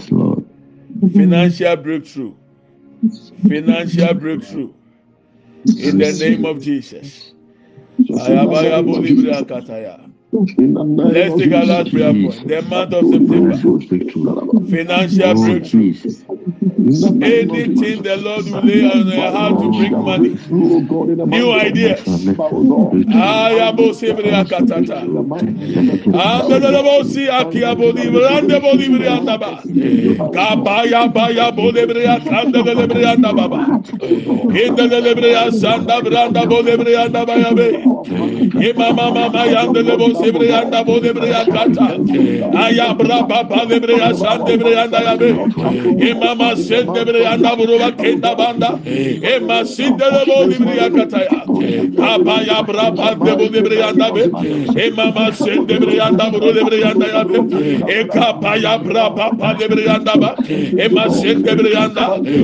Financial 1.13 1.77
breakthrough 1.77 2.33
financial 3.49 4.15
breakthrough 4.15 4.73
in 5.79 5.99
the 5.99 6.13
name 6.13 6.45
of 6.45 6.63
jesus 6.63 7.33
akataya 8.29 8.85
In 8.99 9.13
the 9.53 9.73
name 9.83 10.04
Let's 10.35 11.37
take 11.37 11.53
our 11.53 11.65
last 11.65 11.93
prayer 11.93 12.13
point. 12.13 12.49
The 12.49 12.63
month 12.63 12.93
of 12.93 13.07
September. 13.09 13.55
Financial 14.69 15.35
breakthrough. 15.35 15.95
Anything 17.23 18.03
the 18.03 18.17
Lord 18.17 18.47
will 18.47 18.63
lay 18.65 18.85
on 18.85 19.09
your 19.09 19.31
heart 19.31 19.59
to 19.61 19.71
bring 19.71 19.93
money. 20.05 20.31
New 20.51 21.53
ideas. 21.53 22.01
Ayabo 22.05 23.15
ah, 23.15 23.91
ah, 23.91 23.95
Sibria 23.95 24.45
Katata. 24.45 25.07
Abedabo 26.13 27.01
Akia 27.31 27.77
Bodim 27.77 28.15
Rande 28.21 28.61
Bodim 28.61 28.99
Riandaba. 28.99 29.63
Kabaya 30.33 31.13
Baya 31.15 31.53
Bodebria 31.53 32.25
Tanda 32.29 32.63
Debria 32.63 33.17
Nababa. 33.17 33.67
Inda 34.51 34.89
Debria 34.89 35.51
Sanda 35.53 36.01
Branda 36.03 36.45
Bodebria 36.47 37.09
Nabayabe. 37.09 37.94
Yema 38.05 38.93
mama 38.95 39.29
ma 39.31 39.45
yandele 39.47 39.97
bo 39.99 40.09
sebre 40.21 40.49
yanda 40.49 40.85
bo 40.85 41.01
debre 41.01 41.29
ya 41.31 41.45
kata. 41.45 41.87
Aya 42.65 42.93
bra 42.95 43.23
ba 43.23 43.45
ya 45.03 45.17
be. 45.17 45.29
Yema 46.05 46.35
ma 46.37 46.55
bo 50.27 50.45
debre 50.49 50.77
ya 50.77 50.91
kata 50.91 51.21
bra 52.63 52.91
ba 52.91 53.15
debo 53.15 53.49
debre 53.49 53.77
be. 54.13 54.25
Yema 54.79 55.15
ma 55.15 55.31
sen 55.33 55.67
debre 55.67 55.97
ya 55.97 56.11
be. 57.25 57.39
E 57.89 58.05
bra 58.79 59.09
ba 59.11 59.31
ba 59.33 59.55
ya 59.85 60.05
ba. 60.19 60.37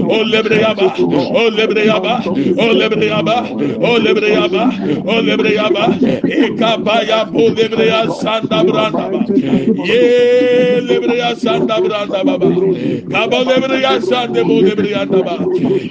O 0.09 1.51
lebre 1.53 1.85
ya 1.87 2.01
ba. 2.01 2.23
O 2.57 2.71
lebre 2.73 3.07
ya 3.07 3.23
ba. 3.23 3.45
O 3.79 3.99
lebre 3.99 4.33
ya 4.33 4.49
ba. 4.49 4.71
Ba. 5.57 5.99
E 6.25 6.55
kapa 6.57 7.03
ya 7.09 7.25
bu 7.25 7.51
lebreya 7.51 8.11
sanda 8.11 8.65
branda. 8.65 9.07
Ye 9.83 10.81
lebreya 10.81 11.37
sanda 11.37 11.81
branda 11.81 12.25
ba 12.25 12.39
ba. 12.39 12.51
Kaba 13.11 13.39
lebreya 13.45 14.01
sande 14.03 14.43
bu 14.49 14.63
lebreya 14.63 15.07
da 15.11 15.23
ba. 15.23 15.37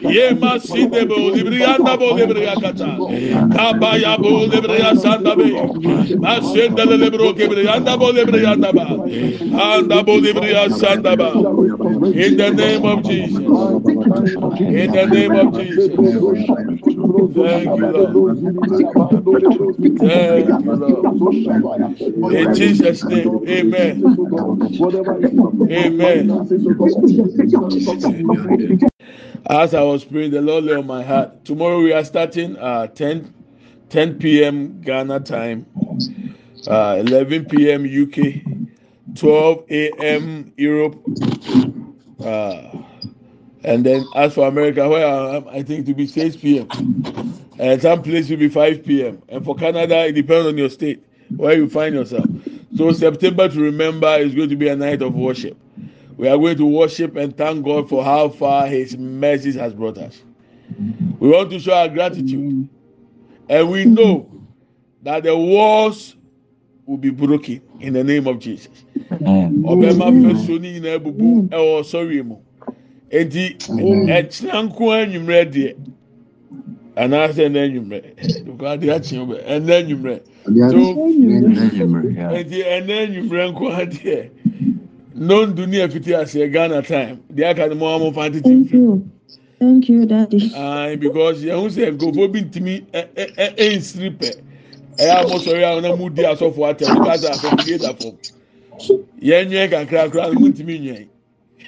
Ye 0.07 0.33
masinde 0.41 1.07
bu 1.09 1.31
lebreya 1.35 1.77
da 1.83 1.97
bu 1.97 2.13
lebreya 2.17 2.55
kata. 2.61 2.91
Kaba 3.55 3.97
ya 3.97 4.17
bu 4.17 4.47
lebreya 4.51 4.95
sanda 4.95 5.35
be. 5.35 5.49
Masende 6.21 6.85
lebro 7.01 7.33
kebreya 7.33 7.83
da 7.85 7.97
bu 7.97 8.11
lebreya 8.13 8.55
da 8.61 8.71
ba. 8.71 8.87
Anda 8.97 10.03
bu 10.05 10.19
lebreya 10.21 10.69
sanda 10.69 11.15
ba. 11.17 11.31
In 12.13 12.37
the 12.37 12.51
name 12.51 12.85
of 12.85 13.03
Jesus. 13.03 13.37
In 14.59 14.91
the 14.91 15.05
name 15.07 15.35
of 15.35 15.53
Jesus. 15.53 15.89
In 22.31 22.53
Jesus' 22.53 23.03
name, 23.05 23.43
amen. 23.47 24.03
Amen. 25.71 26.29
As 29.49 29.73
I 29.73 29.83
was 29.83 30.05
praying, 30.05 30.31
the 30.31 30.41
Lord 30.41 30.65
lay 30.65 30.75
on 30.75 30.87
my 30.87 31.03
heart. 31.03 31.45
Tomorrow 31.45 31.81
we 31.81 31.93
are 31.93 32.03
starting 32.03 32.55
uh, 32.57 32.87
10, 32.87 33.33
10 33.89 34.19
p.m. 34.19 34.81
Ghana 34.81 35.21
time, 35.21 35.65
uh, 36.67 36.97
11 36.99 37.45
p.m. 37.45 37.85
UK, 37.85 38.43
12 39.15 39.65
a.m. 39.71 40.53
Europe. 40.57 41.03
Uh, 42.23 42.88
and 43.63 43.85
then 43.85 44.05
as 44.15 44.33
for 44.33 44.47
America, 44.47 44.87
where 44.87 45.05
I 45.05 45.35
am, 45.37 45.47
I 45.49 45.63
think 45.63 45.85
to 45.87 45.93
be 45.93 46.07
6 46.07 46.37
p.m. 46.37 46.67
And 47.59 47.81
some 47.81 48.01
place 48.01 48.29
will 48.29 48.37
be 48.37 48.49
5 48.49 48.85
p.m. 48.85 49.21
And 49.27 49.43
for 49.43 49.55
Canada, 49.55 50.05
it 50.05 50.13
depends 50.13 50.47
on 50.47 50.57
your 50.57 50.69
state 50.69 51.03
where 51.35 51.55
you 51.57 51.69
find 51.69 51.93
yourself. 51.93 52.25
So 52.77 52.91
September 52.93 53.49
to 53.49 53.59
remember 53.59 54.07
is 54.17 54.33
going 54.33 54.49
to 54.49 54.55
be 54.55 54.69
a 54.69 54.75
night 54.75 55.01
of 55.01 55.13
worship. 55.15 55.57
We 56.17 56.27
are 56.27 56.37
going 56.37 56.57
to 56.57 56.65
worship 56.65 57.15
and 57.15 57.35
thank 57.35 57.65
God 57.65 57.89
for 57.89 58.03
how 58.03 58.29
far 58.29 58.67
His 58.67 58.97
mercies 58.97 59.55
has 59.55 59.73
brought 59.73 59.97
us. 59.97 60.21
We 61.19 61.29
want 61.29 61.49
to 61.51 61.59
show 61.59 61.73
our 61.73 61.89
gratitude, 61.89 62.69
and 63.49 63.69
we 63.69 63.85
know 63.85 64.29
that 65.03 65.23
the 65.23 65.35
walls 65.35 66.15
will 66.85 66.97
be 66.97 67.09
broken 67.09 67.61
in 67.79 67.93
the 67.93 68.03
name 68.03 68.27
of 68.27 68.39
Jesus. 68.39 68.83
Eti 73.11 73.57
ẹkyinna 74.17 74.57
nko 74.65 74.83
enyimrẹ 75.01 75.41
deɛ 75.53 75.71
anaasɛ 77.01 77.41
ɛnna 77.47 77.59
enyimrɛ 77.67 77.99
nkwa 78.47 78.67
adi 78.73 78.87
akyi 78.95 79.15
bɛ 79.29 79.37
ɛnna 79.53 79.73
enyimrɛ. 79.81 80.15
So 80.69 80.79
eti 82.37 82.57
ɛnna 82.75 82.95
enyimrɛ 83.05 83.43
nko 83.51 83.65
adeɛ. 83.81 84.29
Nondu 85.15 85.67
ni 85.67 85.77
efiti 85.77 86.13
aseɛ 86.15 86.51
Ghana 86.53 86.81
time. 86.83 87.19
Deɛ 87.33 87.51
aka 87.51 87.67
ni 87.69 87.75
mo 87.75 87.87
a 87.95 87.99
mo 87.99 88.11
fa 88.11 88.29
tete 88.29 88.45
Thank 88.45 88.65
nfiri. 88.65 88.81
you. 88.81 89.11
Thank 89.59 89.89
you, 89.89 90.05
Daddy. 90.05 90.53
Ayi 90.53 90.99
because 90.99 91.43
yɛn 91.43 91.59
ho 91.59 91.67
sɛ 91.69 91.97
nkurɔfoɔ 91.97 92.31
bi 92.33 92.41
ntumi 92.41 92.83
ɛ 92.93 93.07
ɛ 93.15 93.35
ɛ 93.35 93.55
ɛnsiri 93.57 94.17
pɛ. 94.17 94.35
Ɛyɛ 94.99 95.25
amosɔre 95.25 95.63
a 95.63 95.81
ɔnam 95.81 95.97
mu 95.97 96.09
di 96.09 96.23
asɔfo 96.23 96.57
atɛm 96.73 96.93
nipa 96.93 97.17
sɛ 97.17 97.37
asɔfo 97.37 97.63
die 97.63 97.77
da 97.77 97.93
fam. 97.93 98.13
Yɛn 99.21 99.49
nwɛn 99.49 99.69
kakra 99.71 100.11
kora 100.11 100.29
no 100.29 100.35
mu 100.35 100.49
ntumi 100.51 100.79
nwɛn. 100.79 101.07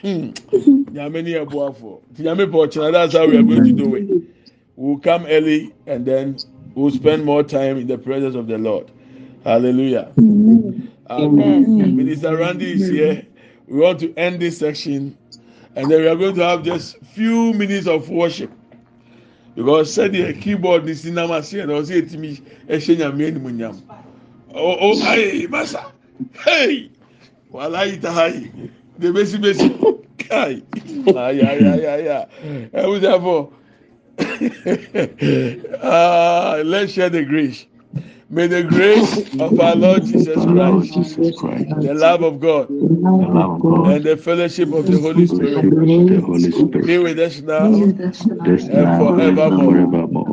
nyame 0.04 1.24
ni 1.24 1.34
ɛboafoɔ 1.34 1.98
nti 2.12 2.24
nyame 2.24 2.46
pɛ 2.46 2.68
ɔkyena 2.68 2.92
that's 2.92 3.14
how 3.16 3.28
we 3.28 3.38
are 3.38 3.44
going 3.44 3.64
to 3.64 3.72
do 3.74 3.96
it 3.96 4.08
we 4.82 4.90
will 4.90 5.00
come 5.00 5.26
early 5.28 5.72
and 5.86 6.06
then 6.06 6.36
we 6.74 6.84
will 6.84 6.92
spend 6.92 7.24
more 7.24 7.44
time 7.44 7.78
in 7.78 7.88
the 7.88 7.98
presence 7.98 8.36
of 8.36 8.48
the 8.48 8.58
lord. 8.58 8.90
Hallelujah. 9.44 10.12
Amen. 10.18 10.90
amen. 11.10 11.96
minister 11.96 12.36
randy 12.36 12.72
is 12.72 12.90
here. 12.90 13.26
We 13.68 13.80
want 13.80 14.00
to 14.00 14.14
end 14.16 14.42
this 14.42 14.58
section 14.58 15.18
and 15.76 15.90
then 15.90 16.02
we 16.02 16.08
are 16.08 16.16
going 16.16 16.36
to 16.36 16.44
have 16.44 16.64
just 16.64 16.98
few 17.14 17.54
minutes 17.54 17.88
of 17.88 18.10
worship. 18.10 18.52
Because 19.56 19.96
sɛdeɛ 19.96 20.42
keyboard 20.42 20.86
ni 20.86 20.94
si 20.94 21.12
nam 21.12 21.32
ase 21.32 21.54
ɛna 21.54 21.82
ɔsi 21.82 22.02
etimi 22.02 22.42
ɛhyɛ 22.68 22.98
nyame 22.98 23.32
ɛnimu 23.32 23.54
nyam. 23.56 23.82
Oh, 24.56 24.78
oh, 24.80 24.96
Ɔɔ 24.96 25.02
ayi 25.04 25.48
masa. 25.48 25.92
Hey. 26.46 26.90
Wala 27.52 27.86
yi 27.86 27.98
ta 27.98 28.12
ha 28.12 28.26
yi. 28.26 28.50
Bessie. 29.00 29.78
Kai. 30.20 30.64
Ah, 31.16 31.30
yeah, 31.30 31.54
yeah, 31.54 31.76
yeah, 31.76 31.98
yeah. 31.98 32.26
And 32.74 32.92
we 32.92 33.00
therefore, 33.00 33.54
uh, 35.82 36.64
let's 36.66 36.94
share 36.94 37.10
the 37.10 37.24
grace. 37.26 37.66
May 38.30 38.48
the 38.48 38.64
grace 38.64 39.24
of 39.40 39.60
our 39.60 39.76
Lord 39.76 40.06
Jesus 40.06 40.46
Christ, 40.46 40.94
Jesus 40.94 41.32
Christ, 41.32 41.80
the 41.82 41.94
love 41.94 42.24
of 42.24 42.40
God, 42.40 42.70
the 42.80 42.90
love 43.02 43.26
of 43.34 43.60
God, 43.60 43.86
and 43.86 44.06
the 44.06 44.18
fellowship 44.18 44.74
of 44.74 44.90
the 44.90 45.00
Holy 45.00 45.28
Spirit 45.28 45.56
of 45.56 45.70
the 45.72 45.86
Holy 45.86 46.12
be 46.82 46.98
with 47.00 47.20
us 47.20 47.42
now 47.42 47.76
and 47.76 47.94
now 48.72 48.80
and 48.80 48.94
forevermore. 48.96 49.86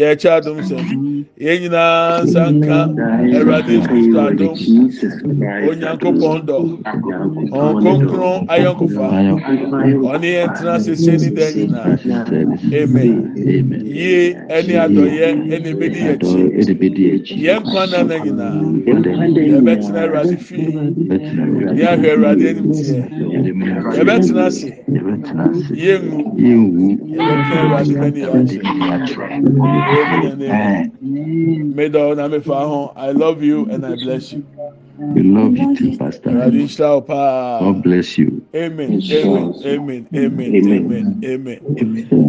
yɛkyɛ 0.00 0.28
adom 0.36 0.58
sɛ 0.68 0.76
yɛn 1.44 1.56
nyinaa 1.62 2.22
nsanka 2.24 2.76
awurade 3.36 3.74
kristo 3.86 4.18
adom. 4.28 4.56
Onyankopɔn 5.68 6.38
dɔ. 6.48 6.58
Ɔn 7.60 7.72
kronkron 7.80 8.38
ayɔnkofa. 8.52 9.06
Ɔne 10.12 10.28
yɛn 10.36 10.48
tena 10.56 10.74
sese 10.84 11.12
ni 11.20 11.28
dɛ 11.36 11.46
nyinaa. 11.56 11.88
Amen. 12.80 13.12
Yie 13.84 14.34
ɛne 14.56 14.74
adɔyɛ 14.84 15.26
ɛne 15.52 15.68
ebedi 15.72 16.00
akyi. 16.12 17.34
yɛn 17.46 17.60
kwan 17.64 17.86
nana 17.90 18.16
nyinaa. 18.24 18.56
Yɛbɛtena 19.52 20.00
awurade 20.04 20.36
fie 20.38 20.68
yɛ 21.78 21.86
ahwɛ 21.92 22.08
awurade 22.14 22.44
anim 22.50 22.68
teɛ 22.72 22.98
yɛbɛtena 23.96 24.42
ase. 24.46 24.68
Yɛnwu. 25.84 26.18
Yɛbɛtena 27.14 27.56
awurade 27.62 27.92
n'ani 28.00 28.20
yɛ 28.20 28.30
amen. 29.30 29.86
And 30.48 30.92
amen 31.02 31.74
medɔ 31.76 32.16
na 32.16 32.28
mefa 32.28 32.66
ho 32.68 32.92
i 32.96 33.12
love 33.12 33.42
you 33.42 33.66
and 33.70 33.86
i 33.86 33.94
bless 33.96 34.32
you. 34.32 34.44
We 35.14 35.22
love 35.24 35.56
you 35.56 35.76
too, 35.76 35.96
Pastor. 35.98 36.30
God 37.60 37.82
bless 37.82 38.18
you. 38.18 38.46
amen. 38.54 39.04
Amen. 39.10 39.56
Amen. 39.64 40.08
Amen. 40.16 40.60
Amen. 40.64 41.18
Amen. 41.24 41.62
Amen. 41.80 42.10